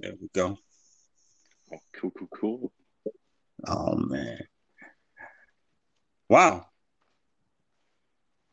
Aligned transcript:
There 0.00 0.12
we 0.20 0.28
go. 0.34 0.58
Oh, 1.72 1.78
cool, 1.92 2.10
cool, 2.10 2.28
cool. 2.32 2.72
Oh 3.66 3.96
man. 3.96 4.38
Wow. 6.28 6.66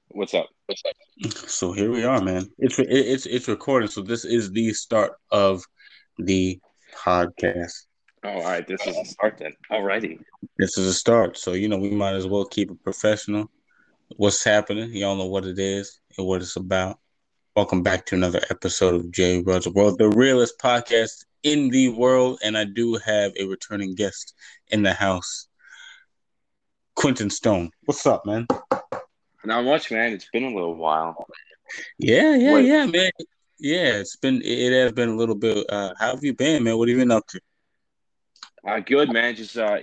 What's 0.10 0.34
up? 0.34 0.48
What's 0.66 0.82
up? 0.86 1.50
So 1.50 1.74
here 1.74 1.92
we 1.92 2.04
are, 2.04 2.22
man. 2.22 2.50
It's 2.58 2.80
it's 2.80 3.26
it's 3.26 3.48
recording. 3.48 3.90
So 3.90 4.02
this 4.02 4.26
is 4.26 4.52
the 4.52 4.74
start 4.74 5.14
of 5.32 5.64
the 6.18 6.60
podcast. 6.96 7.86
Oh, 8.24 8.30
all 8.30 8.42
right. 8.42 8.66
This 8.66 8.86
is 8.88 8.98
a 8.98 9.06
start 9.06 9.38
then. 9.38 9.54
Alrighty. 9.72 10.20
This 10.58 10.78
is 10.78 10.88
a 10.88 10.94
start. 10.94 11.38
So 11.38 11.54
you 11.54 11.68
know 11.68 11.78
we 11.78 11.92
might 11.92 12.16
as 12.16 12.28
well 12.28 12.46
keep 12.46 12.72
it 12.72 12.84
professional. 12.84 13.52
What's 14.18 14.44
happening? 14.44 14.94
Y'all 14.94 15.16
know 15.16 15.28
what 15.28 15.46
it 15.46 15.60
is 15.60 16.00
and 16.18 16.26
what 16.26 16.42
it's 16.42 16.56
about. 16.56 17.00
Welcome 17.56 17.84
back 17.84 18.06
to 18.08 18.16
another 18.16 18.42
episode 18.50 18.96
of 18.96 19.12
Jay 19.12 19.42
Rud's 19.42 19.66
World, 19.66 19.98
the 19.98 20.10
realest 20.10 20.60
podcast 20.60 21.24
in 21.44 21.70
the 21.70 21.88
world. 21.88 22.38
And 22.44 22.58
I 22.58 22.66
do 22.66 22.96
have 22.96 23.32
a 23.40 23.46
returning 23.46 23.96
guest 23.96 24.34
in 24.72 24.84
the 24.84 24.92
house, 24.92 25.48
Quentin 26.96 27.30
Stone. 27.30 27.72
What's 27.86 28.06
up, 28.06 28.26
man? 28.26 28.46
Not 29.46 29.64
much, 29.64 29.90
man. 29.90 30.12
It's 30.12 30.28
been 30.34 30.44
a 30.44 30.54
little 30.54 30.76
while. 30.76 31.26
Yeah, 31.98 32.36
yeah, 32.36 32.54
Wait. 32.56 32.66
yeah, 32.66 32.86
man. 32.88 33.12
Yeah, 33.58 34.00
it's 34.00 34.18
been 34.18 34.42
it 34.44 34.74
has 34.74 34.92
been 34.92 35.08
a 35.08 35.16
little 35.16 35.36
bit. 35.36 35.66
Uh, 35.70 35.94
how 35.98 36.10
have 36.10 36.26
you 36.26 36.34
been, 36.34 36.62
man? 36.62 36.78
What 36.78 36.90
have 36.90 36.98
you 36.98 37.02
been 37.04 37.12
up 37.12 37.26
to? 37.28 37.40
Uh, 38.68 38.82
good, 38.82 39.14
man. 39.14 39.34
Just 39.34 39.58
uh, 39.58 39.78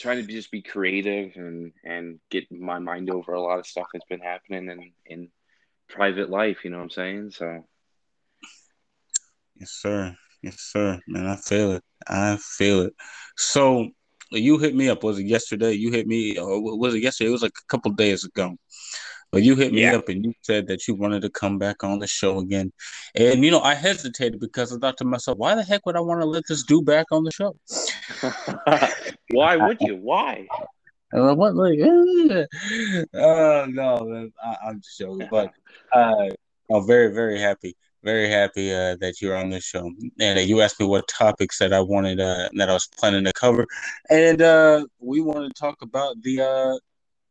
trying 0.00 0.26
to 0.26 0.32
just 0.32 0.50
be 0.50 0.62
creative 0.62 1.36
and 1.36 1.70
and 1.84 2.18
get 2.28 2.50
my 2.50 2.80
mind 2.80 3.08
over 3.08 3.34
a 3.34 3.40
lot 3.40 3.60
of 3.60 3.68
stuff 3.68 3.86
that's 3.92 4.04
been 4.06 4.18
happening 4.18 4.68
and 4.68 4.82
in 5.06 5.30
private 5.88 6.30
life. 6.30 6.58
You 6.64 6.70
know 6.70 6.78
what 6.78 6.84
I'm 6.84 6.90
saying? 6.90 7.30
So 7.32 7.64
Yes, 9.56 9.70
sir. 9.70 10.16
Yes, 10.42 10.56
sir. 10.60 11.00
Man, 11.08 11.26
I 11.26 11.36
feel 11.36 11.72
it. 11.72 11.82
I 12.06 12.36
feel 12.36 12.82
it. 12.82 12.94
So 13.36 13.88
you 14.30 14.58
hit 14.58 14.74
me 14.74 14.88
up. 14.88 15.02
Was 15.02 15.18
it 15.18 15.26
yesterday? 15.26 15.72
You 15.72 15.90
hit 15.90 16.06
me, 16.06 16.38
or 16.38 16.78
was 16.78 16.94
it 16.94 17.02
yesterday? 17.02 17.28
It 17.28 17.32
was 17.32 17.42
like 17.42 17.58
a 17.58 17.66
couple 17.68 17.90
days 17.92 18.24
ago. 18.24 18.56
But 19.32 19.42
you 19.42 19.56
hit 19.56 19.72
me 19.72 19.82
Yeah. 19.82 19.96
up 19.96 20.08
and 20.08 20.24
you 20.24 20.32
said 20.42 20.68
that 20.68 20.88
you 20.88 20.94
wanted 20.94 21.22
to 21.22 21.28
come 21.28 21.58
back 21.58 21.84
on 21.84 21.98
the 21.98 22.06
show 22.06 22.38
again. 22.38 22.72
And 23.14 23.44
you 23.44 23.50
know, 23.50 23.60
I 23.60 23.74
hesitated 23.74 24.40
because 24.40 24.72
I 24.72 24.78
thought 24.78 24.96
to 24.98 25.04
myself, 25.04 25.36
why 25.38 25.54
the 25.54 25.62
heck 25.62 25.84
would 25.84 25.96
I 25.96 26.00
want 26.00 26.22
to 26.22 26.26
let 26.26 26.44
this 26.48 26.62
dude 26.62 26.86
back 26.86 27.06
on 27.10 27.24
the 27.24 27.30
show? 27.30 27.56
why 29.30 29.56
would 29.56 29.80
you? 29.82 29.96
Why? 29.96 30.46
And 31.12 31.22
I 31.22 31.32
went 31.32 31.56
like, 31.56 31.78
oh 33.14 33.66
no, 33.68 33.98
man, 34.00 34.32
I, 34.42 34.56
I'm 34.66 34.80
just 34.80 34.98
joking. 34.98 35.28
But 35.30 35.52
uh, 35.92 36.28
I'm 36.70 36.86
very, 36.86 37.14
very 37.14 37.40
happy, 37.40 37.76
very 38.02 38.28
happy 38.28 38.72
uh, 38.72 38.96
that 38.96 39.20
you're 39.20 39.36
on 39.36 39.48
this 39.48 39.64
show, 39.64 39.90
and 40.20 40.38
uh, 40.38 40.42
you 40.42 40.60
asked 40.60 40.78
me 40.78 40.86
what 40.86 41.08
topics 41.08 41.58
that 41.58 41.72
I 41.72 41.80
wanted, 41.80 42.20
uh, 42.20 42.50
that 42.54 42.68
I 42.68 42.74
was 42.74 42.88
planning 42.98 43.24
to 43.24 43.32
cover, 43.32 43.66
and 44.10 44.42
uh, 44.42 44.84
we 45.00 45.20
want 45.22 45.46
to 45.46 45.60
talk 45.60 45.80
about 45.80 46.20
the 46.22 46.42
uh, 46.42 46.78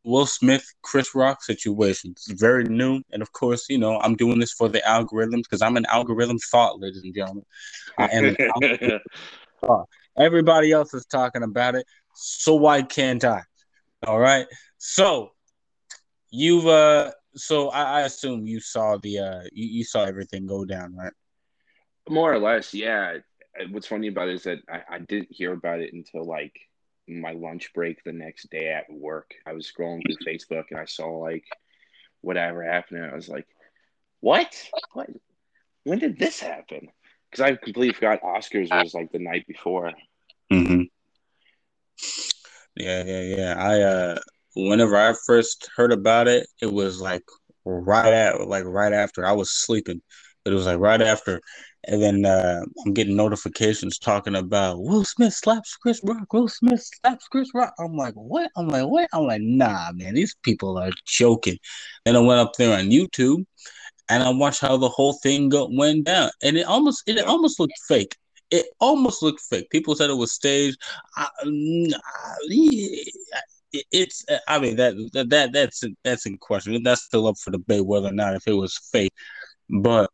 Will 0.04 0.26
Smith, 0.26 0.66
Chris 0.82 1.14
Rock 1.14 1.44
situation. 1.44 2.12
It's 2.12 2.32
very 2.32 2.64
new, 2.64 3.02
and 3.12 3.22
of 3.22 3.32
course, 3.34 3.68
you 3.70 3.78
know, 3.78 4.00
I'm 4.00 4.16
doing 4.16 4.40
this 4.40 4.54
for 4.54 4.70
the 4.70 4.82
algorithms 4.88 5.44
because 5.44 5.62
I'm 5.62 5.78
an 5.78 5.86
algorithm 5.92 6.40
thought, 6.50 6.80
ladies 6.80 7.04
and 7.04 7.14
gentlemen. 7.14 7.46
I 8.00 8.06
am 8.06 8.26
an 8.26 8.38
algorithm 8.56 9.00
thought. 9.64 9.88
Everybody 10.18 10.72
else 10.72 10.96
is 10.96 11.06
talking 11.06 11.44
about 11.44 11.76
it, 11.76 11.86
so 12.16 12.56
why 12.56 12.82
can't 12.82 13.24
I? 13.24 13.44
All 14.06 14.20
right. 14.20 14.46
So 14.78 15.32
you've 16.30 16.68
uh 16.68 17.12
so 17.36 17.70
I, 17.70 18.00
I 18.00 18.02
assume 18.02 18.46
you 18.46 18.60
saw 18.60 18.98
the 18.98 19.20
uh 19.20 19.42
you, 19.52 19.68
you 19.80 19.84
saw 19.84 20.04
everything 20.04 20.46
go 20.46 20.66
down, 20.66 20.96
right? 20.96 21.14
More 22.10 22.34
or 22.34 22.40
less, 22.40 22.74
yeah. 22.74 23.18
What's 23.72 23.88
funny 23.88 24.08
about 24.08 24.30
it 24.30 24.36
is 24.36 24.44
that 24.44 24.60
I, 24.70 24.96
I 24.96 25.00
didn't 25.00 25.30
hear 25.32 25.52
about 25.52 25.80
it 25.80 25.94
until 25.94 26.26
like 26.26 26.56
my 27.08 27.32
lunch 27.32 27.74
break 27.74 28.04
the 28.04 28.14
next 28.14 28.50
day 28.52 28.70
at 28.70 28.86
work. 28.90 29.34
I 29.46 29.54
was 29.54 29.72
scrolling 29.72 30.02
through 30.06 30.34
Facebook 30.34 30.66
and 30.70 30.80
I 30.80 30.86
saw 30.86 31.08
like 31.18 31.46
whatever 32.22 32.64
happened. 32.64 33.02
And 33.02 33.12
I 33.12 33.16
was 33.16 33.30
like, 33.30 33.48
what? 34.20 34.54
What? 34.94 35.10
When 35.84 36.00
did 36.00 36.20
this 36.20 36.40
happen? 36.40 36.90
Because 37.32 37.44
I 37.44 37.56
completely 37.56 37.94
forgot 37.94 38.22
Oscars 38.22 38.72
was 38.72 38.94
like 38.94 39.12
the 39.12 39.20
night 39.20 39.48
before. 39.48 39.94
Mm-hmm. 40.52 40.84
Yeah, 42.78 43.04
yeah, 43.06 43.22
yeah. 43.22 43.56
I 43.58 43.82
uh 43.82 44.20
whenever 44.56 44.98
I 44.98 45.14
first 45.26 45.70
heard 45.76 45.92
about 45.92 46.28
it, 46.28 46.48
it 46.62 46.72
was 46.72 47.02
like 47.02 47.24
right 47.66 48.14
at 48.14 48.48
like 48.48 48.66
right 48.66 48.94
after 48.94 49.26
I 49.26 49.32
was 49.34 49.50
sleeping. 49.52 50.02
But 50.44 50.54
it 50.54 50.56
was 50.56 50.66
like 50.66 50.80
right 50.80 51.02
after. 51.02 51.42
And 51.90 52.02
then 52.02 52.26
uh, 52.26 52.62
I'm 52.86 52.94
getting 52.94 53.16
notifications 53.16 53.98
talking 53.98 54.36
about 54.36 54.82
Will 54.82 55.06
Smith 55.06 55.34
slaps 55.34 55.78
Chris 55.78 56.02
Rock. 56.04 56.34
Will 56.34 56.50
Smith 56.50 56.86
slaps 57.02 57.28
Chris 57.30 57.50
Rock. 57.54 57.74
I'm 57.80 57.96
like, 57.96 58.14
what? 58.14 58.52
I'm 58.58 58.68
like, 58.68 58.88
what? 58.88 59.08
I'm 59.14 59.26
like, 59.26 59.42
nah, 59.42 59.92
man, 59.94 60.14
these 60.14 60.36
people 60.44 60.78
are 60.78 60.92
joking. 61.06 61.58
Then 62.06 62.18
I 62.18 62.20
went 62.20 62.42
up 62.42 62.54
there 62.58 62.78
on 62.78 62.90
YouTube 62.90 63.46
and 64.10 64.24
I 64.24 64.30
watched 64.30 64.62
how 64.62 64.78
the 64.78 64.90
whole 64.90 65.14
thing 65.24 65.50
go, 65.50 65.70
went 65.72 66.06
down. 66.06 66.30
And 66.44 66.58
it 66.58 66.66
almost 66.66 67.04
it 67.08 67.24
almost 67.26 67.60
looked 67.60 67.80
fake. 67.88 68.16
It 68.52 68.68
almost 68.80 69.22
looked 69.24 69.42
fake. 69.42 69.70
People 69.70 69.96
said 69.96 70.10
it 70.10 70.14
was 70.14 70.32
staged. 70.34 70.78
I, 71.18 71.28
mm, 71.46 71.92
it's 73.92 74.26
I 74.48 74.60
mean 74.60 74.76
that 74.78 74.96
that- 75.30 75.52
that's 75.54 75.84
that's 76.04 76.26
in 76.26 76.38
question. 76.38 76.82
That's 76.84 77.04
still 77.04 77.28
up 77.28 77.38
for 77.38 77.52
debate 77.52 77.86
whether 77.86 78.08
or 78.10 78.14
not 78.14 78.36
if 78.36 78.48
it 78.48 78.54
was 78.54 78.78
fake. 78.92 79.12
But 79.70 80.10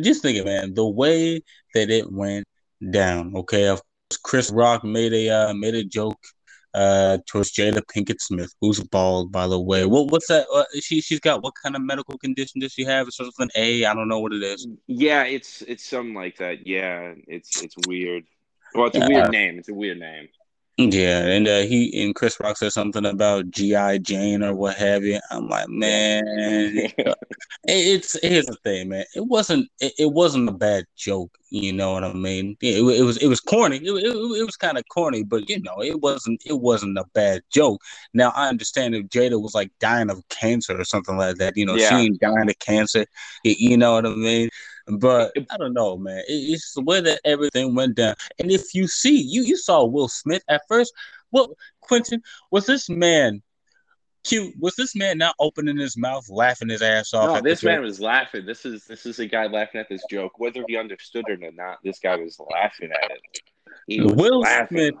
just 0.00 0.22
think, 0.22 0.38
of 0.38 0.46
man, 0.46 0.74
the 0.74 0.86
way 0.88 1.42
that 1.74 1.90
it 1.90 2.10
went 2.12 2.46
down. 2.90 3.34
Okay, 3.36 3.68
of 3.68 3.80
course, 3.82 4.18
Chris 4.22 4.50
Rock 4.50 4.84
made 4.84 5.12
a 5.12 5.30
uh, 5.30 5.54
made 5.54 5.74
a 5.74 5.84
joke 5.84 6.18
uh 6.78 7.18
towards 7.26 7.52
Jada 7.52 7.82
Pinkett 7.92 8.20
Smith, 8.20 8.54
who's 8.60 8.80
bald, 8.80 9.32
by 9.32 9.46
the 9.48 9.58
way. 9.70 9.84
What 9.84 10.10
what's 10.12 10.28
that? 10.28 10.46
Uh, 10.54 10.64
she 10.80 11.00
she's 11.00 11.20
got 11.20 11.42
what 11.42 11.54
kind 11.62 11.74
of 11.76 11.82
medical 11.82 12.16
condition 12.18 12.60
does 12.60 12.72
she 12.72 12.84
have? 12.84 13.08
It 13.08 13.12
starts 13.14 13.36
with 13.38 13.46
an 13.48 13.62
A. 13.62 13.84
I 13.84 13.94
don't 13.94 14.08
know 14.08 14.20
what 14.20 14.32
it 14.32 14.42
is. 14.42 14.66
Yeah, 14.86 15.24
it's 15.24 15.62
it's 15.62 15.84
something 15.84 16.14
like 16.14 16.36
that. 16.38 16.66
Yeah, 16.66 17.14
it's 17.26 17.62
it's 17.62 17.74
weird. 17.86 18.24
Well, 18.74 18.86
it's 18.86 18.96
a 18.96 19.00
Yeah. 19.00 19.08
weird 19.08 19.30
name. 19.30 19.58
It's 19.58 19.68
a 19.70 19.74
weird 19.74 19.98
name. 19.98 20.28
Yeah, 20.80 21.26
and 21.26 21.48
uh, 21.48 21.62
he 21.62 22.04
and 22.04 22.14
Chris 22.14 22.38
Rock 22.38 22.56
said 22.56 22.72
something 22.72 23.04
about 23.04 23.50
GI 23.50 23.98
Jane 23.98 24.44
or 24.44 24.54
what 24.54 24.76
have 24.76 25.02
you. 25.02 25.18
I'm 25.28 25.48
like, 25.48 25.68
man, 25.68 26.22
it- 26.28 26.94
it's 27.64 28.16
here's 28.22 28.46
the 28.46 28.54
thing, 28.62 28.90
man. 28.90 29.04
It 29.16 29.26
wasn't 29.26 29.68
it, 29.80 29.92
it 29.98 30.12
wasn't 30.12 30.48
a 30.48 30.52
bad 30.52 30.84
joke. 30.96 31.36
You 31.50 31.72
know 31.72 31.94
what 31.94 32.04
I 32.04 32.12
mean? 32.12 32.56
It, 32.60 32.78
it 32.84 33.02
was 33.02 33.16
it 33.16 33.26
was 33.26 33.40
corny. 33.40 33.78
It, 33.78 33.90
it, 33.90 34.44
was 34.46 34.56
kind 34.56 34.78
of 34.78 34.84
corny, 34.88 35.24
but 35.24 35.48
you 35.48 35.60
know, 35.62 35.82
it 35.82 36.00
wasn't 36.00 36.40
it 36.46 36.60
wasn't 36.60 36.96
a 36.96 37.04
bad 37.12 37.42
joke. 37.50 37.80
Now 38.14 38.30
I 38.36 38.48
understand 38.48 38.94
if 38.94 39.06
Jada 39.08 39.40
was 39.42 39.54
like 39.56 39.72
dying 39.80 40.10
of 40.10 40.22
cancer 40.28 40.80
or 40.80 40.84
something 40.84 41.16
like 41.16 41.36
that. 41.38 41.56
You 41.56 41.66
know, 41.66 41.76
she 41.76 41.94
ain't 41.96 42.20
dying 42.20 42.48
of 42.48 42.58
cancer. 42.60 43.04
You 43.42 43.76
know 43.76 43.94
what 43.94 44.06
I 44.06 44.10
mean? 44.14 44.48
But 44.88 45.32
I 45.50 45.56
don't 45.56 45.74
know, 45.74 45.98
man. 45.98 46.22
It's 46.28 46.72
the 46.72 46.82
way 46.82 47.00
that 47.00 47.20
everything 47.24 47.74
went 47.74 47.96
down. 47.96 48.14
And 48.38 48.50
if 48.50 48.74
you 48.74 48.86
see, 48.88 49.20
you 49.20 49.42
you 49.42 49.56
saw 49.56 49.84
Will 49.84 50.08
Smith 50.08 50.42
at 50.48 50.62
first. 50.68 50.92
Well, 51.30 51.54
Quentin, 51.80 52.22
was 52.50 52.66
this 52.66 52.88
man 52.88 53.42
cute? 54.24 54.54
Was 54.58 54.76
this 54.76 54.96
man 54.96 55.18
not 55.18 55.34
opening 55.38 55.76
his 55.76 55.96
mouth, 55.96 56.28
laughing 56.30 56.70
his 56.70 56.82
ass 56.82 57.12
off? 57.12 57.26
No, 57.26 57.36
at 57.36 57.44
this 57.44 57.62
man 57.62 57.82
was 57.82 58.00
laughing. 58.00 58.46
This 58.46 58.64
is 58.64 58.84
this 58.84 59.04
is 59.04 59.18
a 59.18 59.26
guy 59.26 59.46
laughing 59.46 59.80
at 59.80 59.88
this 59.88 60.04
joke, 60.10 60.38
whether 60.38 60.64
he 60.66 60.76
understood 60.76 61.28
it 61.28 61.42
or 61.42 61.52
not. 61.52 61.78
This 61.84 61.98
guy 61.98 62.16
was 62.16 62.40
laughing 62.50 62.90
at 62.90 63.10
it. 63.10 63.42
He 63.86 64.00
was 64.00 64.14
Will 64.14 64.40
laughing. 64.40 64.78
Smith. 64.78 64.94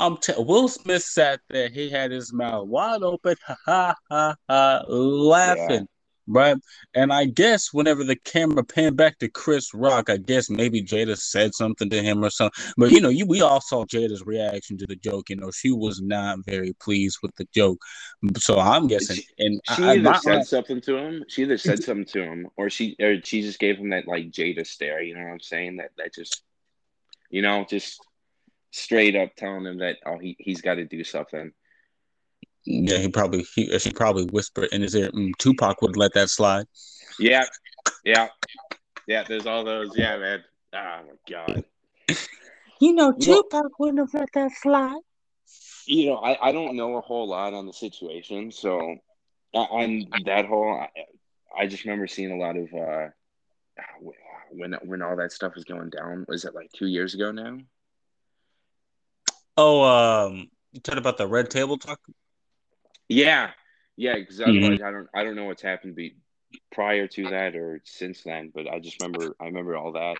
I'm 0.00 0.16
t- 0.16 0.32
Will 0.38 0.68
Smith 0.68 1.02
sat 1.02 1.40
there. 1.48 1.68
He 1.68 1.90
had 1.90 2.12
his 2.12 2.32
mouth 2.32 2.68
wide 2.68 3.02
open, 3.02 3.34
ha 3.44 3.56
ha 3.66 3.94
ha, 4.08 4.36
ha 4.48 4.84
laughing, 4.88 5.88
right? 6.28 6.56
And 6.94 7.12
I 7.12 7.24
guess 7.24 7.72
whenever 7.72 8.04
the 8.04 8.16
camera 8.16 8.62
panned 8.62 8.96
back 8.96 9.18
to 9.18 9.28
Chris 9.28 9.72
Rock, 9.74 10.10
I 10.10 10.18
guess 10.18 10.50
maybe 10.50 10.82
Jada 10.82 11.16
said 11.16 11.54
something 11.54 11.88
to 11.90 12.02
him 12.02 12.22
or 12.24 12.30
something. 12.30 12.72
But 12.76 12.90
you 12.92 13.00
know, 13.00 13.08
you 13.08 13.26
we 13.26 13.40
all 13.40 13.60
saw 13.60 13.84
Jada's 13.84 14.24
reaction 14.26 14.76
to 14.78 14.86
the 14.86 14.96
joke. 14.96 15.30
You 15.30 15.36
know, 15.36 15.50
she 15.50 15.70
was 15.72 16.00
not 16.00 16.44
very 16.44 16.74
pleased 16.74 17.18
with 17.22 17.34
the 17.36 17.46
joke. 17.54 17.78
So 18.38 18.58
I'm 18.58 18.86
guessing, 18.86 19.16
She- 19.16 19.26
and 19.38 19.60
She 19.76 19.82
I, 19.82 19.90
either 19.94 20.02
my- 20.02 20.18
said 20.18 20.46
something 20.46 20.80
to 20.82 20.96
him. 20.96 21.24
She 21.28 21.42
either 21.42 21.58
said 21.58 21.82
something 21.82 22.04
to 22.12 22.22
him, 22.22 22.48
or 22.56 22.70
she 22.70 22.94
or 23.00 23.16
she 23.24 23.42
just 23.42 23.58
gave 23.58 23.78
him 23.78 23.90
that 23.90 24.06
like 24.06 24.30
Jada 24.30 24.66
stare. 24.66 25.02
You 25.02 25.14
know 25.14 25.24
what 25.24 25.32
I'm 25.32 25.40
saying? 25.40 25.76
That 25.78 25.90
that 25.96 26.14
just, 26.14 26.42
you 27.30 27.42
know, 27.42 27.64
just 27.68 28.00
straight 28.70 29.16
up 29.16 29.30
telling 29.34 29.64
him 29.64 29.78
that 29.78 29.96
oh 30.04 30.18
he 30.18 30.36
he's 30.38 30.60
got 30.60 30.74
to 30.74 30.84
do 30.84 31.02
something. 31.04 31.52
Yeah, 32.68 32.98
he 32.98 33.08
probably 33.08 33.42
he 33.54 33.78
she 33.78 33.90
probably 33.90 34.24
whispered 34.26 34.68
in 34.72 34.82
his 34.82 34.94
ear. 34.94 35.10
Mm, 35.10 35.36
Tupac 35.38 35.80
would 35.80 35.96
let 35.96 36.12
that 36.14 36.28
slide. 36.28 36.66
Yeah, 37.18 37.44
yeah, 38.04 38.28
yeah. 39.06 39.24
There's 39.26 39.46
all 39.46 39.64
those. 39.64 39.96
Yeah, 39.96 40.18
man. 40.18 40.44
Oh 40.74 41.00
my 41.06 41.14
god. 41.28 41.64
You 42.80 42.92
know, 42.92 43.14
You 43.16 43.26
know- 43.26 43.42
Tupac 43.42 43.78
wouldn't 43.78 43.98
have 43.98 44.14
let 44.14 44.28
that 44.34 44.52
slide. 44.52 45.00
You 45.86 46.10
know, 46.10 46.16
I, 46.16 46.48
I 46.48 46.52
don't 46.52 46.76
know 46.76 46.96
a 46.96 47.00
whole 47.00 47.26
lot 47.26 47.54
on 47.54 47.66
the 47.66 47.72
situation, 47.72 48.52
so 48.52 48.96
uh, 49.54 49.58
on 49.58 50.04
that 50.26 50.44
whole, 50.44 50.70
I, 50.78 50.90
I 51.58 51.66
just 51.66 51.84
remember 51.84 52.06
seeing 52.06 52.30
a 52.30 52.36
lot 52.36 52.58
of 52.58 52.68
uh, 52.74 53.08
when 54.50 54.74
when 54.84 55.00
all 55.00 55.16
that 55.16 55.32
stuff 55.32 55.54
was 55.54 55.64
going 55.64 55.88
down. 55.88 56.26
Was 56.28 56.44
it 56.44 56.54
like 56.54 56.70
two 56.72 56.86
years 56.86 57.14
ago 57.14 57.32
now? 57.32 57.58
Oh, 59.56 59.82
um, 59.82 60.48
you 60.72 60.80
talked 60.80 60.98
about 60.98 61.16
the 61.16 61.26
red 61.26 61.48
table 61.48 61.78
talk. 61.78 61.98
Yeah, 63.08 63.50
yeah. 63.96 64.14
Because 64.16 64.38
mm-hmm. 64.40 64.84
I 64.84 64.90
don't 64.90 65.08
I 65.14 65.24
don't 65.24 65.36
know 65.36 65.44
what's 65.44 65.62
happened 65.62 65.94
be, 65.94 66.16
prior 66.72 67.06
to 67.08 67.30
that 67.30 67.56
or 67.56 67.80
since 67.84 68.22
then, 68.22 68.52
but 68.54 68.68
I 68.68 68.78
just 68.80 69.00
remember 69.00 69.34
I 69.40 69.46
remember 69.46 69.76
all 69.76 69.92
that. 69.92 70.16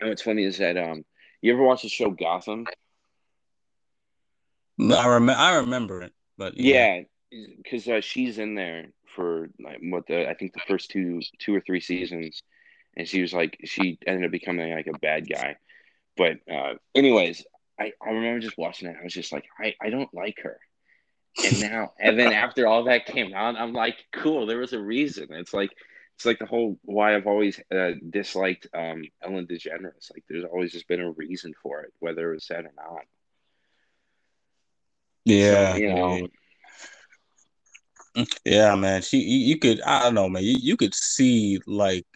And 0.00 0.08
what's 0.08 0.22
funny 0.22 0.44
is 0.44 0.58
that 0.58 0.76
um, 0.76 1.04
you 1.42 1.52
ever 1.52 1.62
watch 1.62 1.82
the 1.82 1.88
show 1.88 2.10
Gotham? 2.10 2.66
I 4.80 5.06
remember 5.06 5.40
I 5.40 5.56
remember 5.56 6.02
it, 6.02 6.12
but 6.38 6.56
yeah, 6.56 7.02
because 7.30 7.86
uh, 7.86 8.00
she's 8.00 8.38
in 8.38 8.54
there 8.54 8.86
for 9.14 9.50
like 9.62 9.78
what 9.82 10.06
the 10.06 10.28
I 10.28 10.34
think 10.34 10.52
the 10.52 10.62
first 10.66 10.90
two 10.90 11.20
two 11.38 11.54
or 11.54 11.60
three 11.60 11.80
seasons, 11.80 12.42
and 12.96 13.06
she 13.06 13.20
was 13.20 13.32
like 13.32 13.58
she 13.64 13.98
ended 14.06 14.24
up 14.24 14.30
becoming 14.30 14.72
like 14.72 14.86
a 14.86 14.98
bad 14.98 15.28
guy. 15.28 15.56
But 16.16 16.38
uh, 16.50 16.74
anyways, 16.94 17.44
I 17.78 17.92
I 18.00 18.10
remember 18.10 18.40
just 18.40 18.58
watching 18.58 18.88
it. 18.88 18.96
I 18.98 19.04
was 19.04 19.12
just 19.12 19.32
like 19.32 19.44
I 19.58 19.74
I 19.80 19.90
don't 19.90 20.12
like 20.14 20.38
her. 20.42 20.58
And 21.44 21.60
now 21.60 21.92
and 21.98 22.18
then 22.18 22.32
after 22.32 22.66
all 22.66 22.84
that 22.84 23.06
came 23.06 23.32
out, 23.34 23.56
I'm 23.56 23.72
like 23.72 23.96
cool. 24.12 24.46
There 24.46 24.58
was 24.58 24.72
a 24.72 24.80
reason. 24.80 25.28
It's 25.30 25.54
like 25.54 25.70
it's 26.16 26.26
like 26.26 26.38
the 26.38 26.46
whole 26.46 26.78
why 26.82 27.14
I've 27.14 27.26
always 27.26 27.58
uh, 27.74 27.92
disliked 28.10 28.66
um, 28.74 29.04
Ellen 29.22 29.46
DeGeneres. 29.46 30.10
Like 30.12 30.24
there's 30.28 30.44
always 30.44 30.72
just 30.72 30.88
been 30.88 31.00
a 31.00 31.10
reason 31.12 31.54
for 31.62 31.82
it, 31.82 31.92
whether 31.98 32.30
it 32.30 32.34
was 32.34 32.46
said 32.46 32.64
or 32.64 32.72
not. 32.76 33.04
Yeah, 35.24 35.72
so, 35.72 35.78
you 35.78 35.94
know. 35.94 36.28
Yeah, 38.44 38.74
man. 38.74 39.02
She, 39.02 39.18
you, 39.18 39.46
you, 39.48 39.58
could, 39.58 39.80
I 39.82 40.02
don't 40.02 40.14
know, 40.14 40.28
man. 40.28 40.42
You, 40.42 40.56
you 40.58 40.76
could 40.76 40.94
see 40.94 41.60
like, 41.66 42.06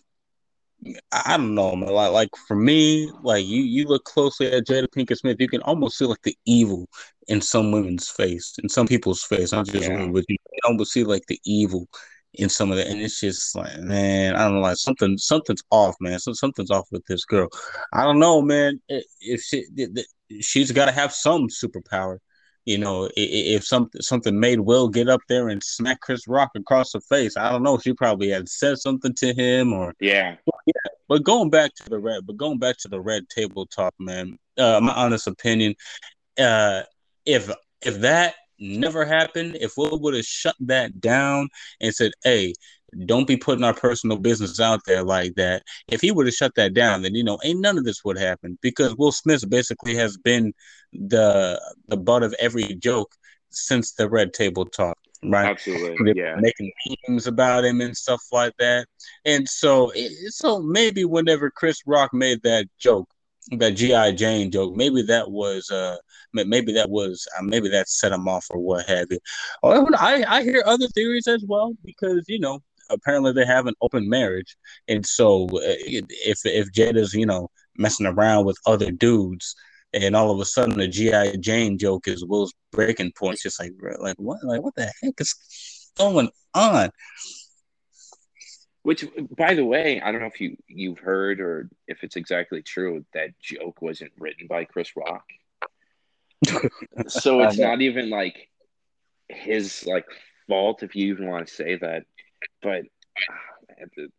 I 1.13 1.37
don't 1.37 1.55
know, 1.55 1.75
man. 1.77 1.91
Like, 1.91 2.13
like 2.13 2.29
for 2.47 2.57
me, 2.57 3.11
like 3.23 3.45
you, 3.45 3.63
you 3.63 3.87
look 3.87 4.05
closely 4.05 4.51
at 4.51 4.67
Jada 4.67 4.87
Pinkett 4.89 5.19
Smith, 5.19 5.37
you 5.41 5.49
can 5.49 5.63
almost 5.63 5.99
see 5.99 6.05
like 6.05 6.23
the 6.23 6.37
evil 6.47 6.89
in 7.29 7.41
some 7.41 7.73
women's 7.73 8.09
face, 8.09 8.55
in 8.63 8.69
some 8.69 8.87
people's 8.87 9.23
face. 9.23 9.53
Not 9.53 9.67
just 9.67 9.89
yeah. 9.89 9.97
women, 9.97 10.13
but 10.13 10.25
you 10.29 10.37
can 10.37 10.71
almost 10.71 10.93
see 10.93 11.05
like 11.05 11.25
the 11.27 11.41
evil 11.45 11.89
in 12.35 12.49
some 12.49 12.71
of 12.71 12.77
that, 12.77 12.89
and 12.89 13.01
it's 13.01 13.21
just 13.21 13.55
like, 13.55 13.79
man, 13.79 14.35
I 14.35 14.45
don't 14.45 14.55
know, 14.55 14.61
like 14.61 14.77
something, 14.77 15.17
something's 15.17 15.63
off, 15.71 15.95
man. 16.01 16.19
So 16.19 16.33
something's 16.33 16.71
off 16.71 16.89
with 16.91 17.05
this 17.07 17.25
girl. 17.25 17.49
I 17.93 18.05
don't 18.05 18.19
know, 18.19 18.43
man. 18.43 18.81
If 18.89 19.41
she, 19.43 19.65
she's 20.41 20.73
got 20.73 20.87
to 20.87 20.93
have 20.93 21.13
some 21.13 21.49
superpower 21.49 22.19
you 22.65 22.79
know, 22.79 23.11
if 23.15 23.65
something 23.65 24.01
something 24.01 24.39
made 24.39 24.61
Will 24.61 24.89
get 24.89 25.09
up 25.09 25.21
there 25.29 25.49
and 25.49 25.63
smack 25.63 26.01
Chris 26.01 26.27
Rock 26.27 26.51
across 26.57 26.93
the 26.93 27.01
face, 27.01 27.37
I 27.37 27.51
don't 27.51 27.63
know. 27.63 27.79
She 27.79 27.93
probably 27.93 28.31
had 28.31 28.49
said 28.49 28.79
something 28.79 29.15
to 29.15 29.35
him, 29.35 29.73
or 29.73 29.95
yeah, 30.01 30.37
yeah. 30.67 30.73
But 31.09 31.25
going 31.25 31.51
back 31.51 31.75
to 31.77 31.91
the 31.91 31.99
red, 31.99 32.27
but 32.27 32.39
going 32.39 32.59
back 32.59 32.79
to 32.79 32.89
the 32.89 33.01
red 33.01 33.29
table 33.29 33.67
talk, 33.67 33.95
man. 33.99 34.39
Uh, 34.57 34.81
my 34.81 34.95
honest 34.95 35.27
opinion, 35.27 35.75
uh, 36.39 36.83
if 37.27 37.51
if 37.83 38.01
that 38.01 38.35
never 38.59 39.05
happened, 39.05 39.59
if 39.61 39.77
Will 39.77 40.01
would 40.01 40.15
have 40.15 40.25
shut 40.25 40.57
that 40.61 41.01
down 41.01 41.49
and 41.81 41.95
said, 41.95 42.13
"Hey, 42.23 42.55
don't 43.07 43.27
be 43.27 43.37
putting 43.37 43.65
our 43.65 43.75
personal 43.75 44.17
business 44.17 44.61
out 44.61 44.81
there 44.87 45.03
like 45.03 45.35
that. 45.35 45.63
If 45.89 46.01
he 46.01 46.11
would 46.11 46.27
have 46.27 46.35
shut 46.35 46.55
that 46.57 46.75
down, 46.75 47.03
then 47.03 47.15
you 47.15 47.25
know, 47.25 47.39
ain't 47.45 47.61
none 47.61 47.79
of 47.79 47.85
this 47.85 48.05
would 48.05 48.19
happen 48.19 48.59
because 48.63 48.97
Will 48.97 49.13
Smith 49.13 49.49
basically 49.49 49.95
has 49.97 50.17
been 50.17 50.53
the 50.93 51.61
the 51.89 51.97
butt 51.97 52.23
of 52.23 52.35
every 52.39 52.75
joke 52.77 53.15
since 53.51 53.93
the 53.93 54.09
Red 54.09 54.33
Table 54.33 54.65
Talk, 54.65 54.99
right? 55.23 55.47
Absolutely, 55.47 56.13
yeah. 56.17 56.37
Making 56.37 56.73
memes 57.09 57.27
about 57.27 57.65
him 57.65 57.81
and 57.81 57.97
stuff 57.97 58.23
like 58.33 58.55
that, 58.59 58.87
and 59.25 59.49
so 59.49 59.93
so 60.29 60.61
maybe 60.61 61.05
whenever 61.05 61.51
Chris 61.51 61.79
Rock 61.87 62.13
made 62.13 62.43
that 62.43 62.67
joke, 62.79 63.09
that 63.53 63.73
GI 63.73 64.13
Jane 64.13 64.51
joke. 64.51 64.75
Maybe 64.75 65.03
that 65.03 65.31
was 65.31 65.71
uh 65.71 65.97
maybe 66.33 66.73
that 66.73 66.91
was 66.91 67.27
uh, 67.39 67.43
maybe 67.43 67.69
that 67.71 67.89
set 67.89 68.13
him 68.13 68.29
off 68.29 68.47
or 68.51 68.59
what 68.59 68.87
have 68.87 69.07
you. 69.11 69.19
Oh, 69.63 69.89
I 69.99 70.25
I 70.27 70.43
hear 70.43 70.63
other 70.67 70.89
theories 70.89 71.27
as 71.27 71.45
well 71.47 71.75
because 71.85 72.25
you 72.29 72.39
know 72.39 72.61
apparently 72.91 73.33
they 73.33 73.47
have 73.47 73.67
an 73.67 73.75
open 73.81 74.09
marriage, 74.09 74.57
and 74.89 75.05
so 75.05 75.45
uh, 75.47 75.77
if 75.79 76.39
if 76.45 76.73
Jada's 76.73 77.15
you 77.15 77.27
know 77.27 77.49
messing 77.77 78.07
around 78.07 78.45
with 78.45 78.57
other 78.67 78.91
dudes, 78.91 79.55
and 79.93 80.17
all 80.17 80.31
of 80.31 80.41
a 80.41 80.45
sudden 80.45 80.79
the 80.79 80.89
GI 80.89 81.39
Jane 81.39 81.79
joke 81.79 82.09
is 82.09 82.25
Will's 82.25 82.53
breaking 82.73 83.13
point, 83.13 83.35
it's 83.35 83.43
just 83.43 83.61
like 83.61 83.73
like 83.99 84.17
what 84.19 84.43
like 84.45 84.63
what 84.63 84.75
the 84.75 84.91
heck 85.03 85.15
is 85.21 85.35
going 85.97 86.31
on? 86.55 86.91
Which, 88.83 89.07
by 89.37 89.55
the 89.55 89.65
way, 89.65 90.01
I 90.03 90.13
don't 90.13 90.21
know 90.21 90.27
if 90.27 90.41
you 90.41 90.57
you've 90.67 90.99
heard 90.99 91.41
or 91.41 91.71
if 91.89 92.05
it's 92.05 92.17
exactly 92.17 92.63
true 92.63 93.05
that 93.15 93.31
joke 93.41 93.81
wasn't 93.81 94.13
written 94.19 94.47
by 94.47 94.65
Chris 94.65 94.91
Rock. 94.95 95.25
so 97.09 97.41
it's 97.41 97.59
not 97.59 97.81
even 97.81 98.11
like 98.11 98.51
his 99.31 99.87
like 99.87 100.05
fault 100.49 100.83
if 100.83 100.95
you 100.95 101.13
even 101.15 101.31
want 101.31 101.47
to 101.47 101.55
say 101.55 101.77
that 101.77 102.05
but 102.65 102.83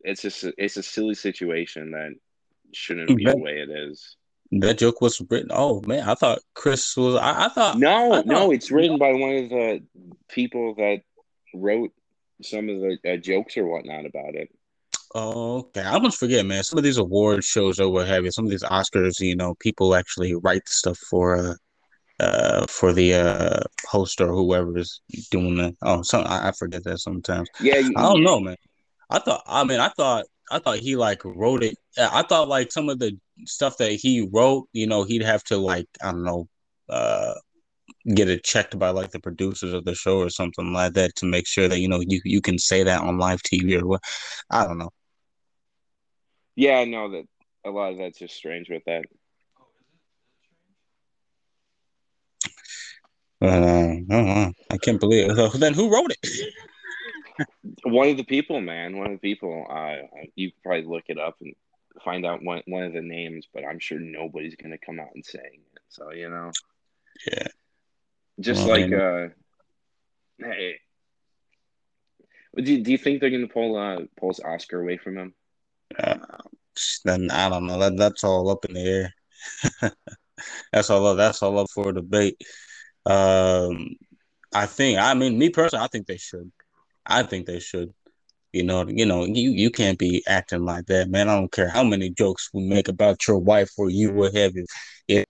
it's 0.02 0.22
just 0.22 0.46
it's 0.58 0.78
a 0.78 0.84
silly 0.84 1.16
situation 1.16 1.92
that 1.92 2.12
shouldn't 2.74 3.16
be 3.18 3.26
that, 3.26 3.36
the 3.36 3.42
way 3.42 3.60
it 3.60 3.70
is. 3.70 4.16
That 4.52 4.78
joke 4.78 5.02
was 5.02 5.22
written. 5.30 5.50
Oh 5.52 5.82
man, 5.86 6.08
I 6.08 6.16
thought 6.16 6.40
Chris 6.54 6.96
was. 6.96 7.16
I, 7.16 7.46
I 7.46 7.50
thought 7.50 7.78
no, 7.78 8.14
I 8.14 8.16
thought, 8.18 8.26
no, 8.28 8.52
it's 8.52 8.72
written 8.72 8.98
by 8.98 9.12
one 9.12 9.36
of 9.36 9.50
the 9.50 9.84
people 10.30 10.76
that 10.76 11.02
wrote 11.54 11.92
some 12.42 12.70
of 12.70 12.80
the 12.80 12.98
uh, 13.14 13.18
jokes 13.18 13.58
or 13.58 13.66
whatnot 13.66 14.06
about 14.06 14.36
it. 14.36 14.50
Oh, 15.18 15.60
okay. 15.60 15.82
I 15.82 15.94
almost 15.94 16.20
forget, 16.20 16.46
man. 16.46 16.64
Some 16.64 16.78
of 16.78 16.84
these 16.84 16.98
award 16.98 17.44
shows 17.44 17.80
or 17.80 17.90
what 17.90 18.08
have 18.08 18.26
you, 18.26 18.32
some 18.32 18.44
of 18.44 18.52
these 18.52 18.64
Oscars, 18.64 19.22
you 19.22 19.36
know, 19.36 19.56
people 19.56 19.96
actually 19.96 20.36
write 20.36 20.68
stuff 20.68 20.98
for 20.98 21.38
uh, 21.38 21.54
uh 22.20 22.66
for 22.68 22.94
the 22.94 23.14
uh 23.14 23.60
host 23.88 24.22
or 24.22 24.28
whoever 24.28 24.78
is 24.78 25.02
doing 25.32 25.56
that. 25.56 25.74
Oh, 25.82 26.02
some 26.02 26.26
I, 26.26 26.50
I 26.50 26.52
forget 26.52 26.84
that 26.86 27.00
sometimes. 27.00 27.50
Yeah, 27.62 27.78
you, 27.78 27.94
I 27.98 28.02
don't 28.04 28.24
know, 28.24 28.40
man. 28.40 28.56
I 29.10 29.20
thought. 29.20 29.44
I 29.46 29.64
mean, 29.64 29.80
I 29.80 29.90
thought. 29.90 30.26
I 30.52 30.60
thought 30.60 30.78
he 30.78 30.96
like 30.96 31.26
wrote 31.26 31.64
it. 31.64 31.76
I 31.98 32.22
thought 32.22 32.48
like 32.48 32.72
some 32.72 32.88
of 32.90 33.00
the 33.00 33.18
stuff 33.48 33.78
that 33.78 33.94
he 33.94 34.30
wrote, 34.32 34.68
you 34.74 34.86
know, 34.86 35.04
he'd 35.04 35.24
have 35.24 35.44
to 35.46 35.58
like 35.58 35.88
I 36.04 36.12
don't 36.12 36.24
know, 36.24 36.48
uh, 36.88 37.34
get 38.14 38.30
it 38.30 38.44
checked 38.44 38.78
by 38.78 38.90
like 38.90 39.12
the 39.12 39.20
producers 39.20 39.74
of 39.74 39.86
the 39.86 39.96
show 39.96 40.20
or 40.20 40.30
something 40.30 40.72
like 40.72 40.94
that 40.94 41.16
to 41.16 41.26
make 41.26 41.48
sure 41.48 41.68
that 41.68 41.80
you 41.80 41.88
know 41.88 42.00
you 42.00 42.22
you 42.24 42.42
can 42.42 42.60
say 42.60 42.84
that 42.84 43.02
on 43.02 43.18
live 43.18 43.42
TV 43.42 43.82
or 43.82 43.88
what. 43.88 44.04
I 44.50 44.66
don't 44.66 44.78
know. 44.78 44.92
Yeah, 46.56 46.78
I 46.78 46.86
know 46.86 47.12
that 47.12 47.26
a 47.66 47.72
lot 47.72 47.94
of 47.94 47.98
that's 47.98 48.20
just 48.20 48.36
strange 48.36 48.70
with 48.70 48.84
that. 48.86 49.06
Uh, 53.46 53.96
oh, 54.12 54.52
I 54.70 54.78
can't 54.78 55.00
believe 55.00 55.30
it. 55.30 55.36
So 55.36 55.50
then 55.50 55.74
who 55.74 55.94
wrote 55.94 56.12
it? 56.12 56.54
one 57.84 58.10
of 58.10 58.18
the 58.18 58.24
people, 58.24 58.62
man. 58.62 58.98
One 58.98 59.08
of 59.08 59.14
the 59.14 59.36
people. 59.36 59.66
Uh, 59.70 60.08
you 60.36 60.52
could 60.52 60.64
probably 60.64 60.86
look 60.86 61.06
it 61.08 61.20
up 61.20 61.36
and 61.42 61.54
find 62.04 62.26
out 62.26 62.44
one 62.44 62.62
one 62.68 62.84
of 62.84 62.94
the 62.94 63.02
names, 63.02 63.48
but 63.54 63.66
I'm 63.66 63.80
sure 63.80 64.00
nobody's 64.00 64.56
gonna 64.56 64.78
come 64.78 65.00
out 65.00 65.14
and 65.14 65.26
saying 65.26 65.62
it. 65.74 65.82
So 65.90 66.12
you 66.12 66.30
know. 66.30 66.52
Yeah. 67.32 67.48
Just 68.40 68.68
well, 68.68 68.80
like 68.80 68.94
uh, 68.94 69.30
hey, 70.40 70.76
do 72.56 72.84
do 72.84 72.92
you 72.92 72.98
think 72.98 73.22
they're 73.22 73.30
gonna 73.30 73.48
pull 73.48 73.78
uh 73.78 74.02
pull 74.18 74.30
his 74.30 74.42
Oscar 74.42 74.82
away 74.82 74.98
from 74.98 75.18
him? 75.18 75.34
Uh, 75.98 76.18
then 77.06 77.30
I 77.32 77.50
don't 77.50 77.68
know. 77.68 77.80
That 77.80 77.98
that's 77.98 78.24
all 78.24 78.50
up 78.50 78.66
in 78.66 78.74
the 78.74 78.82
air. 78.82 79.14
that's 80.72 80.90
all. 80.90 81.06
Up, 81.08 81.18
that's 81.18 81.42
all 81.42 81.60
up 81.60 81.68
for 81.74 81.94
debate. 81.94 82.42
Um, 83.06 83.96
I 84.54 84.66
think. 84.66 85.00
I 85.00 85.14
mean, 85.14 85.38
me 85.38 85.50
personally, 85.50 85.84
I 85.84 85.88
think 85.88 86.08
they 86.08 86.18
should. 86.18 86.52
I 87.06 87.24
think 87.24 87.46
they 87.46 87.60
should. 87.60 87.94
You 88.54 88.64
know, 88.64 88.88
you 88.88 89.06
know, 89.06 89.26
you 89.26 89.52
you 89.52 89.70
can't 89.70 90.00
be 90.00 90.24
acting 90.28 90.64
like 90.64 90.86
that, 90.86 91.10
man. 91.10 91.28
I 91.28 91.36
don't 91.36 91.52
care 91.52 91.68
how 91.68 91.84
many 91.84 92.10
jokes 92.10 92.50
we 92.54 92.64
make 92.64 92.88
about 92.88 93.28
your 93.28 93.38
wife 93.38 93.72
or 93.78 93.90
you, 93.90 94.14
what 94.14 94.34
have 94.34 94.56
you. 94.56 94.66
Yeah, 95.08 95.26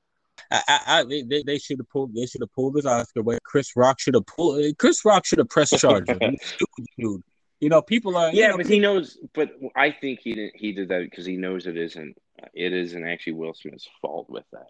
I, 0.51 0.61
I, 0.67 0.99
I 0.99 1.03
they, 1.03 1.43
they 1.43 1.57
should 1.57 1.79
have 1.79 1.89
pulled. 1.89 2.13
They 2.13 2.27
should 2.27 2.41
have 2.41 2.53
pulled 2.53 2.75
this 2.75 2.85
Oscar. 2.85 3.23
But 3.23 3.41
Chris 3.43 3.71
Rock 3.75 3.99
should 3.99 4.13
have 4.13 4.27
pulled. 4.27 4.77
Chris 4.77 5.03
Rock 5.03 5.25
should 5.25 5.39
have 5.39 5.49
pressed 5.49 5.79
charges. 5.79 6.17
dude. 6.99 7.21
You 7.59 7.69
know, 7.69 7.81
people 7.81 8.15
are. 8.17 8.31
Yeah, 8.31 8.45
you 8.45 8.47
know, 8.49 8.57
but 8.57 8.67
he 8.67 8.79
knows. 8.79 9.17
But 9.33 9.51
I 9.75 9.89
think 9.89 10.19
he 10.19 10.35
didn't. 10.35 10.55
He 10.55 10.73
did 10.73 10.89
that 10.89 11.01
because 11.01 11.25
he 11.25 11.37
knows 11.37 11.65
it 11.65 11.77
isn't. 11.77 12.15
It 12.53 12.73
isn't 12.73 13.07
actually 13.07 13.33
Will 13.33 13.53
Smith's 13.53 13.87
fault 14.01 14.29
with 14.29 14.43
that. 14.51 14.67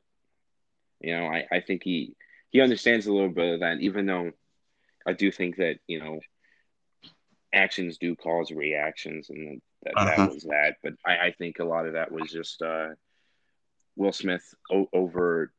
You 1.01 1.17
know, 1.17 1.25
I, 1.25 1.45
I 1.51 1.59
think 1.59 1.83
he 1.83 2.15
he 2.55 2.61
understands 2.61 3.05
a 3.05 3.11
little 3.11 3.27
bit 3.27 3.55
of 3.55 3.59
that, 3.59 3.81
even 3.81 4.05
though 4.05 4.31
I 5.05 5.11
do 5.11 5.29
think 5.29 5.57
that 5.57 5.79
you 5.87 5.99
know 5.99 6.21
actions 7.53 7.97
do 7.97 8.15
cause 8.15 8.49
reactions, 8.49 9.29
and 9.29 9.61
that, 9.83 9.93
uh-huh. 9.97 10.15
that 10.15 10.33
was 10.33 10.43
that. 10.43 10.75
But 10.81 10.93
I, 11.05 11.17
I, 11.17 11.31
think 11.37 11.59
a 11.59 11.65
lot 11.65 11.85
of 11.85 11.93
that 11.95 12.13
was 12.13 12.31
just 12.31 12.61
uh, 12.61 12.91
Will 13.97 14.13
Smith 14.13 14.41
o- 14.71 14.87
over 14.93 15.51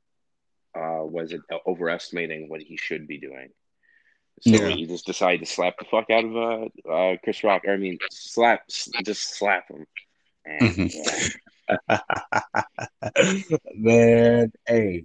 uh, 0.74 1.04
was 1.04 1.32
it 1.32 1.42
overestimating 1.66 2.48
what 2.48 2.62
he 2.62 2.78
should 2.78 3.06
be 3.06 3.18
doing. 3.18 3.50
So 4.40 4.52
yeah. 4.52 4.68
he 4.68 4.86
just 4.86 5.04
decided 5.04 5.40
to 5.40 5.46
slap 5.46 5.74
the 5.78 5.84
fuck 5.84 6.08
out 6.08 6.24
of 6.24 6.34
uh, 6.34 6.90
uh, 6.90 7.16
Chris 7.22 7.44
Rock. 7.44 7.68
I 7.68 7.76
mean, 7.76 7.98
slap, 8.10 8.62
just 9.04 9.36
slap 9.36 9.68
him. 9.68 9.86
And, 10.46 10.90
mm-hmm. 10.90 11.92
man, 13.74 14.52
hey, 14.66 15.04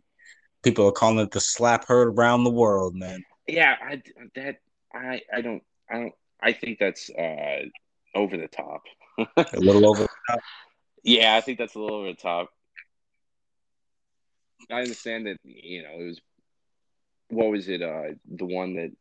people 0.63 0.88
are 0.88 0.91
calling 0.91 1.20
it 1.20 1.32
the 1.32 1.39
slap 1.39 1.88
heard 1.88 2.10
around 2.10 2.44
the 2.44 2.50
world, 2.50 2.96
man. 2.96 3.24
Yeah, 3.48 3.75
I 3.82 4.01
that 4.36 4.58
I 4.94 5.22
I 5.34 5.41
don't 5.41 5.63
I 5.89 5.96
don't 5.96 6.13
I 6.41 6.53
think 6.53 6.80
that's 6.80 7.10
uh 7.10 7.63
over 8.15 8.38
the 8.38 8.48
top. 8.48 8.84
a 9.38 9.60
little 9.60 9.88
over 9.88 10.03
the 10.03 10.10
top. 10.30 10.39
Yeah, 11.03 11.36
I 11.36 11.41
think 11.41 11.58
that's 11.58 11.74
a 11.74 11.80
little 11.80 11.98
over 11.98 12.10
the 12.10 12.13
top. 12.13 12.50
I 14.70 14.82
understand 14.82 15.25
that 15.25 15.38
you 15.44 15.82
know 15.82 15.89
it 16.00 16.06
was 16.06 16.22
what 17.30 17.50
was 17.50 17.68
it 17.70 17.82
uh 17.82 18.13
the 18.30 18.46
one 18.46 18.75
that 18.75 18.91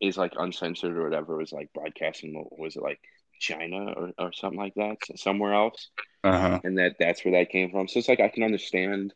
is 0.00 0.16
like 0.16 0.34
uncensored 0.36 0.96
or 0.96 1.02
whatever 1.02 1.36
was 1.36 1.52
like 1.52 1.72
broadcasting 1.72 2.46
was 2.52 2.76
it 2.76 2.82
like 2.82 3.00
China 3.40 3.92
or, 3.92 4.12
or 4.18 4.32
something 4.32 4.58
like 4.58 4.74
that 4.74 4.98
somewhere 5.16 5.54
else 5.54 5.90
uh-huh. 6.22 6.60
and 6.62 6.78
that 6.78 6.96
that's 6.98 7.24
where 7.24 7.32
that 7.32 7.50
came 7.50 7.70
from 7.70 7.88
so 7.88 7.98
it's 7.98 8.08
like 8.08 8.20
I 8.20 8.28
can 8.28 8.44
understand 8.44 9.14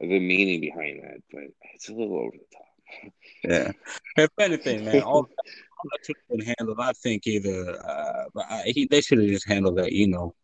the 0.00 0.20
meaning 0.20 0.60
behind 0.60 1.02
that 1.02 1.18
but 1.32 1.42
it's 1.74 1.88
a 1.88 1.92
little 1.92 2.18
over 2.18 2.32
the 2.32 2.56
top 2.56 3.12
yeah 3.44 3.72
if 4.16 4.30
anything 4.38 4.84
man 4.84 5.02
all, 5.02 5.14
all 5.18 5.28
that 5.90 6.04
should 6.04 6.16
have 6.16 6.38
been 6.38 6.54
handled 6.58 6.78
I 6.80 6.92
think 6.92 7.26
either 7.26 7.78
uh, 7.84 8.24
I, 8.38 8.62
he, 8.66 8.86
they 8.86 9.00
should 9.00 9.18
have 9.18 9.28
just 9.28 9.48
handled 9.48 9.78
that 9.78 9.92
you 9.92 10.08
know 10.08 10.34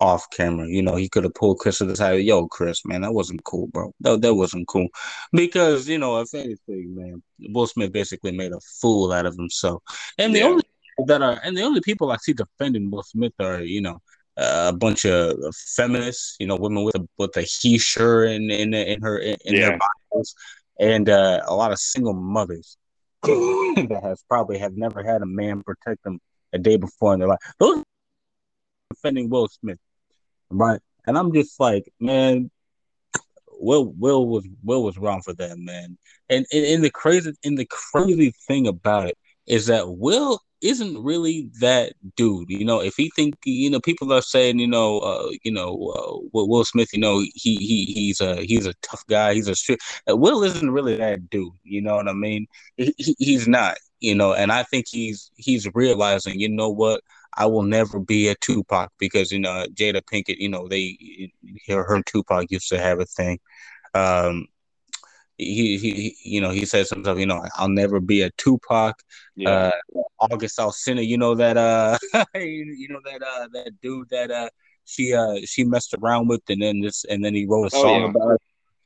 off 0.00 0.28
camera. 0.30 0.66
You 0.68 0.82
know, 0.82 0.96
he 0.96 1.08
could 1.08 1.24
have 1.24 1.34
pulled 1.34 1.58
Chris 1.58 1.78
to 1.78 1.84
the 1.84 1.96
side. 1.96 2.24
Yo, 2.24 2.46
Chris, 2.48 2.84
man, 2.84 3.02
that 3.02 3.14
wasn't 3.14 3.44
cool, 3.44 3.66
bro. 3.68 3.92
That, 4.00 4.22
that 4.22 4.34
wasn't 4.34 4.68
cool. 4.68 4.88
Because, 5.32 5.88
you 5.88 5.98
know, 5.98 6.20
if 6.20 6.34
anything, 6.34 6.94
man, 6.94 7.22
Will 7.50 7.66
Smith 7.66 7.92
basically 7.92 8.32
made 8.32 8.52
a 8.52 8.60
fool 8.80 9.12
out 9.12 9.26
of 9.26 9.36
himself. 9.36 9.82
And 10.18 10.34
the 10.34 10.40
yeah. 10.40 10.46
only 10.46 10.62
that 11.06 11.22
are 11.22 11.38
and 11.44 11.56
the 11.56 11.62
only 11.62 11.80
people 11.80 12.10
I 12.10 12.16
see 12.16 12.32
defending 12.32 12.90
Will 12.90 13.04
Smith 13.04 13.34
are, 13.40 13.62
you 13.62 13.80
know, 13.80 14.00
a 14.38 14.72
bunch 14.72 15.04
of 15.04 15.36
feminists, 15.54 16.36
you 16.38 16.46
know, 16.46 16.56
women 16.56 16.84
with 16.84 16.94
a 16.94 17.08
with 17.18 17.36
a 17.36 17.42
he 17.42 17.78
sure 17.78 18.24
in 18.24 18.50
in 18.50 18.72
in 18.74 19.02
her 19.02 19.18
in, 19.18 19.36
in 19.44 19.54
yeah. 19.54 19.60
their 19.60 19.78
bodies, 20.12 20.34
and 20.78 21.08
uh, 21.08 21.40
a 21.46 21.54
lot 21.54 21.72
of 21.72 21.78
single 21.78 22.14
mothers 22.14 22.76
that 23.22 24.00
has 24.02 24.22
probably 24.28 24.58
have 24.58 24.76
never 24.76 25.02
had 25.02 25.22
a 25.22 25.26
man 25.26 25.62
protect 25.62 26.02
them 26.04 26.20
a 26.52 26.58
day 26.58 26.76
before 26.76 27.14
in 27.14 27.20
their 27.20 27.28
life. 27.28 27.40
Those 27.58 27.82
defending 28.90 29.28
Will 29.28 29.48
Smith 29.48 29.78
right? 30.50 30.80
And 31.06 31.18
I'm 31.18 31.32
just 31.32 31.58
like, 31.58 31.92
man, 32.00 32.50
Will 33.60 33.92
Will 33.98 34.26
was 34.26 34.46
Will 34.62 34.82
was 34.84 34.98
wrong 34.98 35.22
for 35.22 35.32
that, 35.34 35.58
man. 35.58 35.98
And 36.28 36.46
in 36.52 36.82
the 36.82 36.90
crazy 36.90 37.32
in 37.42 37.56
the 37.56 37.66
crazy 37.66 38.32
thing 38.46 38.66
about 38.66 39.08
it 39.08 39.18
is 39.46 39.66
that 39.66 39.88
Will 39.88 40.40
isn't 40.60 41.02
really 41.02 41.50
that 41.60 41.92
dude. 42.16 42.48
You 42.50 42.64
know, 42.64 42.80
if 42.80 42.94
he 42.96 43.10
think 43.14 43.36
you 43.44 43.70
know, 43.70 43.80
people 43.80 44.12
are 44.12 44.22
saying, 44.22 44.58
you 44.58 44.66
know, 44.66 44.98
uh, 45.00 45.30
you 45.42 45.52
know, 45.52 45.70
uh, 45.96 46.18
Will 46.32 46.64
Smith, 46.64 46.92
you 46.92 47.00
know, 47.00 47.20
he 47.20 47.56
he 47.56 47.84
he's 47.86 48.20
a 48.20 48.36
he's 48.44 48.66
a 48.66 48.74
tough 48.82 49.04
guy. 49.08 49.34
He's 49.34 49.48
a 49.48 49.54
strict. 49.54 49.82
Uh, 50.10 50.16
Will 50.16 50.42
isn't 50.42 50.70
really 50.70 50.96
that 50.96 51.30
dude. 51.30 51.52
You 51.64 51.82
know 51.82 51.96
what 51.96 52.08
I 52.08 52.12
mean? 52.12 52.46
He, 52.76 52.94
he's 53.18 53.48
not. 53.48 53.78
You 54.00 54.14
know, 54.14 54.32
and 54.32 54.52
I 54.52 54.62
think 54.62 54.86
he's 54.88 55.30
he's 55.36 55.68
realizing, 55.74 56.38
you 56.38 56.48
know 56.48 56.68
what, 56.68 57.02
I 57.36 57.46
will 57.46 57.62
never 57.62 57.98
be 58.00 58.28
a 58.28 58.34
Tupac 58.36 58.92
because 58.98 59.32
you 59.32 59.38
know 59.38 59.66
Jada 59.74 60.02
Pinkett, 60.02 60.38
you 60.38 60.48
know 60.48 60.68
they 60.68 61.32
her, 61.68 61.84
her 61.84 62.02
Tupac 62.02 62.50
used 62.50 62.68
to 62.68 62.78
have 62.80 63.00
a 63.00 63.06
thing. 63.06 63.38
Um, 63.94 64.46
he, 65.38 65.78
he 65.78 66.16
you 66.24 66.40
know 66.40 66.50
he 66.50 66.66
says 66.66 66.90
himself 66.90 67.18
you 67.18 67.26
know 67.26 67.44
I'll 67.56 67.68
never 67.68 68.00
be 68.00 68.22
a 68.22 68.30
Tupac. 68.30 69.00
Yeah. 69.36 69.70
Uh, 69.94 70.00
August 70.20 70.58
Alsina, 70.58 71.06
you 71.06 71.16
know 71.16 71.34
that 71.34 71.56
uh 71.56 71.96
you 72.34 72.88
know 72.88 73.00
that 73.04 73.22
uh 73.22 73.48
that 73.52 73.72
dude 73.80 74.08
that 74.10 74.30
uh 74.30 74.50
she 74.84 75.14
uh 75.14 75.36
she 75.44 75.64
messed 75.64 75.94
around 75.94 76.28
with 76.28 76.42
and 76.48 76.60
then 76.60 76.80
this 76.80 77.04
and 77.04 77.24
then 77.24 77.34
he 77.34 77.46
wrote 77.46 77.72
a 77.72 77.76
oh, 77.76 77.82
song 77.82 77.94
oh, 77.94 77.98
yeah. 77.98 78.10
about 78.10 78.30
it. 78.32 78.40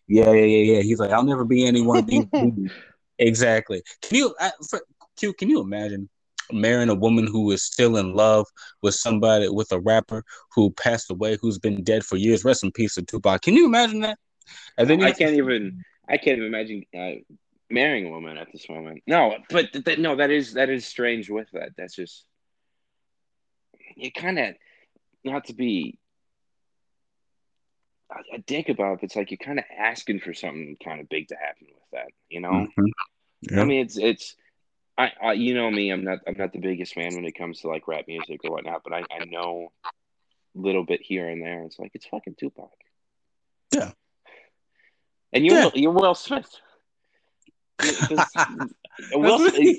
Yeah, 0.09 0.32
yeah, 0.32 0.44
yeah, 0.44 0.73
yeah. 0.75 0.82
He's 0.82 0.99
like, 0.99 1.11
I'll 1.11 1.23
never 1.23 1.44
be 1.44 1.64
any 1.64 1.80
one 1.80 1.99
of 1.99 2.06
these. 2.06 2.26
exactly. 3.18 3.82
Can 4.02 4.18
you, 4.18 4.35
uh, 4.40 4.50
for, 4.68 4.82
Q? 5.16 5.32
Can 5.32 5.49
you 5.49 5.61
imagine 5.61 6.11
marrying 6.52 6.88
a 6.88 6.94
woman 6.94 7.26
who 7.26 7.50
is 7.50 7.62
still 7.62 7.97
in 7.97 8.14
love 8.14 8.47
with 8.82 8.94
somebody 8.94 9.49
with 9.49 9.73
a 9.73 9.80
rapper 9.80 10.25
who 10.54 10.71
passed 10.73 11.11
away, 11.11 11.38
who's 11.40 11.59
been 11.59 11.82
dead 11.82 12.04
for 12.04 12.16
years. 12.16 12.44
Rest 12.44 12.64
in 12.64 12.73
peace 12.73 12.94
to 12.94 13.02
Tupac. 13.02 13.42
Can 13.42 13.54
you 13.54 13.64
imagine 13.64 14.00
that? 14.00 14.18
And 14.76 14.88
then 14.88 15.02
I 15.02 15.12
can't 15.12 15.37
even. 15.37 15.82
I 16.09 16.16
can't 16.16 16.38
even 16.38 16.49
imagine 16.49 16.85
uh, 16.97 17.35
marrying 17.71 18.06
a 18.06 18.11
woman 18.11 18.37
at 18.37 18.52
this 18.52 18.68
moment. 18.68 19.02
No, 19.06 19.37
but 19.50 19.73
th- 19.73 19.85
th- 19.85 19.99
no, 19.99 20.16
that 20.16 20.30
is 20.30 20.54
that 20.54 20.68
is 20.68 20.87
strange. 20.87 21.30
With 21.30 21.49
that, 21.52 21.71
that's 21.76 21.94
just 21.94 22.25
you 23.97 24.12
kind 24.12 24.38
of 24.38 24.54
not 25.25 25.47
to 25.47 25.54
be 25.54 25.99
a, 28.11 28.37
a 28.37 28.38
dick 28.38 28.68
about 28.68 28.94
it. 28.94 29.00
But 29.00 29.04
it's 29.04 29.16
like 29.16 29.30
you're 29.30 29.38
kind 29.38 29.59
of 29.59 29.64
asking 29.76 30.21
for 30.21 30.35
something 30.35 30.76
kind 30.82 31.00
of 31.00 31.09
big 31.09 31.28
to 31.28 31.37
happen 31.37 31.68
with 31.73 31.90
that. 31.92 32.09
You 32.28 32.40
know, 32.40 32.50
mm-hmm. 32.50 32.85
yeah. 33.50 33.61
I 33.61 33.64
mean, 33.64 33.80
it's 33.80 33.97
it's 33.97 34.37
I, 34.99 35.12
I, 35.23 35.32
you 35.32 35.54
know 35.54 35.71
me, 35.71 35.90
I'm 35.90 36.04
not 36.04 36.21
I'm 36.26 36.37
not 36.37 36.52
the 36.52 36.59
biggest 36.59 36.94
fan 36.94 37.14
when 37.14 37.25
it 37.25 37.38
comes 37.38 37.61
to 37.61 37.68
like 37.68 37.88
rap 37.88 38.04
music 38.06 38.40
or 38.44 38.52
whatnot, 38.52 38.82
but 38.85 38.92
I, 38.92 39.04
I 39.11 39.25
know 39.25 39.73
a 39.85 40.61
little 40.61 40.85
bit 40.85 41.00
here 41.02 41.28
and 41.28 41.42
there. 41.42 41.62
It's 41.64 41.78
like 41.78 41.92
it's 41.94 42.06
fucking 42.06 42.35
Tupac. 42.38 42.71
Yeah. 43.73 43.92
And 45.33 45.45
you're 45.45 45.57
yeah. 45.57 45.71
you're 45.75 45.93
Will 45.93 46.15
Smith. 46.15 46.49
Will 49.12 49.39
Smith, 49.39 49.79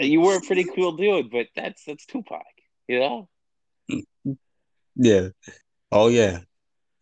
you 0.00 0.20
were 0.20 0.36
a 0.36 0.40
pretty 0.40 0.64
cool 0.64 0.92
dude, 0.92 1.30
but 1.30 1.46
that's 1.54 1.84
that's 1.84 2.06
Tupac, 2.06 2.42
you 2.88 3.00
know? 3.00 3.28
Yeah. 4.96 5.28
Oh 5.90 6.08
yeah. 6.08 6.40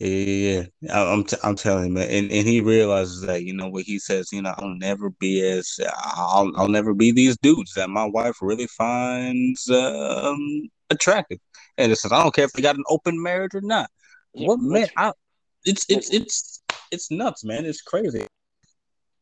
Yeah, 0.00 0.62
yeah, 0.80 1.10
I'm 1.12 1.24
t- 1.24 1.36
I'm 1.44 1.56
telling 1.56 1.88
him, 1.88 1.92
man, 1.92 2.08
and, 2.08 2.32
and 2.32 2.48
he 2.48 2.62
realizes 2.62 3.20
that 3.20 3.44
you 3.44 3.52
know 3.52 3.68
what 3.68 3.82
he 3.82 3.98
says. 3.98 4.32
You 4.32 4.40
know, 4.40 4.54
I'll 4.56 4.74
never 4.78 5.10
be 5.10 5.46
as 5.46 5.78
I'll 5.92 6.50
I'll 6.56 6.68
never 6.68 6.94
be 6.94 7.12
these 7.12 7.36
dudes 7.42 7.74
that 7.74 7.90
my 7.90 8.06
wife 8.06 8.36
really 8.40 8.66
finds 8.66 9.68
um, 9.68 10.70
attractive, 10.88 11.38
and 11.76 11.92
it 11.92 11.96
says 11.96 12.12
I 12.12 12.22
don't 12.22 12.34
care 12.34 12.46
if 12.46 12.52
they 12.54 12.62
got 12.62 12.78
an 12.78 12.84
open 12.88 13.22
marriage 13.22 13.54
or 13.54 13.60
not. 13.60 13.90
Yeah, 14.32 14.48
what 14.48 14.60
man? 14.60 14.88
I, 14.96 15.12
it's 15.66 15.84
it's 15.90 16.08
it's 16.14 16.59
it's 16.90 17.10
nuts, 17.10 17.44
man. 17.44 17.64
It's 17.64 17.82
crazy. 17.82 18.26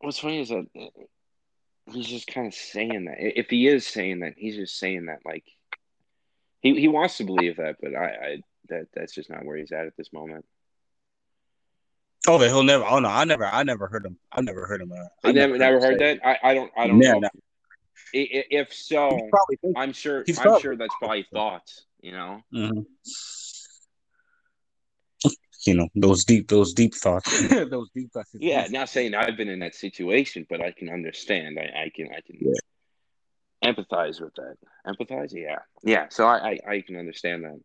What's 0.01 0.19
funny 0.19 0.41
is 0.41 0.49
that 0.51 0.67
uh, 0.79 0.87
he's 1.93 2.07
just 2.07 2.27
kind 2.27 2.47
of 2.47 2.55
saying 2.55 3.07
that. 3.07 3.17
If 3.19 3.51
he 3.51 3.67
is 3.67 3.87
saying 3.87 4.21
that, 4.21 4.35
he's 4.37 4.57
just 4.57 4.79
saying 4.79 5.07
that 5.07 5.19
like 5.25 5.45
he 6.61 6.79
he 6.81 6.89
wants 6.89 7.19
to 7.19 7.25
believe 7.25 7.57
that, 7.57 7.77
but 7.81 7.95
I, 7.95 8.07
I 8.07 8.43
that 8.69 8.87
that's 8.95 9.15
just 9.15 9.31
not 9.31 9.45
where 9.45 9.57
he's 9.57 9.73
at 9.73 9.87
at 9.87 9.97
this 9.97 10.13
moment. 10.13 10.45
Oh, 12.27 12.39
that 12.39 12.49
he'll 12.49 12.63
never. 12.63 12.85
Oh 12.85 12.99
no, 12.99 13.09
I 13.09 13.25
never. 13.25 13.47
I 13.47 13.63
never 13.63 13.87
heard 13.87 14.05
him. 14.05 14.19
I 14.31 14.41
never 14.41 14.67
heard 14.67 14.83
him. 14.83 14.93
Uh, 14.93 15.05
I 15.25 15.33
never, 15.33 15.57
never 15.57 15.81
heard 15.81 15.99
that. 16.01 16.21
I, 16.25 16.39
I 16.43 16.55
don't. 16.55 16.71
I 16.77 16.87
don't 16.87 16.99
know. 16.99 17.21
No. 17.21 17.29
If, 18.13 18.47
if 18.51 18.75
so, 18.75 19.19
I'm 19.77 19.93
sure. 19.93 20.25
I'm 20.39 20.61
sure 20.61 20.77
that's 20.77 20.95
probably 20.99 21.27
thoughts. 21.33 21.87
You 22.01 22.13
know. 22.13 22.43
Mm-hmm. 22.55 22.81
You 25.67 25.75
know 25.75 25.89
those 25.95 26.25
deep, 26.25 26.49
those 26.49 26.73
deep 26.73 26.95
thoughts. 26.95 27.49
those 27.49 27.91
deep 27.95 28.13
thoughts. 28.13 28.31
Yeah, 28.35 28.67
not 28.71 28.89
saying 28.89 29.15
I've 29.15 29.37
been 29.37 29.49
in 29.49 29.59
that 29.61 29.75
situation, 29.75 30.47
but 30.49 30.61
I 30.61 30.73
can 30.73 30.89
understand. 30.89 31.59
I, 31.59 31.85
I 31.85 31.91
can. 31.95 32.09
I 32.09 32.21
can. 32.21 32.39
Yeah. 32.41 32.53
Empathize 33.65 34.21
with 34.21 34.35
that. 34.37 34.57
Empathize. 34.87 35.33
Yeah. 35.35 35.59
Yeah. 35.83 36.07
So 36.11 36.27
I, 36.27 36.51
I, 36.51 36.59
I 36.69 36.81
can 36.83 36.97
understand 36.97 37.45
that. 37.45 37.59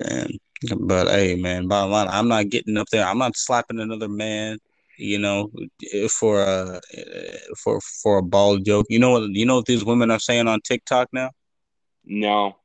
And 0.00 0.38
but 0.78 1.08
hey, 1.08 1.36
man, 1.36 1.68
bottom 1.68 1.90
line, 1.90 2.08
I'm 2.08 2.28
not 2.28 2.50
getting 2.50 2.76
up 2.76 2.88
there. 2.92 3.06
I'm 3.06 3.18
not 3.18 3.36
slapping 3.36 3.80
another 3.80 4.08
man. 4.08 4.58
You 4.98 5.18
know, 5.18 5.50
for 6.10 6.42
a 6.42 6.80
for 7.56 7.80
for 7.80 8.18
a 8.18 8.22
bald 8.22 8.66
joke. 8.66 8.86
You 8.90 8.98
know 8.98 9.12
what? 9.12 9.30
You 9.30 9.46
know 9.46 9.56
what 9.56 9.64
these 9.64 9.84
women 9.84 10.10
are 10.10 10.18
saying 10.18 10.46
on 10.46 10.60
TikTok 10.60 11.08
now? 11.12 11.30
No. 12.04 12.56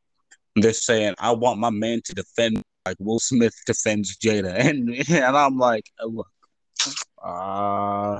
They're 0.57 0.73
saying, 0.73 1.15
"I 1.17 1.31
want 1.31 1.59
my 1.59 1.69
man 1.69 2.01
to 2.03 2.13
defend 2.13 2.61
like 2.85 2.97
Will 2.99 3.19
Smith 3.19 3.55
defends 3.65 4.17
Jada," 4.17 4.53
and 4.57 4.89
and 5.09 5.37
I'm 5.37 5.57
like, 5.57 5.89
uh, 6.01 6.07
look, 6.07 6.29
uh, 7.23 8.19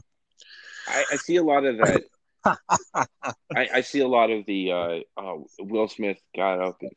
I, 0.87 1.05
I 1.11 1.15
see 1.17 1.37
a 1.37 1.43
lot 1.43 1.65
of 1.65 1.77
that. 1.77 2.03
I, 2.95 3.69
I 3.73 3.81
see 3.81 4.01
a 4.01 4.07
lot 4.07 4.29
of 4.29 4.45
the 4.45 4.71
uh, 4.71 4.99
uh, 5.17 5.35
Will 5.59 5.87
Smith 5.87 6.19
got 6.35 6.61
up 6.61 6.77
and 6.81 6.91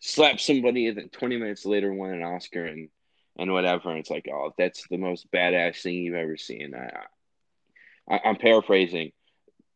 slap 0.00 0.40
somebody 0.40 0.88
and 0.88 0.98
then 0.98 1.08
20 1.08 1.36
minutes 1.36 1.64
later 1.64 1.92
won 1.92 2.10
an 2.10 2.22
Oscar 2.22 2.66
and 2.66 2.88
and 3.38 3.52
whatever. 3.52 3.90
And 3.90 3.98
it's 3.98 4.10
like, 4.10 4.28
oh, 4.30 4.52
that's 4.58 4.86
the 4.88 4.98
most 4.98 5.30
badass 5.32 5.82
thing 5.82 5.94
you've 5.94 6.14
ever 6.14 6.36
seen. 6.36 6.74
I, 6.74 8.14
I 8.14 8.20
I'm 8.24 8.36
paraphrasing, 8.36 9.12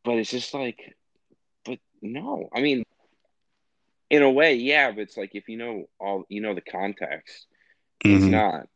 but 0.04 0.16
it's 0.16 0.30
just 0.30 0.52
like, 0.52 0.78
but 1.64 1.78
no, 2.02 2.48
I 2.54 2.60
mean, 2.60 2.82
in 4.10 4.22
a 4.22 4.30
way, 4.30 4.54
yeah, 4.54 4.90
but 4.90 5.00
it's 5.00 5.16
like 5.16 5.34
if 5.34 5.48
you 5.48 5.56
know 5.56 5.88
all, 5.98 6.24
you 6.28 6.40
know 6.40 6.54
the 6.54 6.60
context, 6.60 7.46
mm-hmm. 8.04 8.16
it's 8.16 8.24
not. 8.24 8.68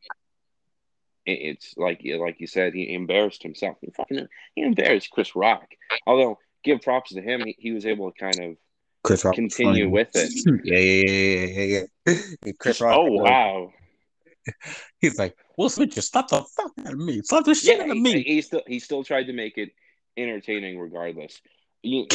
it's 1.26 1.74
like 1.76 2.00
like 2.18 2.40
you 2.40 2.46
said, 2.46 2.74
he 2.74 2.92
embarrassed 2.92 3.42
himself. 3.42 3.76
He 3.80 3.90
fucking 3.96 4.26
he 4.54 4.62
embarrassed 4.62 5.10
Chris 5.10 5.36
Rock. 5.36 5.66
Although 6.06 6.38
give 6.64 6.80
props 6.82 7.14
to 7.14 7.22
him, 7.22 7.42
he, 7.44 7.56
he 7.58 7.72
was 7.72 7.86
able 7.86 8.10
to 8.10 8.18
kind 8.18 8.40
of 8.40 8.56
Chris 9.04 9.24
Rock 9.24 9.34
continue 9.34 9.88
with 9.88 10.10
it. 10.14 10.32
yeah, 10.64 10.78
yeah, 10.78 11.46
yeah, 11.46 11.84
yeah, 12.06 12.14
yeah. 12.44 12.52
Chris 12.58 12.80
Rock. 12.80 12.96
Oh 12.98 13.10
wow. 13.10 13.72
He's 15.00 15.18
like, 15.18 15.36
Will 15.56 15.68
Smith 15.68 15.90
just 15.90 16.10
slap 16.10 16.28
the 16.28 16.42
fuck 16.56 16.72
out 16.80 16.92
of 16.92 16.98
me. 16.98 17.20
Slap 17.22 17.44
the 17.44 17.54
shit 17.54 17.76
Yeah, 17.76 17.84
out 17.84 17.90
of 17.90 17.98
me. 17.98 18.22
he 18.22 18.42
still 18.42 18.62
he 18.66 18.78
still 18.80 19.04
tried 19.04 19.24
to 19.24 19.32
make 19.32 19.58
it 19.58 19.70
entertaining 20.16 20.78
regardless. 20.78 21.40
You- 21.82 22.06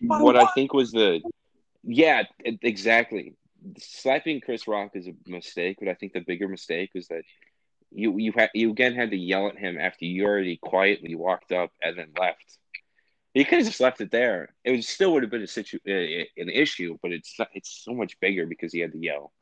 what 0.00 0.36
I 0.36 0.46
think 0.54 0.72
was 0.72 0.92
the 0.92 1.20
yeah 1.88 2.22
exactly 2.44 3.34
slapping 3.78 4.40
Chris 4.40 4.68
Rock 4.68 4.92
is 4.94 5.06
a 5.06 5.14
mistake, 5.26 5.76
but 5.78 5.88
I 5.88 5.94
think 5.94 6.12
the 6.12 6.20
bigger 6.20 6.48
mistake 6.48 6.90
was 6.94 7.08
that 7.08 7.22
you 7.90 8.18
you 8.18 8.32
had 8.36 8.50
you 8.54 8.70
again 8.70 8.94
had 8.94 9.10
to 9.10 9.16
yell 9.16 9.48
at 9.48 9.58
him 9.58 9.78
after 9.78 10.04
you 10.04 10.24
already 10.24 10.58
quietly 10.58 11.14
walked 11.14 11.52
up 11.52 11.70
and 11.82 11.98
then 11.98 12.12
left. 12.18 12.58
You 13.34 13.44
could 13.44 13.58
have 13.58 13.66
just 13.66 13.80
left 13.80 14.00
it 14.00 14.10
there. 14.10 14.54
It 14.64 14.82
still 14.84 15.12
would 15.12 15.22
have 15.22 15.30
been 15.30 15.42
a 15.42 15.46
situ 15.46 15.78
an 15.86 16.48
issue, 16.48 16.98
but 17.02 17.12
it's 17.12 17.34
it's 17.54 17.82
so 17.84 17.94
much 17.94 18.18
bigger 18.20 18.46
because 18.46 18.72
he 18.72 18.80
had 18.80 18.92
to 18.92 18.98
yell. 18.98 19.32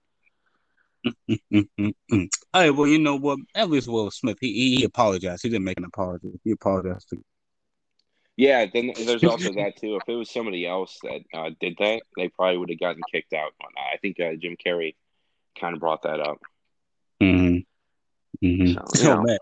Right, 2.54 2.70
well, 2.70 2.86
you 2.86 2.98
know 2.98 3.16
what? 3.16 3.38
At 3.54 3.68
least 3.68 3.86
Will 3.86 4.10
Smith, 4.10 4.38
he, 4.40 4.52
he 4.52 4.76
he 4.76 4.84
apologized. 4.84 5.42
He 5.42 5.50
didn't 5.50 5.64
make 5.64 5.78
an 5.78 5.84
apology. 5.84 6.40
He 6.42 6.52
apologized. 6.52 7.10
To... 7.10 7.22
Yeah, 8.36 8.66
then 8.72 8.92
there's 9.06 9.24
also 9.24 9.52
that 9.54 9.76
too. 9.80 9.96
If 9.96 10.08
it 10.08 10.14
was 10.14 10.30
somebody 10.30 10.66
else 10.66 10.98
that 11.02 11.20
uh, 11.32 11.50
did 11.58 11.76
that, 11.78 12.02
they 12.16 12.28
probably 12.28 12.58
would 12.58 12.70
have 12.70 12.80
gotten 12.80 13.02
kicked 13.10 13.32
out. 13.32 13.52
I 13.94 13.96
think 13.96 14.20
uh, 14.20 14.34
Jim 14.38 14.56
Carrey 14.64 14.94
kind 15.58 15.74
of 15.74 15.80
brought 15.80 16.02
that 16.02 16.20
up. 16.20 16.38
Mm-hmm. 17.22 18.46
Mm-hmm. 18.46 18.74
So, 18.74 18.84
So, 18.94 19.02
you 19.02 19.14
know. 19.16 19.22
man, 19.22 19.38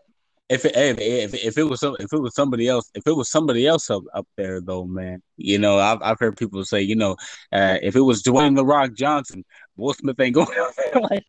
if 0.49 0.65
it 0.65 0.77
if, 0.77 0.99
if 1.01 1.35
if 1.45 1.59
it 1.59 1.65
was 1.65 1.81
some 1.81 1.97
if 1.99 2.13
it 2.13 2.19
was 2.19 2.35
somebody 2.37 2.69
else 2.69 2.91
if 2.95 3.05
it 3.07 3.13
was 3.13 3.31
somebody 3.31 3.67
else 3.67 3.91
up, 3.91 4.05
up 4.15 4.29
there 4.37 4.61
though, 4.61 4.85
man, 4.85 5.23
you 5.37 5.59
know, 5.59 5.79
I've 5.79 6.01
I've 6.01 6.21
heard 6.21 6.37
people 6.37 6.65
say, 6.65 6.83
you 6.83 6.95
know, 6.95 7.17
uh, 7.53 7.79
if 7.83 7.97
it 7.97 8.01
was 8.01 8.23
Dwayne 8.23 8.55
the 8.55 8.65
Rock 8.65 8.93
Johnson, 8.95 9.45
Will 9.77 9.95
Smith 9.95 10.21
ain't 10.21 10.35
going 10.37 10.47
up 10.61 10.75
there 10.77 11.03
like 11.03 11.25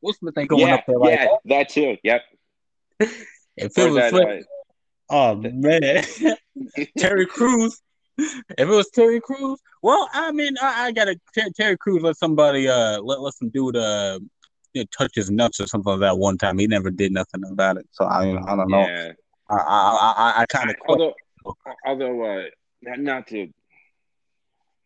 Will 0.00 0.12
Smith 0.14 0.36
ain't 0.36 0.48
going 0.48 0.66
yeah, 0.66 0.74
up 0.74 0.84
there 0.88 0.98
like 0.98 1.20
yeah, 1.20 1.28
that 1.44 1.68
too. 1.68 1.96
Yep. 2.02 2.22
if 3.00 3.12
it 3.56 3.78
Or 3.78 3.86
was 3.86 3.94
that, 3.96 4.10
Flip- 4.10 4.40
uh, 4.40 4.55
oh 5.10 5.36
man, 5.36 6.04
Terry 6.98 7.26
Crews. 7.26 7.80
If 8.18 8.40
it 8.58 8.66
was 8.66 8.88
Terry 8.90 9.20
Crews, 9.20 9.60
well, 9.82 10.08
I 10.12 10.32
mean, 10.32 10.54
I, 10.60 10.86
I 10.86 10.92
gotta 10.92 11.16
Ter- 11.34 11.50
Terry 11.54 11.76
Crews 11.76 12.02
let 12.02 12.16
somebody 12.16 12.68
uh 12.68 13.00
let 13.00 13.20
let 13.20 13.34
some 13.34 13.50
dude 13.50 13.76
uh 13.76 14.18
you 14.72 14.82
know, 14.82 14.86
touch 14.96 15.12
his 15.14 15.30
nuts 15.30 15.60
or 15.60 15.66
something 15.66 15.92
like 15.92 16.00
that 16.00 16.18
one 16.18 16.38
time. 16.38 16.58
He 16.58 16.66
never 16.66 16.90
did 16.90 17.12
nothing 17.12 17.42
about 17.50 17.76
it, 17.76 17.86
so 17.92 18.04
I 18.04 18.30
I 18.30 18.56
don't 18.56 18.70
know. 18.70 18.80
yeah. 18.80 19.12
I 19.48 19.56
I 19.56 20.14
I, 20.16 20.42
I 20.42 20.46
kind 20.46 20.70
of 20.70 20.76
Although, 20.88 21.14
although, 21.86 22.24
uh, 22.24 22.42
not, 22.82 22.98
not 22.98 23.26
to, 23.28 23.48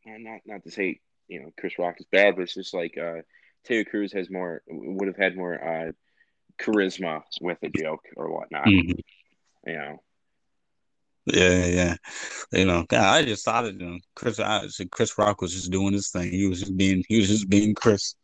not 0.07 0.41
not 0.45 0.63
to 0.65 0.71
say 0.71 1.01
you 1.29 1.41
know 1.41 1.51
Chris 1.59 1.79
Rock 1.79 1.97
is 1.99 2.07
bad, 2.11 2.37
but 2.37 2.43
it's 2.43 2.55
just 2.55 2.75
like 2.75 2.99
uh, 2.99 3.23
Terry 3.65 3.85
Crews 3.85 4.13
has 4.13 4.31
more 4.31 4.63
would 4.69 5.09
have 5.09 5.17
had 5.17 5.37
more 5.37 5.55
uh, 5.55 5.93
charisma 6.61 7.23
with 7.41 7.59
a 7.63 7.71
joke 7.71 8.05
or 8.17 8.33
whatnot. 8.33 8.67
Mhm. 8.67 8.99
You 9.67 9.73
know. 9.73 10.03
Yeah 11.27 11.67
yeah 11.67 11.97
you 12.53 12.65
know 12.65 12.85
I 12.91 13.25
just 13.25 13.45
thought 13.45 13.67
it. 13.67 13.81
You 13.81 13.87
know, 13.87 13.99
Chris 14.15 14.41
I, 14.41 14.67
Chris 14.91 15.17
Rock 15.19 15.41
was 15.43 15.53
just 15.53 15.71
doing 15.71 15.93
his 15.93 16.11
thing. 16.11 16.31
He 16.31 16.47
was 16.47 16.61
just 16.61 16.77
being 16.77 17.05
he 17.09 17.19
was 17.19 17.29
just 17.29 17.49
being 17.49 17.75
Chris. 17.75 18.15